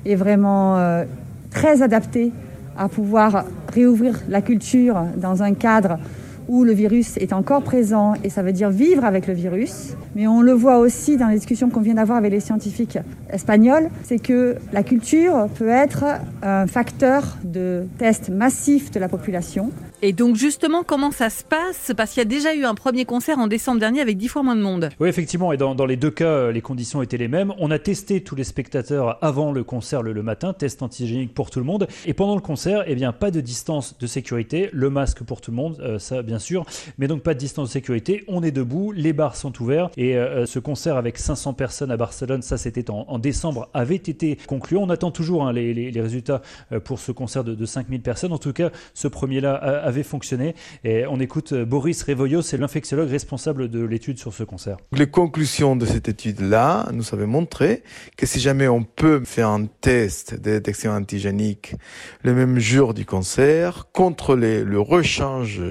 est 0.05 0.15
vraiment 0.15 0.77
euh, 0.77 1.03
très 1.51 1.81
adapté 1.81 2.31
à 2.77 2.87
pouvoir 2.87 3.45
réouvrir 3.73 4.19
la 4.29 4.41
culture 4.41 5.03
dans 5.17 5.43
un 5.43 5.53
cadre 5.53 5.99
où 6.47 6.63
le 6.63 6.73
virus 6.73 7.15
est 7.17 7.31
encore 7.31 7.61
présent 7.61 8.15
et 8.23 8.29
ça 8.29 8.41
veut 8.41 8.51
dire 8.51 8.71
vivre 8.71 9.05
avec 9.05 9.27
le 9.27 9.33
virus. 9.33 9.95
Mais 10.15 10.27
on 10.27 10.41
le 10.41 10.51
voit 10.51 10.79
aussi 10.79 11.15
dans 11.15 11.27
les 11.27 11.35
discussions 11.35 11.69
qu'on 11.69 11.81
vient 11.81 11.93
d'avoir 11.93 12.17
avec 12.17 12.31
les 12.31 12.39
scientifiques 12.39 12.97
espagnols, 13.29 13.89
c'est 14.03 14.17
que 14.17 14.55
la 14.73 14.81
culture 14.81 15.47
peut 15.59 15.69
être 15.69 16.05
un 16.41 16.65
facteur 16.65 17.37
de 17.43 17.83
test 17.99 18.29
massif 18.29 18.89
de 18.89 18.99
la 18.99 19.07
population. 19.07 19.69
Et 20.01 20.13
donc 20.13 20.37
justement, 20.37 20.83
comment 20.83 21.11
ça 21.11 21.29
se 21.29 21.43
passe? 21.43 21.91
Parce 21.97 22.11
qu'il 22.11 22.21
y 22.21 22.25
a 22.25 22.25
déjà 22.25 22.55
eu 22.55 22.63
un 22.63 22.73
premier 22.73 23.03
concert 23.03 23.37
en 23.37 23.47
décembre 23.47 23.81
dernier 23.81 23.99
avec 23.99 24.17
dix 24.17 24.29
fois 24.29 24.43
moins 24.43 24.55
de 24.55 24.61
monde. 24.61 24.89
Oui, 25.01 25.09
effectivement, 25.09 25.51
et 25.51 25.57
dans, 25.57 25.85
les 25.85 25.97
deux 25.97 26.09
cas, 26.09 26.25
euh, 26.25 26.51
les 26.53 26.61
conditions 26.61 27.01
étaient 27.01 27.17
les 27.17 27.27
mêmes. 27.27 27.53
On 27.57 27.69
a 27.69 27.79
testé 27.79 28.21
tous 28.21 28.35
les 28.35 28.45
spectateurs 28.45 29.17
avant 29.21 29.51
le 29.51 29.65
concert 29.65 30.01
le, 30.01 30.13
matin, 30.23 30.53
test 30.53 30.81
antigénique 30.83 31.33
pour 31.33 31.49
tout 31.49 31.59
le 31.59 31.65
monde. 31.65 31.85
Et 32.05 32.13
pendant 32.13 32.35
le 32.35 32.41
concert, 32.41 32.85
eh 32.87 32.95
bien, 32.95 33.11
pas 33.11 33.29
de 33.29 33.41
distance 33.41 33.97
de 33.97 34.07
sécurité, 34.07 34.69
le 34.71 34.89
masque 34.89 35.21
pour 35.23 35.41
tout 35.41 35.51
le 35.51 35.57
monde, 35.57 35.77
euh, 35.81 35.99
ça 35.99 36.21
bien 36.21 36.39
sûr, 36.39 36.65
mais 36.97 37.07
donc 37.07 37.21
pas 37.21 37.33
de 37.33 37.39
distance 37.39 37.67
de 37.67 37.73
sécurité. 37.73 38.23
On 38.29 38.41
est 38.41 38.51
debout, 38.51 38.93
les 38.93 39.11
bars 39.11 39.35
sont 39.35 39.61
ouverts, 39.61 39.89
et 39.97 40.15
euh, 40.15 40.45
ce 40.45 40.59
concert 40.59 40.95
avec 40.95 41.17
500 41.17 41.53
personnes 41.53 41.91
à 41.91 41.97
Barcelone, 41.97 42.41
ça 42.41 42.57
c'était 42.57 42.89
en, 42.89 43.19
décembre, 43.19 43.67
avait 43.73 43.95
été 43.95 44.37
conclu. 44.47 44.77
On 44.77 44.89
attend 44.89 45.11
toujours 45.11 45.45
hein, 45.45 45.51
les, 45.51 45.91
résultats 45.99 46.41
pour 46.85 46.99
ce 46.99 47.11
concert 47.11 47.43
de, 47.43 47.53
de 47.53 47.65
5000 47.65 48.01
personnes. 48.01 48.31
En 48.31 48.37
tout 48.37 48.53
cas, 48.53 48.69
ce 48.93 49.09
premier-là 49.09 49.88
avait 49.89 50.03
fonctionné. 50.03 50.55
Et 50.83 51.05
on 51.05 51.19
écoute 51.19 51.51
euh, 51.51 51.65
Boris 51.65 52.01
Revoyo, 52.03 52.41
c'est 52.41 52.57
l'infectiologue 52.57 53.09
responsable 53.09 53.69
de 53.69 53.83
l'étude 53.83 54.17
sur 54.17 54.33
ce 54.33 54.43
concert. 54.43 54.77
Les 54.93 55.07
conclusions 55.07 55.75
de 55.75 55.85
cette 55.85 56.07
étude-là 56.07 56.87
nous 56.93 57.13
avaient 57.13 57.25
montré 57.25 57.83
que 58.15 58.25
si 58.25 58.39
jamais 58.39 58.67
on 58.67 58.83
peut 58.83 59.23
faire 59.25 59.49
un 59.49 59.65
test 59.65 60.35
de 60.35 60.51
détection 60.51 60.91
antigénique 60.91 61.75
le 62.23 62.33
même 62.33 62.59
jour 62.59 62.93
du 62.93 63.05
concert, 63.05 63.87
contrôler 63.91 64.63
le 64.63 64.79
rechange 64.79 65.61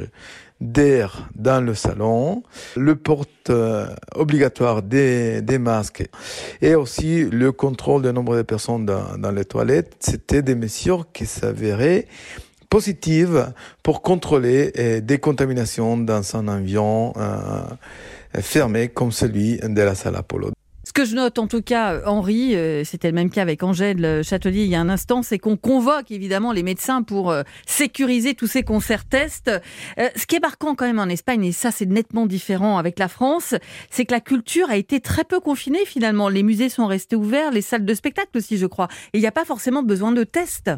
d'air 0.61 1.29
dans 1.37 1.65
le 1.65 1.75
salon, 1.75 2.43
le 2.77 2.97
porte 2.97 3.51
euh, 3.51 3.87
obligatoire 4.15 4.83
des, 4.83 5.41
masques 5.61 6.05
et 6.61 6.75
aussi 6.75 7.25
le 7.25 7.53
contrôle 7.53 8.03
du 8.03 8.13
nombre 8.13 8.37
de 8.37 8.43
personnes 8.43 8.85
dans 8.87 9.31
les 9.31 9.45
toilettes, 9.45 9.97
c'était 10.01 10.43
des 10.43 10.57
mesures 10.57 11.07
qui 11.13 11.27
s'avéraient 11.27 12.07
positives 12.69 13.53
pour 13.83 14.03
contrôler 14.03 14.73
euh, 14.79 15.01
des 15.01 15.19
contaminations 15.19 15.97
dans 15.97 16.37
un 16.37 16.49
avion 16.49 17.13
euh, 17.17 17.63
fermé 18.41 18.89
comme 18.89 19.13
celui 19.13 19.59
de 19.59 19.83
la 19.83 19.95
salle 19.95 20.17
Apollo. 20.17 20.51
Ce 20.85 20.93
que 20.93 21.05
je 21.05 21.15
note 21.15 21.39
en 21.39 21.47
tout 21.47 21.61
cas, 21.61 22.01
Henri, 22.07 22.57
euh, 22.57 22.83
c'était 22.83 23.09
le 23.09 23.15
même 23.15 23.31
cas 23.31 23.43
avec 23.43 23.63
Angèle 23.63 24.23
Châtelier 24.25 24.65
il 24.65 24.71
y 24.71 24.75
a 24.75 24.81
un 24.81 24.89
instant, 24.89 25.23
c'est 25.23 25.39
qu'on 25.39 25.57
convoque 25.57 26.11
évidemment 26.11 26.51
les 26.51 26.63
médecins 26.63 27.03
pour 27.03 27.35
sécuriser 27.67 28.35
tous 28.35 28.47
ces 28.47 28.63
concerts 28.63 29.05
tests. 29.05 29.51
Ce 29.99 30.27
qui 30.27 30.37
est 30.37 30.41
marquant 30.41 30.75
quand 30.75 30.87
même 30.87 30.99
en 30.99 31.09
Espagne, 31.09 31.45
et 31.45 31.53
ça 31.53 31.71
c'est 31.71 31.87
nettement 31.87 32.27
différent 32.27 32.79
avec 32.79 32.99
la 32.99 33.09
France, 33.09 33.55
c'est 33.91 34.07
que 34.07 34.13
la 34.13 34.21
culture 34.21 34.71
a 34.71 34.77
été 34.77 35.01
très 35.01 35.25
peu 35.25 35.41
confinée 35.41 35.85
finalement. 35.85 36.31
Les 36.31 36.43
musées 36.43 36.71
sont 36.71 36.87
restés 36.87 37.17
ouverts, 37.17 37.53
les 37.53 37.63
salles 37.63 37.85
de 37.85 37.95
spectacle 37.95 38.37
aussi 38.37 38.57
je 38.57 38.67
crois. 38.67 38.89
Et 39.13 39.19
il 39.19 39.21
n'y 39.21 39.27
a 39.27 39.33
pas 39.33 39.45
forcément 39.45 39.83
besoin 39.83 40.13
de 40.13 40.25
tests. 40.25 40.71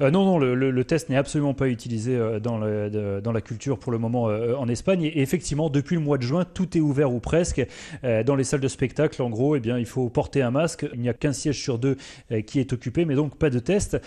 Euh, 0.00 0.10
non, 0.10 0.24
non, 0.24 0.38
le, 0.38 0.84
test 0.84 1.10
n'est 1.10 1.16
absolument 1.16 1.52
pas 1.52 1.68
utilisé 1.68 2.16
euh, 2.16 2.40
dans, 2.40 2.58
dans, 3.20 3.32
la 3.32 3.40
culture 3.40 3.78
pour 3.78 3.92
le 3.92 3.98
moment 3.98 4.28
euh, 4.28 4.54
en 4.54 4.68
Espagne. 4.68 5.04
Et, 5.04 5.20
effectivement, 5.20 5.68
depuis 5.68 5.96
le 5.96 6.00
mois 6.00 6.16
de 6.16 6.22
juin, 6.22 6.44
tout 6.44 6.76
est 6.76 6.80
ouvert 6.80 7.12
ou 7.12 7.20
presque. 7.20 7.64
dans 8.02 8.34
les 8.34 8.44
salles 8.44 8.60
de 8.60 8.68
spectacle, 8.68 9.20
en 9.22 9.30
gros, 9.30 9.56
eh 9.56 9.60
bien, 9.60 9.78
il 9.78 9.86
faut 9.86 10.08
porter 10.08 10.42
un 10.42 10.50
masque. 10.50 10.86
Il 10.94 11.00
n'y 11.00 11.08
a 11.08 11.14
qu'un 11.14 11.32
siège 11.32 11.60
sur 11.60 11.78
deux 11.78 11.96
qui 12.46 12.60
est 12.60 12.72
occupé, 12.72 13.04
mais 13.04 13.14
donc 13.14 13.36
pas 13.36 13.50
de 13.50 13.58
test. 13.58 14.00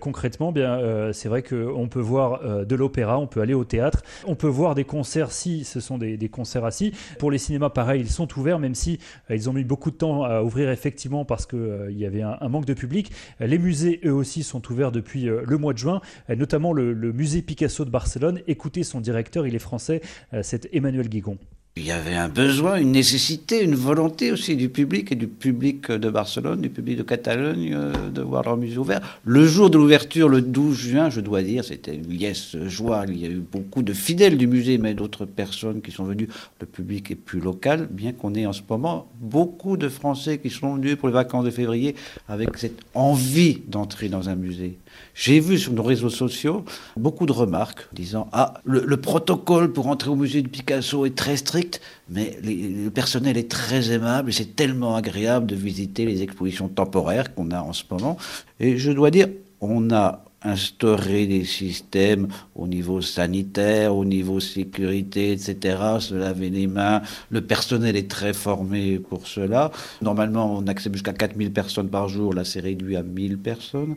concrètement, 0.00 0.52
bien, 0.52 1.10
c'est 1.12 1.28
vrai 1.28 1.42
qu'on 1.42 1.88
peut 1.88 2.00
voir 2.00 2.64
de 2.64 2.76
l'opéra, 2.76 3.18
on 3.18 3.26
peut 3.26 3.40
aller 3.40 3.54
au 3.54 3.64
théâtre, 3.64 4.02
on 4.26 4.34
peut 4.34 4.46
voir 4.48 4.74
des 4.74 4.84
concerts 4.84 5.32
si 5.32 5.64
ce 5.64 5.80
sont 5.80 5.98
des, 5.98 6.28
concerts 6.28 6.64
assis. 6.64 6.92
Pour 7.18 7.30
les 7.30 7.38
cinémas, 7.38 7.70
pareil, 7.70 8.00
ils 8.02 8.10
sont 8.10 8.28
ouverts, 8.38 8.58
même 8.58 8.74
si 8.74 8.98
ils 9.30 9.48
ont 9.48 9.52
mis 9.52 9.64
beaucoup 9.64 9.90
de 9.90 9.96
temps 9.96 10.24
à 10.24 10.42
ouvrir 10.42 10.70
effectivement 10.70 11.24
parce 11.24 11.46
qu'il 11.46 11.96
y 11.96 12.06
avait 12.06 12.22
un, 12.22 12.48
manque 12.48 12.66
de 12.66 12.74
public. 12.74 13.10
Les 13.40 13.58
musées, 13.58 14.00
eux 14.04 14.12
aussi, 14.12 14.42
sont 14.42 14.62
ouverts 14.70 14.92
depuis 14.92 15.29
le 15.46 15.58
mois 15.58 15.72
de 15.72 15.78
juin, 15.78 16.00
euh, 16.28 16.36
notamment 16.36 16.72
le, 16.72 16.94
musée 17.12 17.42
Picasso 17.42 17.84
de 17.84 17.90
Barcelone. 17.90 18.40
Écoutez 18.46 18.82
son 18.82 19.00
directeur, 19.00 19.46
il 19.46 19.54
est 19.54 19.60
français, 19.60 20.00
euh, 20.34 20.40
c'est 20.42 20.68
Emmanuel 20.72 21.08
Guigon. 21.08 21.38
Il 21.76 21.86
y 21.86 21.92
avait 21.92 22.16
un 22.16 22.28
besoin, 22.28 22.76
une 22.76 22.90
nécessité, 22.90 23.62
une 23.62 23.76
volonté 23.76 24.32
aussi 24.32 24.56
du 24.56 24.68
public 24.68 25.12
et 25.12 25.14
du 25.14 25.28
public 25.28 25.90
de 25.92 26.10
Barcelone, 26.10 26.60
du 26.60 26.68
public 26.68 26.98
de 26.98 27.04
Catalogne, 27.04 27.78
de 28.12 28.20
voir 28.22 28.42
leur 28.42 28.56
musée 28.56 28.76
ouvert. 28.76 29.00
Le 29.24 29.46
jour 29.46 29.70
de 29.70 29.78
l'ouverture, 29.78 30.28
le 30.28 30.42
12 30.42 30.76
juin, 30.76 31.10
je 31.10 31.20
dois 31.20 31.42
dire, 31.42 31.64
c'était 31.64 31.94
une 31.94 32.08
liesse 32.08 32.56
joie. 32.66 33.04
Il 33.06 33.20
y 33.20 33.24
a 33.24 33.28
eu 33.28 33.38
beaucoup 33.40 33.82
de 33.82 33.92
fidèles 33.92 34.36
du 34.36 34.48
musée, 34.48 34.78
mais 34.78 34.94
d'autres 34.94 35.26
personnes 35.26 35.80
qui 35.80 35.92
sont 35.92 36.02
venues. 36.04 36.28
Le 36.60 36.66
public 36.66 37.12
est 37.12 37.14
plus 37.14 37.40
local, 37.40 37.86
bien 37.88 38.12
qu'on 38.12 38.34
ait 38.34 38.46
en 38.46 38.52
ce 38.52 38.62
moment 38.68 39.06
beaucoup 39.20 39.76
de 39.76 39.88
Français 39.88 40.38
qui 40.38 40.50
sont 40.50 40.74
venus 40.74 40.96
pour 40.96 41.08
les 41.08 41.14
vacances 41.14 41.44
de 41.44 41.50
février 41.50 41.94
avec 42.28 42.56
cette 42.56 42.80
envie 42.94 43.60
d'entrer 43.68 44.08
dans 44.08 44.28
un 44.28 44.34
musée. 44.34 44.76
J'ai 45.14 45.40
vu 45.40 45.58
sur 45.58 45.72
nos 45.72 45.82
réseaux 45.82 46.10
sociaux 46.10 46.64
beaucoup 46.96 47.26
de 47.26 47.32
remarques 47.32 47.88
disant 47.92 48.28
Ah, 48.32 48.54
le, 48.64 48.96
protocole 48.96 49.72
pour 49.72 49.88
entrer 49.88 50.10
au 50.10 50.16
musée 50.16 50.42
de 50.42 50.48
Picasso 50.48 51.04
est 51.04 51.16
très 51.16 51.36
strict, 51.36 51.80
mais 52.08 52.38
le 52.42 52.90
personnel 52.90 53.36
est 53.36 53.50
très 53.50 53.90
aimable 53.90 54.30
et 54.30 54.32
c'est 54.32 54.56
tellement 54.56 54.94
agréable 54.94 55.46
de 55.46 55.56
visiter 55.56 56.04
les 56.04 56.22
expositions 56.22 56.68
temporaires 56.68 57.34
qu'on 57.34 57.50
a 57.50 57.60
en 57.60 57.72
ce 57.72 57.84
moment. 57.90 58.16
Et 58.60 58.78
je 58.78 58.92
dois 58.92 59.10
dire, 59.10 59.28
on 59.60 59.90
a 59.90 60.24
instauré 60.42 61.26
des 61.26 61.44
systèmes 61.44 62.28
au 62.54 62.66
niveau 62.66 63.00
sanitaire, 63.00 63.94
au 63.94 64.04
niveau 64.04 64.40
sécurité, 64.40 65.32
etc., 65.32 65.78
se 66.00 66.14
laver 66.14 66.50
les 66.50 66.66
mains. 66.66 67.02
Le 67.30 67.42
personnel 67.42 67.96
est 67.96 68.10
très 68.10 68.32
formé 68.32 68.98
pour 68.98 69.26
cela. 69.26 69.70
Normalement, 70.00 70.56
on 70.56 70.66
accepte 70.66 70.94
jusqu'à 70.94 71.12
4000 71.12 71.52
personnes 71.52 71.88
par 71.88 72.08
jour. 72.08 72.32
Là, 72.32 72.44
c'est 72.44 72.60
réduit 72.60 72.96
à 72.96 73.02
1000 73.02 73.38
personnes. 73.38 73.96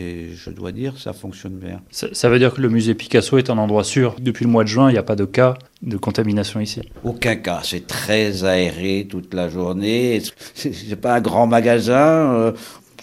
Et 0.00 0.30
je 0.34 0.50
dois 0.50 0.72
dire, 0.72 0.94
ça 0.98 1.12
fonctionne 1.12 1.58
bien. 1.58 1.82
Ça, 1.90 2.28
veut 2.30 2.38
dire 2.38 2.54
que 2.54 2.60
le 2.62 2.70
musée 2.70 2.94
Picasso 2.94 3.36
est 3.36 3.50
un 3.50 3.58
endroit 3.58 3.84
sûr. 3.84 4.16
Depuis 4.18 4.46
le 4.46 4.50
mois 4.50 4.64
de 4.64 4.68
juin, 4.68 4.88
il 4.88 4.92
n'y 4.92 4.98
a 4.98 5.02
pas 5.02 5.16
de 5.16 5.26
cas 5.26 5.58
de 5.82 5.96
contamination 5.98 6.60
ici 6.60 6.80
Aucun 7.04 7.36
cas. 7.36 7.60
C'est 7.62 7.86
très 7.86 8.44
aéré 8.44 9.06
toute 9.08 9.34
la 9.34 9.48
journée. 9.50 10.22
C'est 10.54 10.96
pas 10.96 11.16
un 11.16 11.20
grand 11.20 11.46
magasin. 11.46 12.32
Euh, 12.34 12.52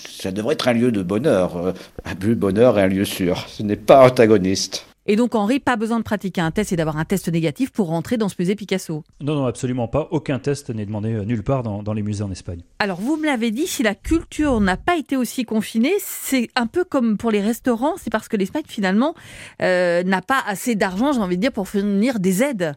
ça 0.10 0.32
devrait 0.32 0.54
être 0.54 0.68
un 0.68 0.74
lieu 0.74 0.92
de 0.92 1.04
bonheur. 1.04 1.58
Euh, 1.58 1.74
un 2.04 2.16
but 2.16 2.30
de 2.30 2.36
bonheur 2.36 2.80
et 2.80 2.84
un 2.84 2.88
lieu 2.88 3.06
sûr. 3.06 3.46
Ce 3.48 3.62
n'est 3.62 3.76
pas 3.76 4.04
antagoniste. 4.04 4.88
Et 5.10 5.16
donc, 5.16 5.36
Henri, 5.36 5.62
pas 5.62 5.78
besoin 5.78 6.00
de 6.00 6.04
pratiquer 6.04 6.42
un 6.42 6.52
test 6.52 6.74
et 6.74 6.76
d'avoir 6.76 6.98
un 6.98 7.06
test 7.06 7.30
négatif 7.30 7.72
pour 7.72 7.88
rentrer 7.88 8.18
dans 8.18 8.28
ce 8.28 8.36
musée 8.38 8.56
Picasso 8.56 9.06
Non, 9.22 9.36
non, 9.36 9.46
absolument 9.46 9.88
pas. 9.88 10.10
Aucun 10.12 10.38
test 10.38 10.70
n'est 10.70 10.86
demandé 10.86 11.14
euh, 11.14 11.24
nulle 11.24 11.44
part 11.44 11.64
dans, 11.64 11.94
les 11.94 12.02
musées 12.02 12.26
en 12.26 12.32
Espagne. 12.32 12.60
Alors, 12.80 13.00
vous 13.00 13.16
me 13.16 13.26
l'avez 13.26 13.52
dit, 13.52 13.68
si 13.68 13.84
la 13.84 13.96
culture 13.96 14.60
n'a 14.60 14.76
pas 14.76 14.98
été 14.98 15.16
aussi 15.16 15.46
confinée, 15.46 15.94
c'est 16.00 16.50
un 16.58 16.68
peu 16.68 16.84
comme 16.84 17.18
pour 17.18 17.32
les 17.32 17.40
restaurants, 17.40 17.94
c'est 17.96 18.10
parce 18.10 18.28
que 18.28 18.36
l'Espagne, 18.36 18.66
finalement, 18.68 19.16
euh, 19.62 20.04
n'a 20.04 20.22
pas 20.22 20.44
assez 20.46 20.76
d'argent, 20.76 21.14
j'ai 21.14 21.22
envie 21.22 21.38
de 21.38 21.42
dire, 21.42 21.54
pour 21.54 21.70
fournir 21.70 22.20
des 22.20 22.44
aides. 22.44 22.76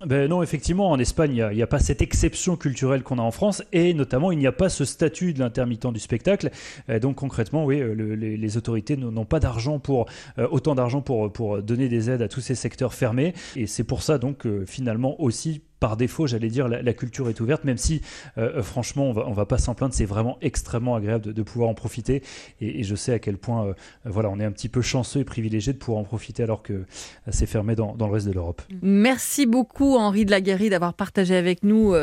Ben 0.00 0.28
non, 0.28 0.42
effectivement, 0.42 0.90
en 0.90 0.98
Espagne, 0.98 1.46
il 1.50 1.56
n'y 1.56 1.62
a, 1.62 1.66
pas 1.66 1.78
cette 1.78 2.02
exception 2.02 2.56
culturelle 2.56 3.02
qu'on 3.02 3.18
a 3.18 3.22
en 3.22 3.30
France, 3.30 3.62
et 3.72 3.94
notamment, 3.94 4.32
il 4.32 4.38
n'y 4.38 4.46
a 4.46 4.52
pas 4.52 4.68
ce 4.68 4.84
statut 4.84 5.32
de 5.32 5.38
l'intermittent 5.38 5.86
du 5.92 6.00
spectacle. 6.00 6.50
Euh, 6.90 6.98
donc 6.98 7.16
concrètement, 7.16 7.64
oui, 7.64 7.80
euh, 7.80 7.94
les, 7.94 8.56
autorités 8.56 8.96
n'ont 8.96 9.24
pas 9.24 9.40
d'argent 9.40 9.78
pour 9.78 10.06
euh, 10.38 10.46
autant 10.50 10.74
d'argent 10.74 11.00
pour, 11.00 11.32
pour 11.32 11.62
donner 11.62 11.88
des 11.88 12.10
aides 12.10 12.22
à 12.22 12.28
tous 12.28 12.40
ces 12.40 12.54
secteurs 12.54 12.92
fermés, 12.92 13.34
et 13.56 13.66
c'est 13.66 13.84
pour 13.84 14.02
ça 14.02 14.18
donc 14.18 14.46
finalement 14.66 15.20
aussi 15.20 15.62
par 15.84 15.98
défaut, 15.98 16.26
j'allais 16.26 16.48
dire, 16.48 16.66
la, 16.66 16.92
culture 16.94 17.28
est 17.28 17.38
ouverte, 17.42 17.64
même 17.64 17.76
si, 17.76 18.00
euh, 18.38 18.56
euh, 18.56 18.62
franchement, 18.62 19.04
on 19.04 19.12
va, 19.12 19.24
va 19.30 19.44
pas 19.44 19.58
s'en 19.58 19.74
plaindre, 19.74 19.92
c'est 19.92 20.06
vraiment 20.06 20.38
extrêmement 20.40 20.96
agréable 20.96 21.34
de, 21.34 21.42
pouvoir 21.42 21.68
en 21.68 21.74
profiter. 21.74 22.22
Et, 22.62 22.84
je 22.84 22.94
sais 22.94 23.12
à 23.12 23.18
quel 23.18 23.36
point, 23.36 23.66
euh, 23.66 23.74
voilà, 24.06 24.30
on 24.30 24.40
est 24.40 24.46
un 24.46 24.50
petit 24.50 24.70
peu 24.70 24.80
chanceux 24.80 25.20
et 25.20 25.24
privilégié 25.24 25.74
de 25.74 25.78
pouvoir 25.78 26.00
en 26.00 26.04
profiter 26.04 26.42
alors 26.42 26.62
que 26.62 26.86
c'est 27.30 27.44
fermé 27.44 27.74
dans, 27.74 27.94
le 27.98 28.04
reste 28.06 28.26
de 28.26 28.32
l'Europe. 28.32 28.62
Merci 28.80 29.44
beaucoup, 29.44 29.98
Henri 29.98 30.24
de 30.24 30.30
la 30.30 30.40
Guéry, 30.40 30.70
d'avoir 30.70 30.94
partagé 30.94 31.36
avec 31.36 31.62
nous 31.64 31.94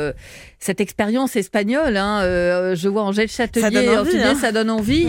cette 0.60 0.80
expérience 0.80 1.34
espagnole. 1.34 1.96
Hein. 1.96 2.20
je 2.76 2.88
vois 2.88 3.02
Angèle 3.02 3.26
Châtelier, 3.26 3.62
ça 3.62 3.70
donne 3.72 3.98
envie. 3.98 4.22
Hein. 4.22 4.34
Ça 4.36 4.52
donne 4.52 4.70
envie. 4.70 5.06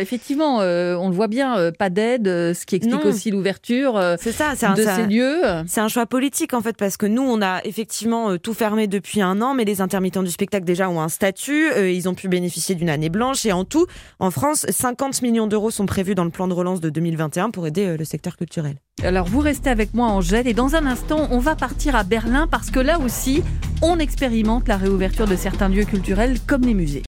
effectivement, 0.00 0.56
on 0.56 1.08
le 1.08 1.14
voit 1.14 1.28
bien, 1.28 1.70
pas 1.70 1.88
d'aide, 1.88 2.26
ce 2.26 2.66
qui 2.66 2.74
explique 2.74 3.04
aussi 3.04 3.30
l'ouverture 3.30 3.94
de 3.94 4.16
ces 4.18 5.06
lieux. 5.06 5.42
C'est 5.68 5.80
un 5.80 5.88
choix 5.88 6.06
politique, 6.06 6.52
en 6.52 6.62
fait, 6.62 6.76
parce 6.76 6.96
que 6.96 7.06
nous, 7.06 7.22
on 7.22 7.40
a 7.42 7.60
effectivement 7.62 8.07
euh, 8.12 8.38
tout 8.38 8.54
fermé 8.54 8.86
depuis 8.86 9.20
un 9.20 9.40
an, 9.42 9.54
mais 9.54 9.64
les 9.64 9.80
intermittents 9.80 10.22
du 10.22 10.30
spectacle 10.30 10.64
déjà 10.64 10.88
ont 10.88 11.00
un 11.00 11.08
statut, 11.08 11.70
euh, 11.72 11.90
ils 11.90 12.08
ont 12.08 12.14
pu 12.14 12.28
bénéficier 12.28 12.74
d'une 12.74 12.90
année 12.90 13.08
blanche 13.08 13.46
et 13.46 13.52
en 13.52 13.64
tout, 13.64 13.86
en 14.18 14.30
France, 14.30 14.66
50 14.68 15.22
millions 15.22 15.46
d'euros 15.46 15.70
sont 15.70 15.86
prévus 15.86 16.14
dans 16.14 16.24
le 16.24 16.30
plan 16.30 16.48
de 16.48 16.54
relance 16.54 16.80
de 16.80 16.90
2021 16.90 17.50
pour 17.50 17.66
aider 17.66 17.86
euh, 17.86 17.96
le 17.96 18.04
secteur 18.04 18.36
culturel. 18.36 18.76
Alors 19.02 19.26
vous 19.26 19.40
restez 19.40 19.70
avec 19.70 19.94
moi 19.94 20.08
Angèle 20.08 20.48
et 20.48 20.54
dans 20.54 20.74
un 20.74 20.86
instant 20.86 21.28
on 21.30 21.38
va 21.38 21.54
partir 21.54 21.94
à 21.94 22.02
Berlin 22.02 22.48
parce 22.50 22.70
que 22.70 22.80
là 22.80 22.98
aussi 22.98 23.42
on 23.80 23.98
expérimente 23.98 24.66
la 24.66 24.76
réouverture 24.76 25.26
de 25.26 25.36
certains 25.36 25.68
lieux 25.68 25.84
culturels 25.84 26.38
comme 26.46 26.62
les 26.62 26.74
musées. 26.74 27.02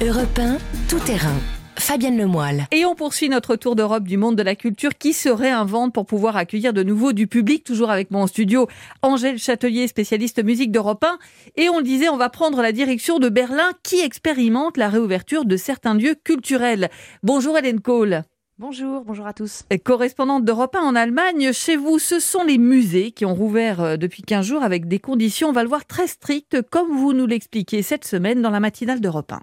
Europe 0.00 0.40
tout 0.88 0.98
terrain. 1.00 1.57
Fabienne 1.78 2.18
Lemoyle. 2.18 2.66
Et 2.72 2.84
on 2.84 2.94
poursuit 2.94 3.28
notre 3.28 3.56
tour 3.56 3.76
d'Europe 3.76 4.04
du 4.04 4.16
monde 4.16 4.36
de 4.36 4.42
la 4.42 4.54
culture 4.54 4.96
qui 4.96 5.12
se 5.12 5.28
réinvente 5.28 5.94
pour 5.94 6.06
pouvoir 6.06 6.36
accueillir 6.36 6.72
de 6.72 6.82
nouveau 6.82 7.12
du 7.12 7.26
public. 7.26 7.64
Toujours 7.64 7.90
avec 7.90 8.10
moi 8.10 8.22
en 8.22 8.26
studio, 8.26 8.68
Angèle 9.02 9.38
Châtelier, 9.38 9.88
spécialiste 9.88 10.42
musique 10.42 10.72
d'Europe 10.72 11.04
1. 11.04 11.18
Et 11.56 11.68
on 11.68 11.78
le 11.78 11.84
disait, 11.84 12.08
on 12.08 12.16
va 12.16 12.28
prendre 12.28 12.60
la 12.62 12.72
direction 12.72 13.18
de 13.18 13.28
Berlin 13.28 13.70
qui 13.82 14.00
expérimente 14.00 14.76
la 14.76 14.88
réouverture 14.88 15.44
de 15.44 15.56
certains 15.56 15.94
lieux 15.94 16.16
culturels. 16.22 16.90
Bonjour 17.22 17.56
Hélène 17.56 17.80
Kohl. 17.80 18.22
Bonjour, 18.58 19.04
bonjour 19.04 19.28
à 19.28 19.32
tous. 19.32 19.62
correspondante 19.84 20.44
d'Europe 20.44 20.74
1 20.74 20.80
en 20.80 20.96
Allemagne, 20.96 21.52
chez 21.52 21.76
vous, 21.76 22.00
ce 22.00 22.18
sont 22.18 22.42
les 22.42 22.58
musées 22.58 23.12
qui 23.12 23.24
ont 23.24 23.34
rouvert 23.34 23.80
euh, 23.80 23.96
depuis 23.96 24.22
15 24.22 24.44
jours 24.44 24.62
avec 24.64 24.88
des 24.88 24.98
conditions, 24.98 25.50
on 25.50 25.52
va 25.52 25.62
le 25.62 25.68
voir, 25.68 25.86
très 25.86 26.08
strictes, 26.08 26.60
comme 26.68 26.90
vous 26.90 27.12
nous 27.12 27.26
l'expliquez 27.26 27.82
cette 27.82 28.04
semaine 28.04 28.42
dans 28.42 28.50
la 28.50 28.58
matinale 28.58 29.00
d'Europe 29.00 29.30
1. 29.30 29.40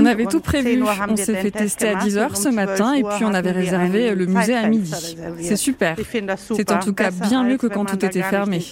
On 0.00 0.06
avait 0.06 0.26
tout 0.26 0.40
prévu. 0.40 0.82
On 1.08 1.16
s'est 1.16 1.34
fait 1.34 1.50
tester 1.50 1.88
à 1.88 1.94
10h 1.96 2.34
ce 2.34 2.48
matin 2.48 2.94
et 2.94 3.02
puis 3.02 3.24
on 3.24 3.34
avait 3.34 3.52
réservé 3.52 4.14
le 4.14 4.26
musée 4.26 4.54
à 4.54 4.68
midi. 4.68 5.16
C'est 5.40 5.56
super. 5.56 5.96
C'est 6.36 6.72
en 6.72 6.78
tout 6.78 6.92
cas 6.92 7.10
bien 7.10 7.44
mieux 7.44 7.56
que 7.56 7.66
quand 7.66 7.84
tout 7.84 8.04
était 8.04 8.22
fermé. 8.22 8.62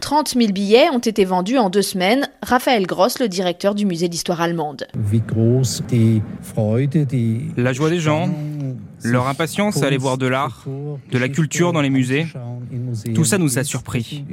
30 0.00 0.28
000 0.30 0.52
billets 0.52 0.90
ont 0.90 0.98
été 0.98 1.24
vendus 1.24 1.58
en 1.58 1.70
deux 1.70 1.82
semaines. 1.82 2.28
Raphaël 2.42 2.86
Gross, 2.86 3.18
le 3.20 3.28
directeur 3.28 3.74
du 3.74 3.86
musée 3.86 4.08
d'histoire 4.08 4.40
allemande. 4.40 4.86
La 7.56 7.72
joie 7.72 7.90
des 7.90 8.00
gens, 8.00 8.28
leur 9.04 9.26
impatience 9.28 9.82
à 9.82 9.86
aller 9.86 9.98
voir 9.98 10.18
de 10.18 10.26
l'art, 10.26 10.64
de 11.10 11.18
la 11.18 11.28
culture 11.28 11.72
dans 11.72 11.80
les 11.80 11.90
musées, 11.90 12.26
tout 13.14 13.24
ça 13.24 13.38
nous 13.38 13.58
a 13.58 13.64
surpris. 13.64 14.24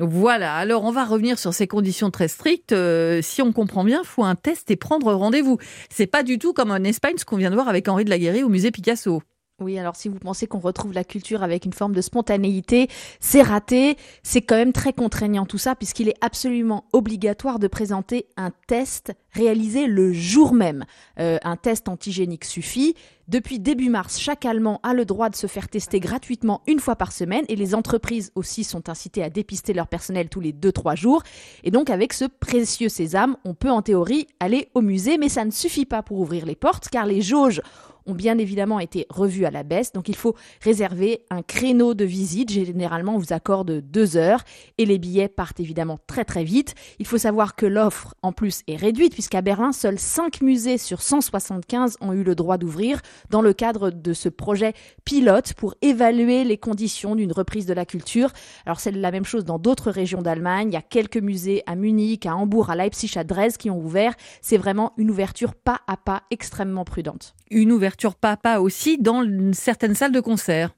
Voilà, 0.00 0.54
alors 0.54 0.84
on 0.84 0.92
va 0.92 1.04
revenir 1.04 1.40
sur 1.40 1.52
ces 1.52 1.66
conditions 1.66 2.10
très 2.10 2.28
strictes. 2.28 2.72
Euh, 2.72 3.20
si 3.20 3.42
on 3.42 3.52
comprend 3.52 3.82
bien, 3.82 4.04
faut 4.04 4.22
un 4.22 4.36
test 4.36 4.70
et 4.70 4.76
prendre 4.76 5.12
rendez-vous. 5.12 5.58
C'est 5.90 6.06
pas 6.06 6.22
du 6.22 6.38
tout 6.38 6.52
comme 6.52 6.70
en 6.70 6.76
Espagne 6.76 7.16
ce 7.16 7.24
qu'on 7.24 7.36
vient 7.36 7.50
de 7.50 7.56
voir 7.56 7.68
avec 7.68 7.88
Henri 7.88 8.04
de 8.04 8.10
la 8.10 8.18
Guéry 8.18 8.44
au 8.44 8.48
musée 8.48 8.70
Picasso. 8.70 9.22
Oui, 9.60 9.76
alors 9.76 9.96
si 9.96 10.08
vous 10.08 10.20
pensez 10.20 10.46
qu'on 10.46 10.60
retrouve 10.60 10.92
la 10.92 11.02
culture 11.02 11.42
avec 11.42 11.64
une 11.64 11.72
forme 11.72 11.92
de 11.92 12.00
spontanéité, 12.00 12.88
c'est 13.18 13.42
raté. 13.42 13.96
C'est 14.22 14.40
quand 14.40 14.54
même 14.54 14.72
très 14.72 14.92
contraignant 14.92 15.46
tout 15.46 15.58
ça, 15.58 15.74
puisqu'il 15.74 16.08
est 16.08 16.14
absolument 16.20 16.84
obligatoire 16.92 17.58
de 17.58 17.66
présenter 17.66 18.28
un 18.36 18.52
test 18.68 19.12
réalisé 19.32 19.88
le 19.88 20.12
jour 20.12 20.54
même. 20.54 20.84
Euh, 21.18 21.38
un 21.42 21.56
test 21.56 21.88
antigénique 21.88 22.44
suffit. 22.44 22.94
Depuis 23.26 23.58
début 23.58 23.90
mars, 23.90 24.18
chaque 24.18 24.46
Allemand 24.46 24.80
a 24.84 24.94
le 24.94 25.04
droit 25.04 25.28
de 25.28 25.36
se 25.36 25.48
faire 25.48 25.68
tester 25.68 25.98
gratuitement 25.98 26.62
une 26.68 26.78
fois 26.78 26.96
par 26.96 27.10
semaine 27.12 27.44
et 27.48 27.56
les 27.56 27.74
entreprises 27.74 28.30
aussi 28.36 28.64
sont 28.64 28.88
incitées 28.88 29.22
à 29.22 29.28
dépister 29.28 29.74
leur 29.74 29.88
personnel 29.88 30.28
tous 30.28 30.40
les 30.40 30.52
2-3 30.52 30.96
jours. 30.96 31.22
Et 31.64 31.70
donc 31.70 31.90
avec 31.90 32.12
ce 32.12 32.24
précieux 32.24 32.88
sésame, 32.88 33.36
on 33.44 33.54
peut 33.54 33.70
en 33.70 33.82
théorie 33.82 34.28
aller 34.40 34.68
au 34.74 34.80
musée, 34.80 35.18
mais 35.18 35.28
ça 35.28 35.44
ne 35.44 35.50
suffit 35.50 35.84
pas 35.84 36.02
pour 36.02 36.20
ouvrir 36.20 36.46
les 36.46 36.56
portes 36.56 36.88
car 36.88 37.04
les 37.04 37.20
jauges 37.20 37.60
ont 38.08 38.14
bien 38.14 38.38
évidemment 38.38 38.80
été 38.80 39.06
revus 39.10 39.44
à 39.44 39.50
la 39.50 39.62
baisse. 39.62 39.92
Donc 39.92 40.08
il 40.08 40.16
faut 40.16 40.34
réserver 40.62 41.24
un 41.30 41.42
créneau 41.42 41.94
de 41.94 42.04
visite. 42.04 42.50
Généralement, 42.50 43.14
on 43.14 43.18
vous 43.18 43.32
accorde 43.32 43.80
deux 43.80 44.16
heures 44.16 44.42
et 44.78 44.86
les 44.86 44.98
billets 44.98 45.28
partent 45.28 45.60
évidemment 45.60 45.98
très 46.06 46.24
très 46.24 46.44
vite. 46.44 46.74
Il 46.98 47.06
faut 47.06 47.18
savoir 47.18 47.54
que 47.54 47.66
l'offre 47.66 48.14
en 48.22 48.32
plus 48.32 48.62
est 48.66 48.76
réduite 48.76 49.12
puisqu'à 49.12 49.42
Berlin, 49.42 49.72
seuls 49.72 49.98
5 49.98 50.40
musées 50.40 50.78
sur 50.78 51.02
175 51.02 51.98
ont 52.00 52.12
eu 52.12 52.22
le 52.22 52.34
droit 52.34 52.58
d'ouvrir 52.58 53.00
dans 53.30 53.42
le 53.42 53.52
cadre 53.52 53.90
de 53.90 54.12
ce 54.12 54.28
projet 54.28 54.72
pilote 55.04 55.52
pour 55.54 55.74
évaluer 55.82 56.44
les 56.44 56.56
conditions 56.58 57.14
d'une 57.14 57.32
reprise 57.32 57.66
de 57.66 57.74
la 57.74 57.84
culture. 57.84 58.32
Alors 58.66 58.80
c'est 58.80 58.92
la 58.92 59.10
même 59.10 59.24
chose 59.24 59.44
dans 59.44 59.58
d'autres 59.58 59.90
régions 59.90 60.22
d'Allemagne. 60.22 60.68
Il 60.70 60.74
y 60.74 60.76
a 60.76 60.82
quelques 60.82 61.18
musées 61.18 61.62
à 61.66 61.76
Munich, 61.76 62.26
à 62.26 62.34
Hambourg, 62.36 62.70
à 62.70 62.76
Leipzig, 62.76 63.12
à 63.16 63.24
Dresde 63.24 63.56
qui 63.56 63.70
ont 63.70 63.78
ouvert. 63.78 64.14
C'est 64.40 64.56
vraiment 64.56 64.92
une 64.96 65.10
ouverture 65.10 65.54
pas 65.54 65.80
à 65.86 65.96
pas 65.96 66.22
extrêmement 66.30 66.84
prudente. 66.84 67.34
Une 67.50 67.72
ouverture 67.72 67.97
papa 68.20 68.58
aussi 68.58 68.98
dans 68.98 69.24
certaines 69.52 69.94
salles 69.94 70.12
de 70.12 70.20
concert. 70.20 70.70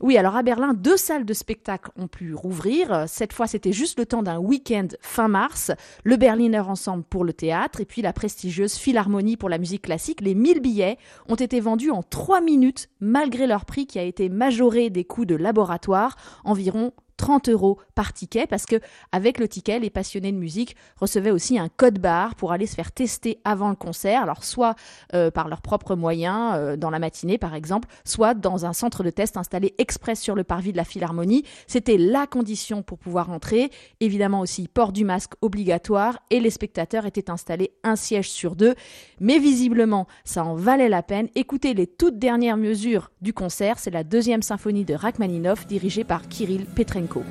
Oui, 0.00 0.18
alors 0.18 0.36
à 0.36 0.42
Berlin, 0.42 0.74
deux 0.74 0.98
salles 0.98 1.24
de 1.24 1.32
spectacle 1.32 1.90
ont 1.96 2.06
pu 2.06 2.34
rouvrir. 2.34 3.04
Cette 3.08 3.32
fois, 3.32 3.46
c'était 3.46 3.72
juste 3.72 3.98
le 3.98 4.04
temps 4.04 4.22
d'un 4.22 4.38
week-end 4.38 4.88
fin 5.00 5.28
mars. 5.28 5.72
Le 6.04 6.16
Berliner 6.16 6.60
Ensemble 6.60 7.04
pour 7.04 7.24
le 7.24 7.32
théâtre 7.32 7.80
et 7.80 7.86
puis 7.86 8.02
la 8.02 8.12
prestigieuse 8.12 8.74
Philharmonie 8.74 9.38
pour 9.38 9.48
la 9.48 9.58
musique 9.58 9.82
classique. 9.82 10.20
Les 10.20 10.34
1000 10.34 10.60
billets 10.60 10.98
ont 11.28 11.34
été 11.34 11.60
vendus 11.60 11.90
en 11.90 12.02
3 12.02 12.42
minutes, 12.42 12.90
malgré 13.00 13.46
leur 13.46 13.64
prix 13.64 13.86
qui 13.86 13.98
a 13.98 14.02
été 14.02 14.28
majoré 14.28 14.90
des 14.90 15.04
coûts 15.04 15.24
de 15.24 15.34
laboratoire, 15.34 16.16
environ 16.44 16.92
30 17.16 17.48
euros 17.48 17.78
par 17.94 18.12
ticket 18.12 18.46
parce 18.46 18.66
que 18.66 18.76
avec 19.12 19.38
le 19.38 19.48
ticket, 19.48 19.78
les 19.78 19.90
passionnés 19.90 20.32
de 20.32 20.36
musique 20.36 20.76
recevaient 20.96 21.30
aussi 21.30 21.58
un 21.58 21.68
code 21.68 21.98
barre 21.98 22.34
pour 22.34 22.52
aller 22.52 22.66
se 22.66 22.74
faire 22.74 22.92
tester 22.92 23.38
avant 23.44 23.70
le 23.70 23.76
concert. 23.76 24.22
Alors 24.22 24.44
soit 24.44 24.74
euh, 25.14 25.30
par 25.30 25.48
leurs 25.48 25.62
propres 25.62 25.94
moyens 25.94 26.52
euh, 26.54 26.76
dans 26.76 26.90
la 26.90 26.98
matinée 26.98 27.38
par 27.38 27.54
exemple, 27.54 27.88
soit 28.04 28.34
dans 28.34 28.66
un 28.66 28.72
centre 28.72 29.02
de 29.02 29.10
test 29.10 29.36
installé 29.36 29.74
express 29.78 30.20
sur 30.20 30.34
le 30.34 30.44
parvis 30.44 30.72
de 30.72 30.76
la 30.76 30.84
Philharmonie. 30.84 31.44
C'était 31.66 31.98
la 31.98 32.26
condition 32.26 32.82
pour 32.82 32.98
pouvoir 32.98 33.30
entrer. 33.30 33.70
Évidemment 34.00 34.40
aussi 34.40 34.68
port 34.68 34.92
du 34.92 35.04
masque 35.04 35.32
obligatoire 35.40 36.18
et 36.30 36.40
les 36.40 36.50
spectateurs 36.50 37.06
étaient 37.06 37.30
installés 37.30 37.72
un 37.82 37.96
siège 37.96 38.30
sur 38.30 38.56
deux. 38.56 38.74
Mais 39.20 39.38
visiblement, 39.38 40.06
ça 40.24 40.44
en 40.44 40.54
valait 40.54 40.88
la 40.88 41.02
peine. 41.02 41.28
Écoutez 41.34 41.74
les 41.74 41.86
toutes 41.86 42.18
dernières 42.18 42.56
mesures 42.56 43.10
du 43.20 43.32
concert. 43.32 43.78
C'est 43.78 43.90
la 43.90 44.04
deuxième 44.04 44.42
symphonie 44.42 44.84
de 44.84 44.94
Rachmaninoff 44.94 45.66
dirigée 45.66 46.04
par 46.04 46.28
Kirill 46.28 46.66
Petrenko. 46.66 47.05
Oh 47.14 47.22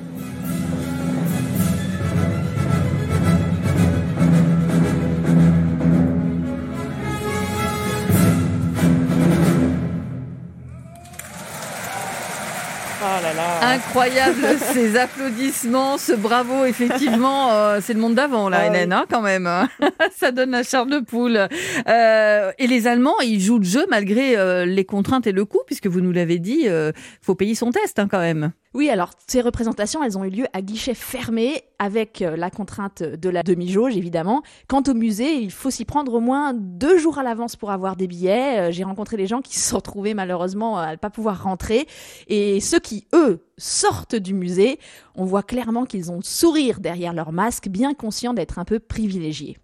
Incroyable 13.62 14.58
ces 14.72 14.96
applaudissements, 14.96 15.98
ce 15.98 16.12
bravo, 16.12 16.64
effectivement, 16.64 17.52
euh, 17.52 17.80
c'est 17.82 17.94
le 17.94 18.00
monde 18.00 18.14
d'avant 18.14 18.48
là, 18.48 18.66
Hélène, 18.66 18.92
hein, 18.92 19.04
quand 19.10 19.22
même. 19.22 19.46
Hein. 19.46 19.68
Ça 20.16 20.32
donne 20.32 20.50
la 20.50 20.62
chair 20.62 20.86
de 20.86 21.00
poule. 21.00 21.48
Euh, 21.88 22.52
et 22.58 22.66
les 22.66 22.86
Allemands, 22.86 23.20
ils 23.20 23.40
jouent 23.40 23.58
le 23.58 23.64
jeu 23.64 23.86
malgré 23.88 24.36
euh, 24.36 24.64
les 24.64 24.84
contraintes 24.84 25.26
et 25.26 25.32
le 25.32 25.44
coût, 25.44 25.60
puisque 25.66 25.86
vous 25.86 26.00
nous 26.00 26.12
l'avez 26.12 26.38
dit, 26.38 26.64
il 26.64 26.92
faut 27.20 27.34
payer 27.34 27.54
son 27.54 27.70
test 27.70 27.98
hein, 27.98 28.08
quand 28.10 28.20
même. 28.20 28.52
Oui, 28.76 28.90
alors 28.90 29.08
ces 29.26 29.40
représentations, 29.40 30.04
elles 30.04 30.18
ont 30.18 30.24
eu 30.24 30.28
lieu 30.28 30.44
à 30.52 30.60
guichet 30.60 30.92
fermé 30.92 31.62
avec 31.78 32.20
euh, 32.20 32.36
la 32.36 32.50
contrainte 32.50 33.02
de 33.02 33.30
la 33.30 33.42
demi-jauge, 33.42 33.96
évidemment. 33.96 34.42
Quant 34.68 34.82
au 34.86 34.92
musée, 34.92 35.36
il 35.36 35.50
faut 35.50 35.70
s'y 35.70 35.86
prendre 35.86 36.12
au 36.12 36.20
moins 36.20 36.52
deux 36.52 36.98
jours 36.98 37.16
à 37.16 37.22
l'avance 37.22 37.56
pour 37.56 37.70
avoir 37.70 37.96
des 37.96 38.06
billets. 38.06 38.68
Euh, 38.68 38.72
j'ai 38.72 38.84
rencontré 38.84 39.16
des 39.16 39.26
gens 39.26 39.40
qui 39.40 39.58
se 39.58 39.70
sont 39.70 39.76
retrouvés 39.76 40.12
malheureusement 40.12 40.76
à 40.76 40.90
ne 40.90 40.96
pas 40.96 41.08
pouvoir 41.08 41.42
rentrer. 41.42 41.86
Et 42.28 42.60
ceux 42.60 42.78
qui, 42.78 43.06
eux, 43.14 43.46
sortent 43.56 44.14
du 44.14 44.34
musée, 44.34 44.78
on 45.14 45.24
voit 45.24 45.42
clairement 45.42 45.86
qu'ils 45.86 46.12
ont 46.12 46.20
sourire 46.20 46.78
derrière 46.78 47.14
leur 47.14 47.32
masque, 47.32 47.68
bien 47.68 47.94
conscients 47.94 48.34
d'être 48.34 48.58
un 48.58 48.66
peu 48.66 48.78
privilégiés. 48.78 49.56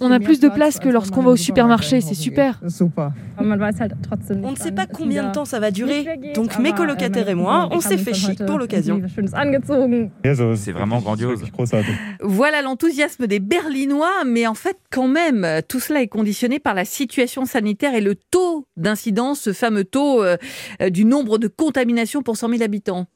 On 0.00 0.10
a 0.10 0.20
plus 0.20 0.40
de 0.40 0.48
place 0.48 0.78
que 0.78 0.88
lorsqu'on 0.88 1.22
va 1.22 1.30
au 1.30 1.36
supermarché, 1.36 2.00
c'est 2.00 2.14
super. 2.14 2.60
On 4.42 4.50
ne 4.50 4.56
sait 4.56 4.72
pas 4.72 4.86
combien 4.86 5.28
de 5.28 5.32
temps 5.32 5.44
ça 5.44 5.60
va 5.60 5.70
durer, 5.70 6.06
donc 6.34 6.58
mes 6.58 6.72
colocataires 6.72 7.28
et 7.28 7.34
moi, 7.34 7.68
on 7.70 7.80
s'est 7.80 7.98
fait 7.98 8.14
chic 8.14 8.44
pour 8.44 8.58
l'occasion. 8.58 9.00
C'est 10.56 10.72
vraiment 10.72 11.00
grandiose. 11.00 11.42
Voilà 12.22 12.62
l'enthousiasme 12.62 13.26
des 13.26 13.40
Berlinois, 13.40 14.24
mais 14.26 14.46
en 14.46 14.54
fait, 14.54 14.76
quand 14.90 15.08
même, 15.08 15.46
tout 15.68 15.80
cela 15.80 16.02
est 16.02 16.08
conditionné 16.08 16.58
par 16.58 16.74
la 16.74 16.84
situation 16.84 17.44
sanitaire 17.44 17.94
et 17.94 18.00
le 18.00 18.14
taux 18.14 18.66
d'incidence, 18.76 19.40
ce 19.40 19.52
fameux 19.52 19.84
taux 19.84 20.22
euh, 20.22 20.36
du 20.90 21.04
nombre 21.04 21.38
de 21.38 21.48
contaminations 21.48 22.22
pour 22.22 22.36
100 22.36 22.48
000 22.50 22.62
habitants. 22.62 23.06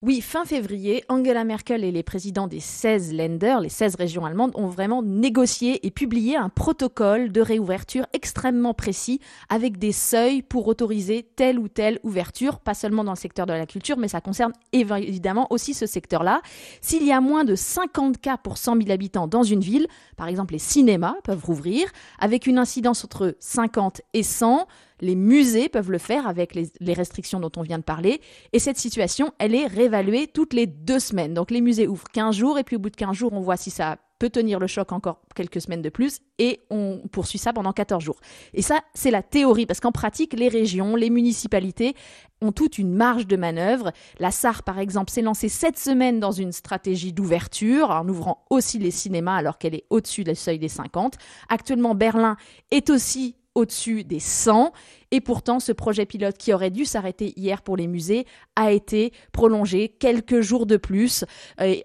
Oui, 0.00 0.20
fin 0.20 0.44
février, 0.44 1.02
Angela 1.08 1.42
Merkel 1.42 1.82
et 1.82 1.90
les 1.90 2.04
présidents 2.04 2.46
des 2.46 2.60
16 2.60 3.12
Länder, 3.14 3.56
les 3.60 3.68
16 3.68 3.96
régions 3.96 4.24
allemandes, 4.24 4.52
ont 4.54 4.68
vraiment 4.68 5.02
négocié 5.02 5.84
et 5.84 5.90
publié 5.90 6.36
un 6.36 6.48
protocole 6.48 7.32
de 7.32 7.40
réouverture 7.40 8.06
extrêmement 8.12 8.74
précis 8.74 9.18
avec 9.48 9.76
des 9.76 9.90
seuils 9.90 10.42
pour 10.42 10.68
autoriser 10.68 11.24
telle 11.34 11.58
ou 11.58 11.66
telle 11.66 11.98
ouverture, 12.04 12.60
pas 12.60 12.74
seulement 12.74 13.02
dans 13.02 13.10
le 13.10 13.16
secteur 13.16 13.44
de 13.46 13.52
la 13.52 13.66
culture, 13.66 13.96
mais 13.96 14.06
ça 14.06 14.20
concerne 14.20 14.52
évidemment 14.70 15.48
aussi 15.50 15.74
ce 15.74 15.86
secteur-là. 15.86 16.42
S'il 16.80 17.04
y 17.04 17.10
a 17.10 17.20
moins 17.20 17.42
de 17.42 17.56
50 17.56 18.18
cas 18.20 18.36
pour 18.36 18.56
100 18.56 18.76
000 18.76 18.92
habitants 18.92 19.26
dans 19.26 19.42
une 19.42 19.62
ville, 19.62 19.88
par 20.16 20.28
exemple 20.28 20.52
les 20.52 20.60
cinémas 20.60 21.16
peuvent 21.24 21.44
rouvrir, 21.44 21.90
avec 22.20 22.46
une 22.46 22.58
incidence 22.58 23.04
entre 23.04 23.34
50 23.40 24.02
et 24.14 24.22
100, 24.22 24.68
les 25.00 25.14
musées 25.14 25.68
peuvent 25.68 25.90
le 25.90 25.98
faire 25.98 26.26
avec 26.26 26.54
les, 26.54 26.92
restrictions 26.92 27.40
dont 27.40 27.52
on 27.56 27.62
vient 27.62 27.78
de 27.78 27.84
parler. 27.84 28.20
Et 28.52 28.58
cette 28.58 28.78
situation, 28.78 29.32
elle 29.38 29.54
est 29.54 29.66
réévaluée 29.66 30.26
toutes 30.26 30.52
les 30.52 30.66
deux 30.66 30.98
semaines. 30.98 31.34
Donc 31.34 31.50
les 31.50 31.60
musées 31.60 31.86
ouvrent 31.86 32.08
15 32.12 32.36
jours 32.36 32.58
et 32.58 32.64
puis 32.64 32.76
au 32.76 32.78
bout 32.78 32.90
de 32.90 32.96
15 32.96 33.14
jours, 33.14 33.32
on 33.32 33.40
voit 33.40 33.56
si 33.56 33.70
ça 33.70 33.98
peut 34.18 34.30
tenir 34.30 34.58
le 34.58 34.66
choc 34.66 34.92
encore 34.92 35.20
quelques 35.34 35.60
semaines 35.60 35.82
de 35.82 35.90
plus 35.90 36.20
et 36.38 36.60
on 36.70 37.02
poursuit 37.12 37.38
ça 37.38 37.52
pendant 37.52 37.72
14 37.72 38.02
jours. 38.02 38.18
Et 38.52 38.62
ça, 38.62 38.80
c'est 38.94 39.10
la 39.10 39.22
théorie 39.22 39.66
parce 39.66 39.80
qu'en 39.80 39.92
pratique, 39.92 40.32
les 40.32 40.48
régions, 40.48 40.96
les 40.96 41.10
municipalités 41.10 41.94
ont 42.40 42.52
toute 42.52 42.78
une 42.78 42.92
marge 42.92 43.26
de 43.26 43.36
manœuvre. 43.36 43.92
La 44.18 44.30
SAR, 44.30 44.62
par 44.62 44.78
exemple, 44.78 45.10
s'est 45.10 45.22
lancée 45.22 45.48
cette 45.48 45.78
semaine 45.78 46.20
dans 46.20 46.32
une 46.32 46.52
stratégie 46.52 47.12
d'ouverture 47.12 47.90
en 47.90 48.08
ouvrant 48.08 48.44
aussi 48.50 48.78
les 48.78 48.90
cinémas 48.90 49.36
alors 49.36 49.58
qu'elle 49.58 49.74
est 49.74 49.84
au-dessus 49.90 50.24
du 50.24 50.34
seuil 50.34 50.58
des 50.58 50.68
50. 50.68 51.14
Actuellement, 51.48 51.94
Berlin 51.94 52.36
est 52.70 52.90
aussi 52.90 53.36
au-dessus 53.58 54.04
des 54.04 54.20
100. 54.20 54.72
Et 55.10 55.20
pourtant, 55.20 55.60
ce 55.60 55.72
projet 55.72 56.06
pilote 56.06 56.36
qui 56.38 56.52
aurait 56.52 56.70
dû 56.70 56.84
s'arrêter 56.84 57.32
hier 57.36 57.62
pour 57.62 57.76
les 57.76 57.86
musées 57.86 58.26
a 58.56 58.72
été 58.72 59.12
prolongé 59.32 59.88
quelques 59.88 60.40
jours 60.40 60.66
de 60.66 60.76
plus. 60.76 61.24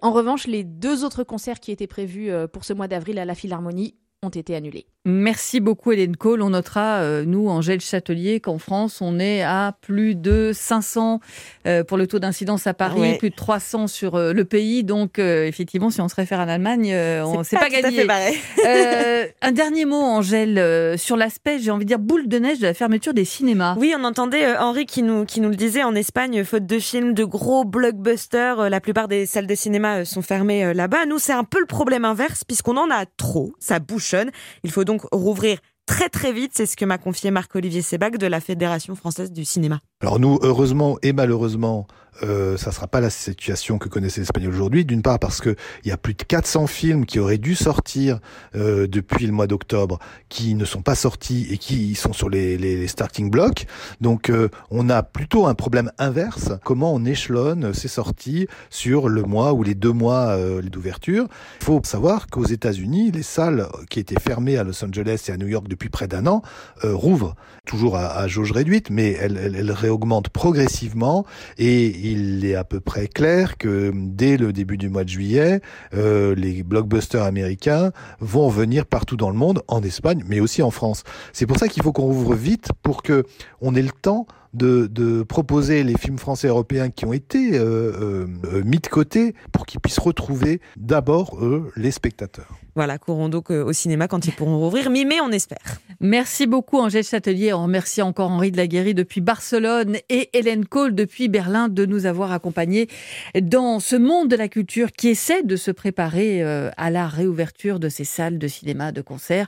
En 0.02 0.12
revanche, 0.12 0.46
les 0.46 0.64
deux 0.64 1.04
autres 1.04 1.24
concerts 1.24 1.60
qui 1.60 1.72
étaient 1.72 1.86
prévus 1.86 2.30
euh, 2.30 2.46
pour 2.46 2.64
ce 2.64 2.72
mois 2.72 2.88
d'avril 2.88 3.18
à 3.18 3.24
la 3.24 3.34
Philharmonie 3.34 3.94
ont 4.24 4.30
été 4.30 4.54
annulés. 4.54 4.86
Merci 5.06 5.60
beaucoup 5.60 5.92
Hélène 5.92 6.16
Cole. 6.16 6.40
On 6.40 6.50
notera, 6.50 7.00
euh, 7.00 7.26
nous, 7.26 7.48
Angèle 7.48 7.82
Châtelier, 7.82 8.40
qu'en 8.40 8.56
France, 8.56 9.02
on 9.02 9.18
est 9.18 9.42
à 9.42 9.76
plus 9.82 10.14
de 10.14 10.50
500 10.54 11.20
euh, 11.66 11.84
pour 11.84 11.98
le 11.98 12.06
taux 12.06 12.18
d'incidence 12.18 12.66
à 12.66 12.72
Paris, 12.72 13.18
plus 13.18 13.28
de 13.28 13.34
300 13.34 13.86
sur 13.86 14.14
euh, 14.14 14.32
le 14.32 14.46
pays. 14.46 14.82
Donc, 14.82 15.18
effectivement, 15.18 15.90
si 15.90 16.00
on 16.00 16.08
se 16.08 16.14
réfère 16.14 16.40
à 16.40 16.46
l'Allemagne, 16.46 16.96
on 17.22 17.40
ne 17.40 17.44
sait 17.44 17.56
pas, 17.56 17.68
pas 17.68 17.82
gagné. 17.82 18.06
un 19.42 19.52
dernier 19.52 19.84
mot, 19.84 20.00
Angèle, 20.00 20.98
sur 20.98 21.18
l'aspect, 21.18 21.58
j'ai 21.58 21.70
envie 21.70 21.84
de 21.84 21.88
dire, 21.88 21.98
boule 21.98 22.26
de 22.26 22.38
neige 22.38 22.60
de 22.60 22.66
la 22.66 22.72
fermeture 22.72 23.12
des 23.12 23.26
cinémas. 23.26 23.76
Oui, 23.78 23.94
on 23.98 24.04
entendait 24.04 24.56
Henri 24.56 24.86
qui 24.86 25.02
nous, 25.02 25.26
qui 25.26 25.42
nous 25.42 25.50
le 25.50 25.56
disait 25.56 25.82
en 25.82 25.94
Espagne, 25.94 26.44
faute 26.44 26.64
de 26.64 26.78
films, 26.78 27.12
de 27.12 27.24
gros 27.24 27.66
blockbusters, 27.66 28.70
la 28.70 28.80
plupart 28.80 29.08
des 29.08 29.26
salles 29.26 29.46
de 29.46 29.54
cinéma 29.54 30.06
sont 30.06 30.22
fermées 30.22 30.72
là-bas. 30.72 31.04
Nous, 31.04 31.18
c'est 31.18 31.34
un 31.34 31.44
peu 31.44 31.60
le 31.60 31.66
problème 31.66 32.06
inverse, 32.06 32.42
puisqu'on 32.42 32.78
en 32.78 32.90
a 32.90 33.04
trop, 33.04 33.52
ça 33.58 33.80
Il 34.62 34.70
faut 34.70 34.84
donc 34.84 35.02
rouvrir 35.12 35.58
très 35.86 36.08
très 36.08 36.32
vite. 36.32 36.52
C'est 36.54 36.66
ce 36.66 36.76
que 36.76 36.84
m'a 36.84 36.98
confié 36.98 37.30
Marc-Olivier 37.30 37.82
Sébac 37.82 38.16
de 38.16 38.26
la 38.26 38.40
Fédération 38.40 38.94
française 38.94 39.32
du 39.32 39.44
cinéma. 39.44 39.80
Alors 40.04 40.20
nous, 40.20 40.38
heureusement 40.42 40.98
et 41.00 41.14
malheureusement, 41.14 41.86
euh, 42.22 42.56
ça 42.56 42.72
sera 42.72 42.86
pas 42.86 43.00
la 43.00 43.10
situation 43.10 43.78
que 43.78 43.88
connaissent 43.88 44.16
les 44.16 44.22
Espagnols 44.24 44.52
aujourd'hui. 44.52 44.84
D'une 44.84 45.02
part 45.02 45.18
parce 45.18 45.40
que 45.40 45.56
il 45.84 45.88
y 45.88 45.92
a 45.92 45.96
plus 45.96 46.14
de 46.14 46.22
400 46.22 46.66
films 46.66 47.06
qui 47.06 47.18
auraient 47.18 47.38
dû 47.38 47.54
sortir 47.54 48.20
euh, 48.54 48.86
depuis 48.86 49.26
le 49.26 49.32
mois 49.32 49.46
d'octobre, 49.46 49.98
qui 50.28 50.54
ne 50.54 50.64
sont 50.64 50.82
pas 50.82 50.94
sortis 50.94 51.46
et 51.50 51.58
qui 51.58 51.94
sont 51.94 52.12
sur 52.12 52.28
les, 52.28 52.56
les, 52.56 52.86
starting 52.86 53.30
blocks. 53.30 53.66
Donc 54.00 54.30
euh, 54.30 54.48
on 54.70 54.88
a 54.90 55.02
plutôt 55.02 55.46
un 55.46 55.54
problème 55.54 55.90
inverse. 55.98 56.52
Comment 56.64 56.94
on 56.94 57.04
échelonne 57.04 57.72
ces 57.72 57.88
sorties 57.88 58.46
sur 58.70 59.08
le 59.08 59.22
mois 59.22 59.52
ou 59.52 59.62
les 59.62 59.74
deux 59.74 59.92
mois 59.92 60.36
euh, 60.36 60.62
d'ouverture? 60.62 61.26
Il 61.60 61.64
faut 61.64 61.80
savoir 61.84 62.28
qu'aux 62.28 62.44
États-Unis, 62.44 63.10
les 63.10 63.22
salles 63.22 63.66
qui 63.90 64.00
étaient 64.00 64.20
fermées 64.20 64.56
à 64.56 64.64
Los 64.64 64.84
Angeles 64.84 65.26
et 65.28 65.32
à 65.32 65.36
New 65.36 65.48
York 65.48 65.66
depuis 65.68 65.88
près 65.88 66.06
d'un 66.06 66.26
an 66.26 66.42
euh, 66.84 66.94
rouvrent, 66.94 67.34
toujours 67.66 67.96
à, 67.96 68.16
à, 68.16 68.28
jauge 68.28 68.52
réduite, 68.52 68.90
mais 68.90 69.12
elles, 69.12 69.36
elles, 69.36 69.56
elles 69.56 69.72
réaugmentent 69.94 70.28
progressivement 70.28 71.24
et 71.56 71.86
il 71.86 72.44
est 72.44 72.56
à 72.56 72.64
peu 72.64 72.80
près 72.80 73.06
clair 73.06 73.56
que 73.56 73.92
dès 73.94 74.36
le 74.36 74.52
début 74.52 74.76
du 74.76 74.88
mois 74.88 75.04
de 75.04 75.08
juillet, 75.08 75.60
euh, 75.94 76.34
les 76.34 76.62
blockbusters 76.62 77.22
américains 77.22 77.92
vont 78.20 78.48
venir 78.48 78.86
partout 78.86 79.16
dans 79.16 79.30
le 79.30 79.36
monde, 79.36 79.62
en 79.68 79.82
Espagne, 79.82 80.24
mais 80.26 80.40
aussi 80.40 80.62
en 80.62 80.70
France. 80.70 81.04
C'est 81.32 81.46
pour 81.46 81.58
ça 81.58 81.68
qu'il 81.68 81.82
faut 81.82 81.92
qu'on 81.92 82.02
rouvre 82.02 82.34
vite 82.34 82.70
pour 82.82 83.02
que 83.02 83.24
on 83.60 83.74
ait 83.74 83.82
le 83.82 83.90
temps 83.90 84.26
de, 84.54 84.86
de, 84.86 85.22
proposer 85.22 85.82
les 85.82 85.96
films 85.96 86.18
français 86.18 86.46
et 86.46 86.50
européens 86.50 86.90
qui 86.90 87.04
ont 87.04 87.12
été 87.12 87.58
euh, 87.58 88.26
euh, 88.44 88.62
mis 88.64 88.78
de 88.78 88.86
côté 88.86 89.34
pour 89.52 89.66
qu'ils 89.66 89.80
puissent 89.80 89.98
retrouver 89.98 90.60
d'abord, 90.76 91.38
eux, 91.42 91.70
les 91.76 91.90
spectateurs. 91.90 92.48
Voilà, 92.76 92.98
courons 92.98 93.28
donc 93.28 93.50
au 93.50 93.72
cinéma 93.72 94.08
quand 94.08 94.26
ils 94.26 94.32
pourront 94.32 94.58
rouvrir, 94.58 94.90
mi-mai, 94.90 95.20
on 95.22 95.30
espère. 95.30 95.80
Merci 96.00 96.48
beaucoup, 96.48 96.78
Angèle 96.78 97.04
Châtelier. 97.04 97.52
On 97.52 97.62
remercie 97.62 98.02
encore 98.02 98.30
Henri 98.30 98.50
de 98.50 98.56
la 98.56 98.66
Guéry 98.66 98.94
depuis 98.94 99.20
Barcelone 99.20 99.96
et 100.08 100.30
Hélène 100.32 100.66
Cole 100.66 100.94
depuis 100.94 101.28
Berlin 101.28 101.68
de 101.68 101.86
nous 101.86 102.06
avoir 102.06 102.32
accompagnés 102.32 102.88
dans 103.40 103.78
ce 103.78 103.94
monde 103.94 104.28
de 104.28 104.34
la 104.34 104.48
culture 104.48 104.90
qui 104.90 105.08
essaie 105.08 105.44
de 105.44 105.54
se 105.54 105.70
préparer 105.70 106.42
à 106.42 106.90
la 106.90 107.06
réouverture 107.06 107.78
de 107.78 107.88
ces 107.88 108.04
salles 108.04 108.38
de 108.38 108.48
cinéma, 108.48 108.90
de 108.90 109.02
concert. 109.02 109.46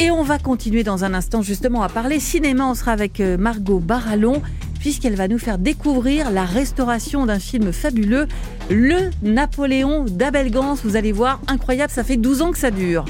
Et 0.00 0.10
on 0.10 0.22
va 0.22 0.38
continuer 0.38 0.84
dans 0.84 1.04
un 1.04 1.12
instant 1.12 1.42
justement 1.42 1.82
à 1.82 1.88
parler 1.88 2.18
cinéma. 2.18 2.66
On 2.66 2.74
sera 2.74 2.92
avec 2.92 3.20
Margot 3.20 3.78
Barallon 3.78 4.40
puisqu'elle 4.80 5.14
va 5.14 5.28
nous 5.28 5.38
faire 5.38 5.58
découvrir 5.58 6.30
la 6.30 6.44
restauration 6.44 7.26
d'un 7.26 7.38
film 7.38 7.72
fabuleux, 7.72 8.26
Le 8.68 9.10
Napoléon 9.22 10.04
d'Abel 10.08 10.50
Gance. 10.50 10.80
Vous 10.82 10.96
allez 10.96 11.12
voir, 11.12 11.40
incroyable, 11.46 11.92
ça 11.92 12.02
fait 12.04 12.16
12 12.16 12.42
ans 12.42 12.50
que 12.52 12.58
ça 12.58 12.70
dure. 12.70 13.04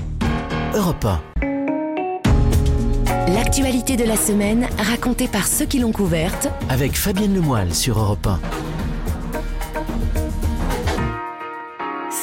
Europe 0.74 1.06
1. 1.06 1.20
L'actualité 3.32 3.96
de 3.96 4.04
la 4.04 4.16
semaine 4.16 4.66
racontée 4.76 5.28
par 5.28 5.46
ceux 5.46 5.64
qui 5.64 5.78
l'ont 5.78 5.92
couverte 5.92 6.48
avec 6.68 6.98
Fabienne 6.98 7.34
Lemoyle 7.34 7.72
sur 7.72 8.00
Europe 8.00 8.26
1. 8.26 8.40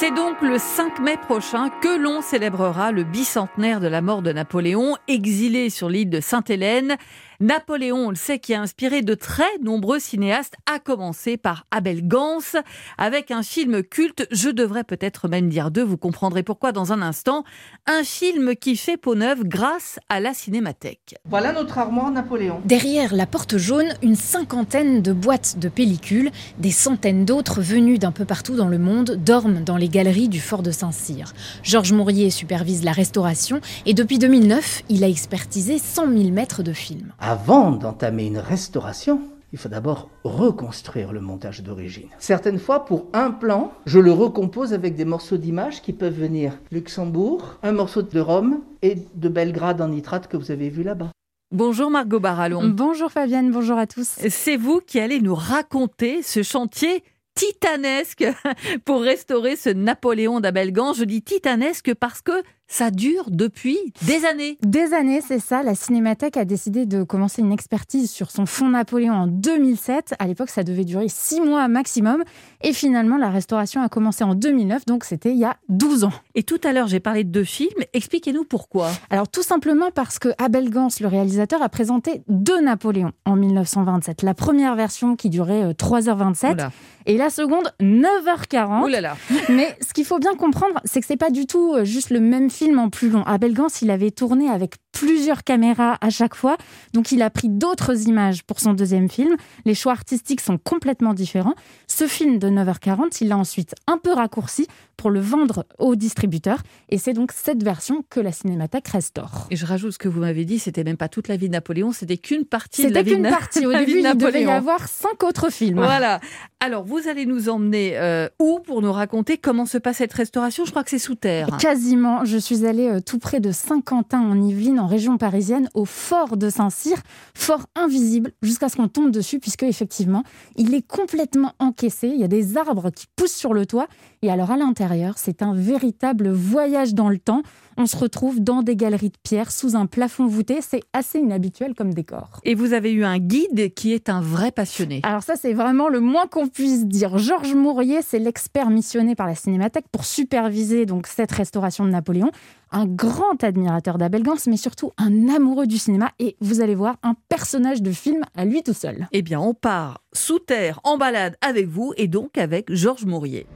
C'est 0.00 0.12
donc 0.12 0.40
le 0.40 0.56
5 0.56 0.98
mai 1.00 1.18
prochain 1.18 1.68
que 1.68 1.98
l'on 1.98 2.22
célébrera 2.22 2.90
le 2.90 3.04
bicentenaire 3.04 3.80
de 3.80 3.86
la 3.86 4.00
mort 4.00 4.22
de 4.22 4.32
Napoléon, 4.32 4.96
exilé 5.08 5.68
sur 5.68 5.90
l'île 5.90 6.08
de 6.08 6.20
Sainte-Hélène. 6.20 6.96
Napoléon, 7.42 8.08
on 8.08 8.10
le 8.10 8.16
sait, 8.16 8.38
qui 8.38 8.52
a 8.52 8.60
inspiré 8.60 9.00
de 9.00 9.14
très 9.14 9.48
nombreux 9.62 9.98
cinéastes, 9.98 10.56
à 10.70 10.78
commencer 10.78 11.38
par 11.38 11.64
Abel 11.70 12.06
Gance, 12.06 12.54
avec 12.98 13.30
un 13.30 13.42
film 13.42 13.82
culte, 13.82 14.28
je 14.30 14.50
devrais 14.50 14.84
peut-être 14.84 15.26
même 15.26 15.48
dire 15.48 15.70
deux, 15.70 15.82
vous 15.82 15.96
comprendrez 15.96 16.42
pourquoi 16.42 16.72
dans 16.72 16.92
un 16.92 17.00
instant, 17.00 17.44
un 17.86 18.04
film 18.04 18.54
qui 18.56 18.76
fait 18.76 18.98
peau 18.98 19.14
neuve 19.14 19.44
grâce 19.44 19.98
à 20.10 20.20
la 20.20 20.34
cinémathèque. 20.34 21.14
Voilà 21.24 21.54
notre 21.54 21.78
armoire 21.78 22.10
Napoléon. 22.10 22.60
Derrière 22.66 23.14
la 23.14 23.24
porte 23.24 23.56
jaune, 23.56 23.94
une 24.02 24.16
cinquantaine 24.16 25.00
de 25.00 25.14
boîtes 25.14 25.58
de 25.58 25.70
pellicules, 25.70 26.32
des 26.58 26.70
centaines 26.70 27.24
d'autres 27.24 27.62
venus 27.62 27.98
d'un 27.98 28.12
peu 28.12 28.26
partout 28.26 28.54
dans 28.54 28.68
le 28.68 28.78
monde 28.78 29.12
dorment 29.12 29.64
dans 29.64 29.78
les 29.78 29.88
galeries 29.88 30.28
du 30.28 30.40
fort 30.40 30.62
de 30.62 30.72
Saint-Cyr. 30.72 31.32
Georges 31.62 31.94
Mourier 31.94 32.28
supervise 32.28 32.84
la 32.84 32.92
restauration 32.92 33.62
et 33.86 33.94
depuis 33.94 34.18
2009, 34.18 34.82
il 34.90 35.04
a 35.04 35.08
expertisé 35.08 35.78
100 35.78 36.06
000 36.08 36.30
mètres 36.32 36.62
de 36.62 36.74
films. 36.74 37.14
Avant 37.30 37.70
d'entamer 37.70 38.26
une 38.26 38.38
restauration, 38.38 39.20
il 39.52 39.58
faut 39.60 39.68
d'abord 39.68 40.10
reconstruire 40.24 41.12
le 41.12 41.20
montage 41.20 41.62
d'origine. 41.62 42.08
Certaines 42.18 42.58
fois, 42.58 42.84
pour 42.84 43.06
un 43.12 43.30
plan, 43.30 43.72
je 43.86 44.00
le 44.00 44.10
recompose 44.10 44.72
avec 44.72 44.96
des 44.96 45.04
morceaux 45.04 45.36
d'images 45.36 45.80
qui 45.80 45.92
peuvent 45.92 46.18
venir 46.18 46.58
Luxembourg, 46.72 47.56
un 47.62 47.70
morceau 47.70 48.02
de 48.02 48.18
Rome 48.18 48.62
et 48.82 48.96
de 49.14 49.28
Belgrade 49.28 49.80
en 49.80 49.86
nitrate 49.90 50.26
que 50.26 50.36
vous 50.36 50.50
avez 50.50 50.70
vu 50.70 50.82
là-bas. 50.82 51.12
Bonjour 51.52 51.88
Margot 51.88 52.18
Barallon. 52.18 52.68
Bonjour 52.68 53.12
Fabienne, 53.12 53.52
bonjour 53.52 53.78
à 53.78 53.86
tous. 53.86 54.08
C'est 54.28 54.56
vous 54.56 54.80
qui 54.84 54.98
allez 54.98 55.20
nous 55.20 55.36
raconter 55.36 56.24
ce 56.24 56.42
chantier 56.42 57.04
titanesque 57.36 58.26
pour 58.84 59.02
restaurer 59.02 59.54
ce 59.54 59.70
Napoléon 59.70 60.40
d'Abelgan. 60.40 60.94
Je 60.94 61.04
dis 61.04 61.22
titanesque 61.22 61.94
parce 61.94 62.22
que 62.22 62.42
ça 62.70 62.92
dure 62.92 63.24
depuis 63.28 63.76
des 64.02 64.24
années. 64.24 64.56
Des 64.62 64.94
années, 64.94 65.20
c'est 65.26 65.40
ça. 65.40 65.64
La 65.64 65.74
Cinémathèque 65.74 66.36
a 66.36 66.44
décidé 66.44 66.86
de 66.86 67.02
commencer 67.02 67.42
une 67.42 67.50
expertise 67.52 68.08
sur 68.10 68.30
son 68.30 68.46
fond 68.46 68.68
Napoléon 68.68 69.12
en 69.12 69.26
2007. 69.26 70.14
À 70.20 70.26
l'époque, 70.28 70.50
ça 70.50 70.62
devait 70.62 70.84
durer 70.84 71.06
six 71.08 71.40
mois 71.40 71.66
maximum. 71.66 72.22
Et 72.62 72.72
finalement, 72.72 73.16
la 73.16 73.28
restauration 73.28 73.82
a 73.82 73.88
commencé 73.88 74.22
en 74.22 74.36
2009, 74.36 74.86
donc 74.86 75.02
c'était 75.04 75.32
il 75.32 75.38
y 75.38 75.44
a 75.44 75.56
12 75.68 76.04
ans. 76.04 76.12
Et 76.36 76.44
tout 76.44 76.60
à 76.62 76.72
l'heure, 76.72 76.86
j'ai 76.86 77.00
parlé 77.00 77.24
de 77.24 77.30
deux 77.30 77.44
films. 77.44 77.70
Expliquez-nous 77.92 78.44
pourquoi. 78.44 78.90
Alors, 79.10 79.26
tout 79.28 79.42
simplement 79.42 79.90
parce 79.92 80.20
que 80.20 80.28
Abel 80.38 80.70
Gans, 80.70 80.88
le 81.00 81.08
réalisateur, 81.08 81.62
a 81.62 81.68
présenté 81.68 82.22
deux 82.28 82.60
Napoléons 82.60 83.12
en 83.24 83.34
1927. 83.34 84.22
La 84.22 84.34
première 84.34 84.76
version 84.76 85.16
qui 85.16 85.28
durait 85.28 85.72
3h27 85.72 86.52
Oula. 86.52 86.70
et 87.06 87.16
la 87.16 87.30
seconde 87.30 87.72
9h40. 87.80 88.84
Oulala. 88.84 89.16
Mais 89.48 89.76
ce 89.86 89.92
qu'il 89.92 90.04
faut 90.04 90.18
bien 90.20 90.34
comprendre, 90.36 90.80
c'est 90.84 91.00
que 91.00 91.06
c'est 91.06 91.16
pas 91.16 91.30
du 91.30 91.46
tout 91.46 91.74
juste 91.84 92.10
le 92.10 92.20
même 92.20 92.48
film 92.48 92.59
en 92.78 92.90
plus 92.90 93.10
long. 93.10 93.22
Abel 93.24 93.54
Gans, 93.54 93.68
il 93.80 93.90
avait 93.90 94.10
tourné 94.10 94.48
avec 94.48 94.76
plusieurs 94.92 95.44
caméras 95.44 95.98
à 96.00 96.10
chaque 96.10 96.34
fois, 96.34 96.56
donc 96.92 97.12
il 97.12 97.22
a 97.22 97.30
pris 97.30 97.48
d'autres 97.48 98.08
images 98.08 98.42
pour 98.42 98.60
son 98.60 98.72
deuxième 98.72 99.08
film. 99.08 99.36
Les 99.64 99.74
choix 99.74 99.92
artistiques 99.92 100.40
sont 100.40 100.58
complètement 100.58 101.14
différents. 101.14 101.54
Ce 101.86 102.06
film 102.06 102.38
de 102.38 102.48
9h40, 102.48 103.18
il 103.20 103.28
l'a 103.28 103.36
ensuite 103.36 103.74
un 103.86 103.98
peu 103.98 104.12
raccourci 104.12 104.66
pour 104.96 105.10
le 105.10 105.20
vendre 105.20 105.64
aux 105.78 105.96
distributeurs, 105.96 106.58
et 106.90 106.98
c'est 106.98 107.14
donc 107.14 107.32
cette 107.32 107.62
version 107.62 108.04
que 108.10 108.20
la 108.20 108.32
Cinémathèque 108.32 108.88
restaure. 108.88 109.46
Et 109.50 109.56
je 109.56 109.64
rajoute 109.64 109.92
ce 109.92 109.98
que 109.98 110.08
vous 110.08 110.20
m'avez 110.20 110.44
dit, 110.44 110.58
c'était 110.58 110.84
même 110.84 110.98
pas 110.98 111.08
toute 111.08 111.28
la 111.28 111.36
vie 111.36 111.48
de 111.48 111.52
Napoléon, 111.52 111.92
c'était 111.92 112.18
qu'une 112.18 112.44
partie 112.44 112.86
de 112.86 112.92
la 112.92 113.02
vie 113.02 113.16
de 113.16 113.22
Napoléon. 113.22 113.48
C'était 113.50 113.62
qu'une 113.62 113.62
partie. 113.62 113.66
Au 113.66 113.72
début, 113.86 114.00
il 114.06 114.18
devait 114.18 114.42
y 114.42 114.50
avoir 114.50 114.88
cinq 114.88 115.22
autres 115.22 115.50
films. 115.50 115.78
Voilà. 115.78 116.20
Alors, 116.60 116.84
vous 116.84 117.08
allez 117.08 117.24
nous 117.24 117.48
emmener 117.48 117.96
euh, 117.96 118.28
où 118.38 118.60
pour 118.60 118.82
nous 118.82 118.92
raconter 118.92 119.38
comment 119.38 119.64
se 119.64 119.78
passe 119.78 119.96
cette 119.96 120.12
restauration? 120.12 120.66
Je 120.66 120.70
crois 120.70 120.84
que 120.84 120.90
c'est 120.90 120.98
sous 120.98 121.14
terre. 121.14 121.56
Quasiment. 121.58 122.24
Je 122.24 122.36
suis 122.36 122.66
allée 122.66 122.88
euh, 122.88 123.00
tout 123.00 123.18
près 123.18 123.40
de 123.40 123.52
Saint-Quentin 123.52 124.20
en 124.20 124.40
Yvelines, 124.40 124.79
en 124.80 124.86
région 124.86 125.18
parisienne, 125.18 125.68
au 125.74 125.84
fort 125.84 126.36
de 126.36 126.50
Saint-Cyr, 126.50 126.96
fort 127.34 127.66
invisible 127.74 128.32
jusqu'à 128.42 128.68
ce 128.68 128.76
qu'on 128.76 128.88
tombe 128.88 129.10
dessus, 129.10 129.38
puisque 129.38 129.62
effectivement, 129.62 130.24
il 130.56 130.74
est 130.74 130.86
complètement 130.86 131.52
encaissé. 131.58 132.08
Il 132.08 132.20
y 132.20 132.24
a 132.24 132.28
des 132.28 132.56
arbres 132.56 132.90
qui 132.90 133.06
poussent 133.14 133.34
sur 133.34 133.54
le 133.54 133.66
toit. 133.66 133.86
Et 134.22 134.30
alors 134.30 134.50
à 134.50 134.56
l'intérieur, 134.56 135.14
c'est 135.16 135.42
un 135.42 135.54
véritable 135.54 136.30
voyage 136.30 136.94
dans 136.94 137.08
le 137.08 137.18
temps. 137.18 137.42
On 137.76 137.86
se 137.86 137.96
retrouve 137.96 138.40
dans 138.40 138.62
des 138.62 138.76
galeries 138.76 139.10
de 139.10 139.18
pierre 139.22 139.50
sous 139.50 139.76
un 139.76 139.86
plafond 139.86 140.26
voûté. 140.26 140.60
C'est 140.60 140.82
assez 140.92 141.18
inhabituel 141.18 141.74
comme 141.74 141.94
décor. 141.94 142.40
Et 142.44 142.54
vous 142.54 142.72
avez 142.72 142.92
eu 142.92 143.04
un 143.04 143.18
guide 143.18 143.72
qui 143.74 143.92
est 143.92 144.08
un 144.08 144.20
vrai 144.20 144.50
passionné. 144.50 145.00
Alors 145.02 145.22
ça, 145.22 145.34
c'est 145.36 145.52
vraiment 145.52 145.88
le 145.88 146.00
moins 146.00 146.26
qu'on 146.26 146.48
puisse 146.48 146.86
dire. 146.86 147.18
Georges 147.18 147.54
Mourier, 147.54 148.00
c'est 148.02 148.18
l'expert 148.18 148.70
missionné 148.70 149.14
par 149.14 149.26
la 149.26 149.34
Cinémathèque 149.34 149.86
pour 149.90 150.04
superviser 150.04 150.86
donc 150.86 151.06
cette 151.06 151.32
restauration 151.32 151.84
de 151.84 151.90
Napoléon. 151.90 152.30
Un 152.72 152.86
grand 152.86 153.42
admirateur 153.42 153.98
d'Abel 153.98 154.22
Gans, 154.22 154.34
mais 154.46 154.56
surtout 154.56 154.92
un 154.96 155.28
amoureux 155.28 155.66
du 155.66 155.78
cinéma. 155.78 156.10
Et 156.18 156.36
vous 156.40 156.60
allez 156.60 156.74
voir, 156.74 156.96
un 157.02 157.14
personnage 157.28 157.82
de 157.82 157.90
film 157.90 158.22
à 158.36 158.44
lui 158.44 158.62
tout 158.62 158.74
seul. 158.74 159.08
Eh 159.12 159.22
bien, 159.22 159.40
on 159.40 159.54
part 159.54 160.02
sous 160.12 160.38
terre 160.38 160.80
en 160.84 160.96
balade 160.96 161.36
avec 161.40 161.66
vous 161.66 161.92
et 161.96 162.08
donc 162.08 162.38
avec 162.38 162.72
Georges 162.72 163.06
Mourier. 163.06 163.46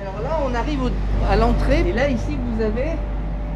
Alors 0.00 0.22
là, 0.22 0.40
on 0.46 0.54
arrive 0.54 0.80
à 1.28 1.36
l'entrée. 1.36 1.88
Et 1.88 1.92
là, 1.92 2.08
ici, 2.08 2.36
vous 2.54 2.62
avez 2.62 2.92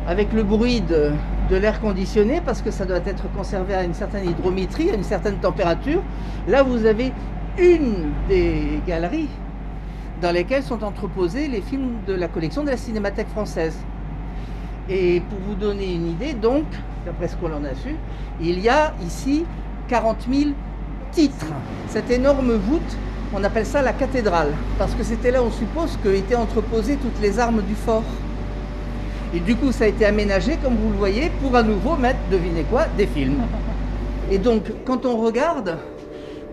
avec 0.07 0.33
le 0.33 0.43
bruit 0.43 0.81
de, 0.81 1.13
l'air 1.51 1.81
conditionné, 1.81 2.41
parce 2.45 2.63
que 2.63 2.71
ça 2.71 2.85
doit 2.85 2.99
être 3.07 3.31
conservé 3.33 3.75
à 3.75 3.85
une 3.85 3.95
certaine 3.95 4.29
hydrométrie, 4.29 4.91
à 4.91 4.95
une 4.95 5.05
certaine 5.05 5.37
température. 5.37 6.03
Là, 6.49 6.63
vous 6.63 6.85
avez 6.85 7.13
une 7.59 8.11
des 8.29 8.81
galeries 8.87 9.29
dans 10.21 10.33
lesquelles 10.33 10.63
sont 10.63 10.83
entreposés 10.83 11.49
les 11.49 11.61
films 11.61 11.99
de 12.07 12.15
la 12.15 12.29
collection 12.29 12.65
de 12.65 12.71
la 12.71 12.77
Cinémathèque 12.77 13.29
française. 13.29 13.77
Et 14.89 15.21
pour 15.21 15.39
vous 15.47 15.55
donner 15.55 15.95
une 15.95 16.09
idée, 16.09 16.35
donc, 16.35 16.65
d'après 17.07 17.29
ce 17.29 17.37
qu'on 17.37 17.53
en 17.53 17.65
a 17.65 17.75
su, 17.75 17.95
il 18.41 18.59
y 18.59 18.69
a 18.69 18.95
ici 19.07 19.45
40 19.89 20.27
000 20.31 20.51
titres. 21.13 21.47
Cette 21.89 22.11
énorme 22.11 22.53
voûte, 22.55 22.97
on 23.33 23.43
appelle 23.45 23.67
ça 23.67 23.81
la 23.81 23.93
cathédrale, 23.93 24.53
parce 24.79 24.95
que 24.95 25.03
c'était 25.03 25.31
là, 25.31 25.43
on 25.43 25.51
suppose, 25.51 25.99
qu'étaient 26.03 26.35
entreposées 26.35 26.97
toutes 26.97 27.21
les 27.23 27.39
armes 27.39 27.63
du 27.63 27.75
fort. 27.75 28.05
Et 29.35 29.41
du 29.41 29.57
coup, 29.57 29.73
ça 29.73 29.85
a 29.85 29.87
été 29.89 30.05
aménagé, 30.05 30.57
comme 30.63 30.77
vous 30.77 30.91
le 30.91 30.97
voyez, 30.97 31.31
pour 31.43 31.57
à 31.57 31.63
nouveau 31.63 31.97
mettre, 31.97 32.21
devinez 32.31 32.63
quoi, 32.63 32.85
des 32.97 33.07
films. 33.07 33.43
Et 34.31 34.39
donc, 34.39 34.63
quand 34.85 35.05
on 35.07 35.17
regarde, 35.17 35.77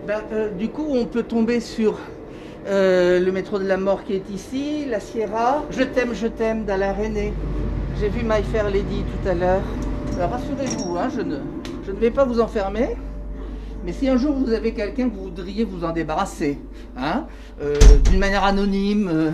Ben, 0.04 0.20
euh, 0.32 0.50
du 0.50 0.68
coup, 0.68 0.86
on 0.90 1.04
peut 1.04 1.22
tomber 1.22 1.60
sur 1.60 1.96
euh, 2.66 3.20
le 3.20 3.30
métro 3.30 3.60
de 3.60 3.64
la 3.64 3.76
mort 3.76 4.02
qui 4.02 4.14
est 4.14 4.28
ici, 4.30 4.84
la 4.84 4.98
Sierra. 4.98 5.62
Je 5.70 5.84
t'aime, 5.84 6.12
je 6.12 6.26
t'aime 6.26 6.64
d'Alain 6.64 6.92
René. 6.92 7.32
J'ai 8.00 8.08
vu 8.08 8.24
My 8.24 8.42
Fair 8.42 8.68
Lady 8.68 9.04
tout 9.04 9.28
à 9.28 9.34
l'heure. 9.34 9.62
rassurez-vous, 10.18 10.96
hein, 10.96 11.08
je, 11.16 11.20
ne, 11.20 11.36
je 11.86 11.92
ne 11.92 11.96
vais 11.98 12.10
pas 12.10 12.24
vous 12.24 12.40
enfermer. 12.40 12.96
Mais 13.84 13.92
si 13.92 14.08
un 14.08 14.16
jour 14.16 14.34
vous 14.34 14.52
avez 14.52 14.74
quelqu'un 14.74 15.08
que 15.08 15.14
vous 15.14 15.24
voudriez 15.26 15.62
vous 15.62 15.84
en 15.84 15.92
débarrasser, 15.92 16.58
hein, 16.96 17.26
euh, 17.60 17.76
d'une 18.10 18.18
manière 18.18 18.42
anonyme, 18.42 19.32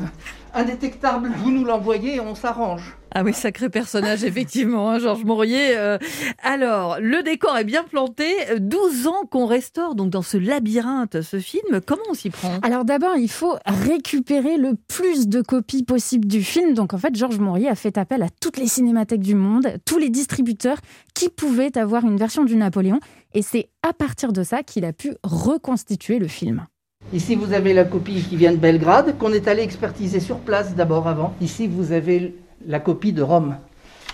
indétectable, 0.53 1.31
vous 1.39 1.51
nous 1.51 1.65
l'envoyez 1.65 2.17
et 2.17 2.21
on 2.21 2.35
s'arrange. 2.35 2.98
Ah 3.15 3.23
oui, 3.25 3.33
sacré 3.33 3.71
personnage, 3.71 4.23
effectivement, 4.25 4.91
hein, 4.91 4.99
Georges 4.99 5.25
Mourier. 5.25 5.77
Euh. 5.77 5.99
alors, 6.43 6.99
le 7.01 7.23
décor 7.23 7.57
est 7.57 7.65
bien 7.65 7.83
planté. 7.83 8.27
12 8.59 9.07
ans 9.07 9.25
qu'on 9.31 9.47
restaure 9.47 9.95
donc 9.95 10.11
dans 10.11 10.23
ce 10.23 10.37
labyrinthe, 10.37 11.23
ce 11.23 11.39
film. 11.39 11.81
Comment 11.87 12.03
on 12.11 12.15
s'y 12.15 12.31
prend? 12.31 12.59
Alors 12.63 12.85
d'abord, 12.85 13.17
il 13.17 13.31
faut 13.31 13.57
récupérer 13.67 14.59
le 14.59 14.75
plus 14.89 15.27
de 15.27 15.41
copies 15.41 15.85
possible 15.85 16.29
du 16.29 16.43
film. 16.43 16.75
Donc 16.75 16.93
en 16.93 16.99
fait, 16.99 17.15
Georges 17.15 17.39
Mourier 17.39 17.69
a 17.69 17.75
fait 17.75 17.97
appel 17.97 18.23
à 18.23 18.29
toutes 18.41 18.59
les 18.59 18.69
cinémathèques 18.69 19.23
du 19.23 19.35
monde, 19.35 19.69
tous 19.87 19.99
les 19.99 20.11
distributeurs 20.11 20.79
qui 21.15 21.31
pouvaient 21.31 21.79
avoir 21.79 22.05
une 22.05 22.19
version 22.19 22.45
du 22.45 22.57
Napoléon. 22.57 23.01
Et 23.33 23.43
c'est 23.43 23.71
à 23.83 23.93
partir 23.93 24.33
de 24.33 24.43
ça 24.43 24.63
qu'il 24.63 24.85
a 24.85 24.93
pu 24.93 25.15
reconstituer 25.23 26.19
le 26.19 26.29
film. 26.29 26.67
Ici, 27.13 27.37
vous 27.37 27.55
avez 27.55 27.73
la 27.73 27.85
copie 27.85 28.23
qui 28.29 28.37
vient 28.37 28.53
de 28.53 28.59
Belgrade, 28.59 29.17
qu'on 29.19 29.33
est 29.33 29.49
allé 29.49 29.63
expertiser 29.63 30.21
sur 30.21 30.41
place 30.41 30.75
d'abord 30.75 31.09
avant. 31.09 31.35
Ici, 31.41 31.67
vous 31.67 31.93
avez 31.93 32.35
la 32.67 32.81
copie 32.81 33.13
de 33.13 33.23
Rome. 33.23 33.57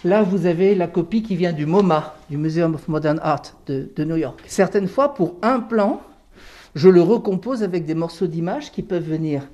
Là, 0.04 0.22
vous 0.22 0.46
avez 0.46 0.74
la 0.74 0.86
copie 0.86 1.22
qui 1.22 1.34
vient 1.34 1.52
du 1.52 1.66
MoMA, 1.66 2.14
du 2.28 2.36
Museum 2.36 2.74
of 2.74 2.88
Modern 2.88 3.18
Art 3.22 3.42
de, 3.66 4.04
New 4.04 4.16
York. 4.16 4.42
Certaines 4.46 4.88
fois, 4.88 5.14
pour 5.14 5.36
un 5.42 5.60
plan, 5.60 6.02
je 6.74 6.88
le 6.88 7.00
recompose 7.00 7.62
avec 7.62 7.86
des 7.86 7.94
morceaux 7.94 8.26
d'images 8.26 8.70
qui 8.70 8.82
peuvent 8.82 9.08
venir 9.08 9.48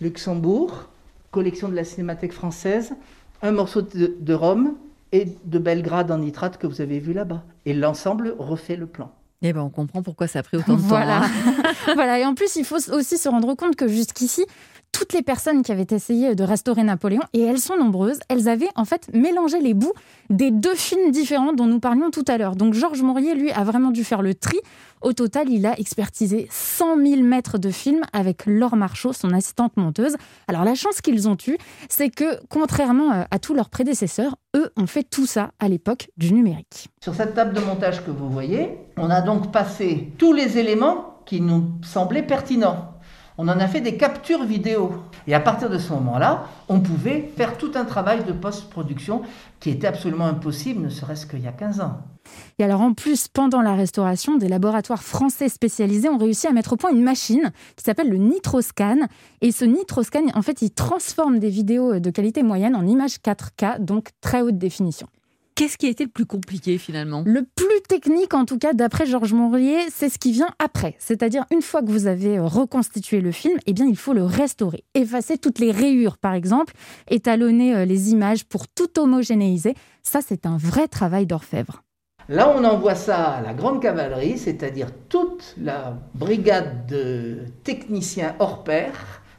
Luxembourg, 0.00 0.88
collection 1.30 1.68
de 1.68 1.74
la 1.74 1.84
Cinémathèque 1.84 2.32
française, 2.32 2.94
un 3.40 3.52
morceau 3.52 3.82
de, 3.82 4.14
de 4.18 4.34
Rome 4.34 4.74
et 5.12 5.26
de 5.44 5.58
Belgrade 5.58 6.10
en 6.10 6.18
nitrate 6.18 6.58
que 6.58 6.66
vous 6.66 6.80
avez 6.80 6.98
vu 6.98 7.12
là-bas. 7.12 7.42
Et 7.64 7.72
l'ensemble 7.72 8.34
refait 8.38 8.76
le 8.76 8.86
plan. 8.86 9.10
Eh 9.46 9.52
ben, 9.52 9.60
on 9.60 9.68
comprend 9.68 10.02
pourquoi 10.02 10.26
ça 10.26 10.38
a 10.38 10.42
pris 10.42 10.56
autant 10.56 10.74
de 10.74 10.80
temps. 10.80 10.86
Voilà. 10.86 11.24
Hein. 11.24 11.64
voilà. 11.94 12.18
Et 12.18 12.24
en 12.24 12.34
plus, 12.34 12.56
il 12.56 12.64
faut 12.64 12.78
aussi 12.92 13.18
se 13.18 13.28
rendre 13.28 13.54
compte 13.54 13.76
que 13.76 13.86
jusqu'ici, 13.86 14.46
toutes 14.94 15.12
les 15.12 15.22
personnes 15.22 15.62
qui 15.62 15.72
avaient 15.72 15.88
essayé 15.90 16.36
de 16.36 16.44
restaurer 16.44 16.84
Napoléon, 16.84 17.22
et 17.32 17.42
elles 17.42 17.58
sont 17.58 17.76
nombreuses, 17.76 18.20
elles 18.28 18.48
avaient 18.48 18.68
en 18.76 18.84
fait 18.84 19.10
mélangé 19.12 19.58
les 19.60 19.74
bouts 19.74 19.92
des 20.30 20.52
deux 20.52 20.76
films 20.76 21.10
différents 21.10 21.52
dont 21.52 21.66
nous 21.66 21.80
parlions 21.80 22.10
tout 22.10 22.24
à 22.28 22.38
l'heure. 22.38 22.54
Donc 22.54 22.74
Georges 22.74 23.02
Mourier, 23.02 23.34
lui, 23.34 23.50
a 23.50 23.64
vraiment 23.64 23.90
dû 23.90 24.04
faire 24.04 24.22
le 24.22 24.34
tri. 24.34 24.56
Au 25.02 25.12
total, 25.12 25.50
il 25.50 25.66
a 25.66 25.78
expertisé 25.78 26.46
100 26.48 26.96
000 27.04 27.22
mètres 27.22 27.58
de 27.58 27.70
films 27.70 28.02
avec 28.12 28.46
Laure 28.46 28.76
Marchot, 28.76 29.12
son 29.12 29.32
assistante 29.32 29.76
monteuse. 29.76 30.14
Alors 30.46 30.64
la 30.64 30.76
chance 30.76 31.00
qu'ils 31.00 31.28
ont 31.28 31.36
eue, 31.46 31.58
c'est 31.88 32.08
que 32.08 32.38
contrairement 32.48 33.12
euh, 33.12 33.24
à 33.32 33.40
tous 33.40 33.52
leurs 33.52 33.70
prédécesseurs, 33.70 34.36
eux 34.56 34.70
ont 34.76 34.86
fait 34.86 35.02
tout 35.02 35.26
ça 35.26 35.50
à 35.58 35.68
l'époque 35.68 36.08
du 36.16 36.32
numérique. 36.32 36.88
Sur 37.02 37.16
cette 37.16 37.34
table 37.34 37.52
de 37.52 37.60
montage 37.60 38.04
que 38.06 38.12
vous 38.12 38.30
voyez, 38.30 38.78
on 38.96 39.10
a 39.10 39.20
donc 39.22 39.50
passé 39.50 40.12
tous 40.18 40.32
les 40.32 40.56
éléments 40.56 41.20
qui 41.26 41.40
nous 41.40 41.72
semblaient 41.82 42.22
pertinents 42.22 42.93
on 43.38 43.48
en 43.48 43.58
a 43.58 43.66
fait 43.66 43.80
des 43.80 43.96
captures 43.96 44.44
vidéo. 44.44 44.92
Et 45.26 45.34
à 45.34 45.40
partir 45.40 45.68
de 45.68 45.78
ce 45.78 45.92
moment-là, 45.92 46.44
on 46.68 46.80
pouvait 46.80 47.32
faire 47.36 47.58
tout 47.58 47.72
un 47.74 47.84
travail 47.84 48.24
de 48.24 48.32
post-production 48.32 49.22
qui 49.60 49.70
était 49.70 49.86
absolument 49.86 50.26
impossible, 50.26 50.82
ne 50.82 50.88
serait-ce 50.88 51.26
qu'il 51.26 51.40
y 51.40 51.48
a 51.48 51.52
15 51.52 51.80
ans. 51.80 51.98
Et 52.58 52.64
alors 52.64 52.80
en 52.80 52.94
plus, 52.94 53.28
pendant 53.28 53.60
la 53.60 53.74
restauration, 53.74 54.36
des 54.36 54.48
laboratoires 54.48 55.02
français 55.02 55.48
spécialisés 55.48 56.08
ont 56.08 56.18
réussi 56.18 56.46
à 56.46 56.52
mettre 56.52 56.74
au 56.74 56.76
point 56.76 56.90
une 56.90 57.02
machine 57.02 57.52
qui 57.76 57.84
s'appelle 57.84 58.08
le 58.08 58.16
Nitroscan. 58.16 59.00
Et 59.40 59.52
ce 59.52 59.64
Nitroscan, 59.64 60.26
en 60.34 60.42
fait, 60.42 60.62
il 60.62 60.70
transforme 60.70 61.38
des 61.38 61.50
vidéos 61.50 61.98
de 61.98 62.10
qualité 62.10 62.42
moyenne 62.42 62.76
en 62.76 62.86
images 62.86 63.16
4K, 63.16 63.80
donc 63.80 64.10
très 64.20 64.42
haute 64.42 64.58
définition. 64.58 65.08
Qu'est-ce 65.56 65.78
qui 65.78 65.86
a 65.86 65.88
été 65.88 66.02
le 66.02 66.10
plus 66.10 66.26
compliqué 66.26 66.78
finalement? 66.78 67.22
Le 67.24 67.44
plus 67.44 67.80
technique, 67.88 68.34
en 68.34 68.44
tout 68.44 68.58
cas, 68.58 68.72
d'après 68.72 69.06
Georges 69.06 69.34
Mourier, 69.34 69.78
c'est 69.88 70.08
ce 70.08 70.18
qui 70.18 70.32
vient 70.32 70.48
après. 70.58 70.96
C'est-à-dire, 70.98 71.44
une 71.52 71.62
fois 71.62 71.80
que 71.80 71.92
vous 71.92 72.08
avez 72.08 72.40
reconstitué 72.40 73.20
le 73.20 73.30
film, 73.30 73.56
eh 73.66 73.72
bien, 73.72 73.86
il 73.86 73.96
faut 73.96 74.14
le 74.14 74.24
restaurer. 74.24 74.82
Effacer 74.94 75.38
toutes 75.38 75.60
les 75.60 75.70
rayures, 75.70 76.18
par 76.18 76.34
exemple, 76.34 76.74
étalonner 77.08 77.72
euh, 77.72 77.84
les 77.84 78.10
images 78.10 78.44
pour 78.44 78.66
tout 78.66 78.98
homogénéiser. 78.98 79.76
Ça, 80.02 80.18
c'est 80.26 80.44
un 80.44 80.56
vrai 80.56 80.88
travail 80.88 81.24
d'orfèvre. 81.24 81.84
Là, 82.28 82.52
on 82.52 82.64
envoie 82.64 82.96
ça 82.96 83.22
à 83.22 83.40
la 83.40 83.54
grande 83.54 83.80
cavalerie, 83.80 84.38
c'est-à-dire 84.38 84.88
toute 85.08 85.54
la 85.56 85.96
brigade 86.16 86.86
de 86.88 87.44
techniciens 87.62 88.34
hors 88.40 88.64
pair, 88.64 88.90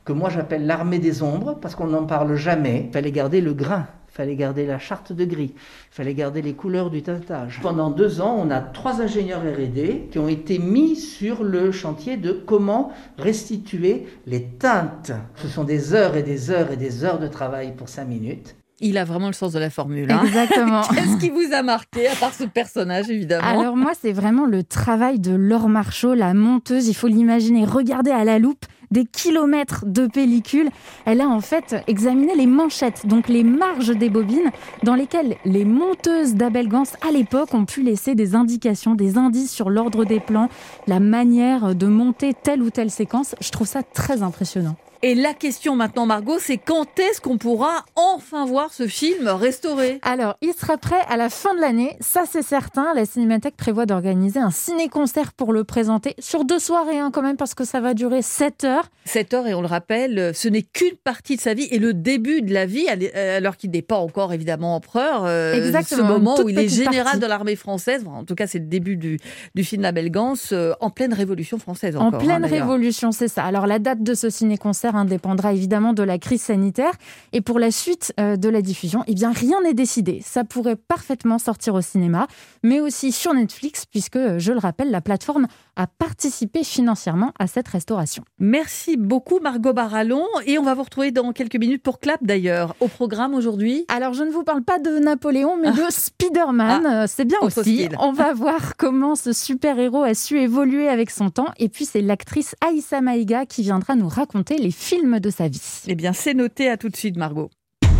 que 0.05 0.13
moi 0.13 0.29
j'appelle 0.29 0.65
l'armée 0.65 0.99
des 0.99 1.23
ombres, 1.23 1.59
parce 1.59 1.75
qu'on 1.75 1.87
n'en 1.87 2.05
parle 2.05 2.37
jamais. 2.37 2.85
Il 2.87 2.93
fallait 2.93 3.11
garder 3.11 3.41
le 3.41 3.53
grain 3.53 3.85
fallait 4.15 4.35
garder 4.35 4.65
la 4.65 4.79
charte 4.79 5.11
de 5.11 5.25
gris, 5.25 5.53
il 5.55 5.95
fallait 5.95 6.13
garder 6.13 6.41
les 6.41 6.53
couleurs 6.53 6.89
du 6.89 7.01
teintage. 7.01 7.59
Pendant 7.61 7.89
deux 7.89 8.21
ans, 8.21 8.35
on 8.39 8.49
a 8.49 8.61
trois 8.61 9.01
ingénieurs 9.01 9.41
RD 9.41 10.09
qui 10.09 10.19
ont 10.19 10.29
été 10.29 10.57
mis 10.57 10.95
sur 10.95 11.43
le 11.43 11.73
chantier 11.73 12.15
de 12.15 12.31
comment 12.31 12.93
restituer 13.17 14.07
les 14.25 14.43
teintes. 14.43 15.11
Ce 15.35 15.49
sont 15.49 15.65
des 15.65 15.93
heures 15.93 16.15
et 16.15 16.23
des 16.23 16.49
heures 16.49 16.71
et 16.71 16.77
des 16.77 17.03
heures 17.03 17.19
de 17.19 17.27
travail 17.27 17.75
pour 17.75 17.89
cinq 17.89 18.05
minutes. 18.05 18.55
Il 18.79 18.97
a 18.97 19.05
vraiment 19.05 19.27
le 19.27 19.33
sens 19.33 19.53
de 19.53 19.59
la 19.59 19.69
formule. 19.69 20.11
Hein. 20.11 20.21
Exactement. 20.25 20.81
Qu'est-ce 20.93 21.17
qui 21.17 21.29
vous 21.29 21.53
a 21.53 21.61
marqué, 21.61 22.07
à 22.07 22.15
part 22.15 22.33
ce 22.33 22.43
personnage, 22.43 23.09
évidemment? 23.09 23.47
Alors 23.47 23.75
moi, 23.77 23.91
c'est 23.99 24.11
vraiment 24.11 24.45
le 24.45 24.63
travail 24.63 25.19
de 25.19 25.33
Laure 25.33 25.69
Marchot, 25.69 26.13
la 26.13 26.33
monteuse. 26.33 26.87
Il 26.87 26.93
faut 26.93 27.07
l'imaginer. 27.07 27.65
Regardez 27.65 28.11
à 28.11 28.25
la 28.25 28.37
loupe 28.37 28.65
des 28.91 29.05
kilomètres 29.05 29.85
de 29.85 30.07
pellicule. 30.07 30.69
Elle 31.05 31.21
a 31.21 31.27
en 31.27 31.41
fait 31.41 31.83
examiné 31.87 32.35
les 32.35 32.47
manchettes, 32.47 33.05
donc 33.05 33.27
les 33.27 33.43
marges 33.43 33.95
des 33.95 34.09
bobines, 34.09 34.51
dans 34.83 34.95
lesquelles 34.95 35.37
les 35.45 35.65
monteuses 35.65 36.35
d'Abel 36.35 36.67
Gans 36.67 36.83
à 37.07 37.11
l'époque 37.11 37.53
ont 37.53 37.65
pu 37.65 37.81
laisser 37.81 38.15
des 38.15 38.35
indications, 38.35 38.95
des 38.95 39.17
indices 39.17 39.51
sur 39.51 39.69
l'ordre 39.69 40.05
des 40.05 40.19
plans, 40.19 40.49
la 40.87 40.99
manière 40.99 41.75
de 41.75 41.87
monter 41.87 42.33
telle 42.33 42.61
ou 42.61 42.69
telle 42.69 42.91
séquence. 42.91 43.35
Je 43.41 43.51
trouve 43.51 43.67
ça 43.67 43.83
très 43.83 44.21
impressionnant. 44.21 44.75
Et 45.07 45.13
la 45.13 45.35
question 45.35 45.75
maintenant, 45.75 46.07
Margot, 46.07 46.39
c'est 46.39 46.57
quand 46.57 46.97
est-ce 46.97 47.21
qu'on 47.21 47.37
pourra 47.37 47.85
enfin 47.95 48.43
voir 48.47 48.73
ce 48.73 48.87
film 48.87 49.27
restauré? 49.27 49.99
Alors, 50.01 50.35
il 50.41 50.51
sera 50.53 50.79
prêt 50.79 50.99
à 51.07 51.15
la 51.15 51.29
fin 51.29 51.53
de 51.53 51.61
l'année, 51.61 51.95
ça 51.99 52.23
c'est 52.27 52.41
certain. 52.41 52.91
La 52.95 53.05
Cinémathèque 53.05 53.55
prévoit 53.55 53.85
d'organiser 53.85 54.39
un 54.39 54.49
ciné-concert 54.49 55.33
pour 55.33 55.53
le 55.53 55.63
présenter 55.63 56.15
sur 56.17 56.43
deux 56.43 56.57
soirées 56.57 56.97
hein, 56.97 57.11
quand 57.13 57.21
même, 57.21 57.37
parce 57.37 57.53
que 57.53 57.65
ça 57.65 57.81
va 57.81 57.93
durer 57.93 58.23
7 58.23 58.63
heures. 58.63 58.89
7 59.05 59.33
heures, 59.35 59.47
et 59.47 59.53
on 59.53 59.61
le 59.61 59.67
rappelle, 59.67 60.31
ce 60.33 60.47
n'est 60.47 60.63
qu'une 60.63 60.95
partie 61.03 61.35
de 61.35 61.41
sa 61.41 61.53
vie 61.53 61.67
et 61.69 61.77
le 61.77 61.93
début 61.93 62.41
de 62.41 62.51
la 62.51 62.65
vie, 62.65 62.87
euh, 62.89 63.37
alors 63.37 63.57
qu'il 63.57 63.69
n'est 63.69 63.83
pas 63.83 63.97
encore 63.97 64.33
évidemment 64.33 64.75
empereur. 64.75 65.25
Euh, 65.25 65.53
Exactement. 65.53 66.01
Ce 66.01 66.13
moment 66.13 66.41
où 66.41 66.49
il 66.49 66.57
est 66.57 66.67
général 66.67 67.19
de 67.19 67.27
l'armée 67.27 67.55
française, 67.55 68.03
en 68.07 68.23
tout 68.23 68.33
cas 68.33 68.47
c'est 68.47 68.57
le 68.57 68.65
début 68.65 68.97
du, 68.97 69.19
du 69.53 69.63
film 69.63 69.83
La 69.83 69.91
Belle 69.91 70.09
Gance, 70.09 70.49
euh, 70.51 70.73
en 70.79 70.89
pleine 70.89 71.13
révolution 71.13 71.59
française 71.59 71.95
encore. 71.95 72.19
En 72.19 72.25
pleine 72.25 72.43
hein, 72.43 72.47
révolution, 72.47 73.11
c'est 73.11 73.27
ça. 73.27 73.43
Alors 73.43 73.67
la 73.67 73.77
date 73.77 74.01
de 74.01 74.15
ce 74.15 74.31
ciné-concert 74.31 74.94
dépendra 75.03 75.51
évidemment 75.51 75.91
de 75.91 76.03
la 76.03 76.17
crise 76.17 76.43
sanitaire. 76.43 76.93
Et 77.33 77.41
pour 77.41 77.59
la 77.59 77.71
suite 77.71 78.13
euh, 78.19 78.37
de 78.37 78.47
la 78.47 78.61
diffusion, 78.61 79.03
eh 79.07 79.13
bien, 79.13 79.33
rien 79.33 79.61
n'est 79.61 79.73
décidé. 79.73 80.21
Ça 80.23 80.45
pourrait 80.45 80.77
parfaitement 80.77 81.39
sortir 81.39 81.73
au 81.73 81.81
cinéma, 81.81 82.27
mais 82.63 82.79
aussi 82.79 83.11
sur 83.11 83.33
Netflix, 83.33 83.85
puisque, 83.85 84.15
euh, 84.15 84.39
je 84.39 84.53
le 84.53 84.59
rappelle, 84.59 84.91
la 84.91 85.01
plateforme 85.01 85.47
a 85.75 85.87
participé 85.87 86.63
financièrement 86.63 87.33
à 87.39 87.47
cette 87.47 87.67
restauration. 87.67 88.23
Merci 88.39 88.97
beaucoup 88.97 89.39
Margot 89.39 89.73
Barallon 89.73 90.25
et 90.45 90.57
on 90.57 90.63
va 90.63 90.73
vous 90.73 90.83
retrouver 90.83 91.11
dans 91.11 91.31
quelques 91.33 91.55
minutes 91.55 91.83
pour 91.83 91.99
Clap 91.99 92.23
d'ailleurs. 92.23 92.75
Au 92.79 92.87
programme 92.87 93.33
aujourd'hui 93.33 93.85
Alors 93.89 94.13
je 94.13 94.23
ne 94.23 94.31
vous 94.31 94.43
parle 94.43 94.63
pas 94.63 94.79
de 94.79 94.99
Napoléon 94.99 95.57
mais 95.57 95.71
de 95.71 95.81
ah. 95.85 95.91
Spider-Man, 95.91 96.85
ah. 96.85 97.07
c'est 97.07 97.25
bien 97.25 97.39
aussi. 97.41 97.89
On 97.99 98.11
va 98.11 98.33
voir 98.33 98.77
comment 98.77 99.15
ce 99.15 99.33
super-héros 99.33 100.03
a 100.03 100.13
su 100.13 100.39
évoluer 100.39 100.87
avec 100.87 101.11
son 101.11 101.29
temps 101.29 101.49
et 101.57 101.69
puis 101.69 101.85
c'est 101.85 102.01
l'actrice 102.01 102.55
Aïssa 102.65 103.01
Maïga 103.01 103.45
qui 103.45 103.61
viendra 103.61 103.95
nous 103.95 104.07
raconter 104.07 104.57
les 104.57 104.71
films 104.71 105.19
de 105.19 105.29
sa 105.29 105.47
vie. 105.47 105.83
Eh 105.87 105.95
bien 105.95 106.13
c'est 106.13 106.33
noté, 106.33 106.69
à 106.69 106.77
tout 106.77 106.89
de 106.89 106.95
suite 106.95 107.17
Margot. 107.17 107.49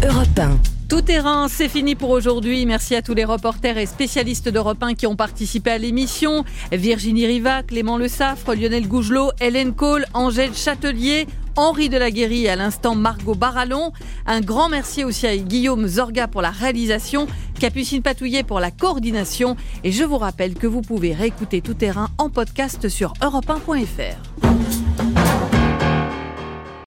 Europe 0.03 0.39
1. 0.39 0.59
Tout 0.89 1.01
terrain, 1.01 1.47
c'est 1.47 1.69
fini 1.69 1.95
pour 1.95 2.09
aujourd'hui. 2.09 2.65
Merci 2.65 2.95
à 2.95 3.01
tous 3.01 3.13
les 3.13 3.23
reporters 3.23 3.77
et 3.77 3.85
spécialistes 3.85 4.49
d'Europe 4.49 4.81
1 4.81 4.93
qui 4.93 5.07
ont 5.07 5.15
participé 5.15 5.71
à 5.71 5.77
l'émission. 5.77 6.43
Virginie 6.71 7.25
Riva, 7.25 7.63
Clément 7.63 7.97
Le 7.97 8.07
Saffre, 8.07 8.53
Lionel 8.53 8.87
Gougelot, 8.87 9.31
Hélène 9.39 9.73
Cole, 9.73 10.05
Angèle 10.13 10.53
Châtelier, 10.53 11.27
Henri 11.55 11.89
Delaguéry 11.89 12.43
et 12.43 12.49
à 12.49 12.55
l'instant 12.55 12.93
Margot 12.93 13.35
Barallon. 13.35 13.93
Un 14.27 14.41
grand 14.41 14.69
merci 14.69 15.03
aussi 15.03 15.25
à 15.27 15.35
Guillaume 15.37 15.87
Zorga 15.87 16.27
pour 16.27 16.41
la 16.41 16.51
réalisation, 16.51 17.27
Capucine 17.59 18.01
Patouillet 18.01 18.43
pour 18.43 18.59
la 18.59 18.71
coordination. 18.71 19.55
Et 19.83 19.91
je 19.91 20.03
vous 20.03 20.17
rappelle 20.17 20.53
que 20.55 20.67
vous 20.67 20.81
pouvez 20.81 21.13
réécouter 21.13 21.61
Tout 21.61 21.73
terrain 21.73 22.09
en 22.17 22.29
podcast 22.29 22.89
sur 22.89 23.13
europe1.fr. 23.21 24.84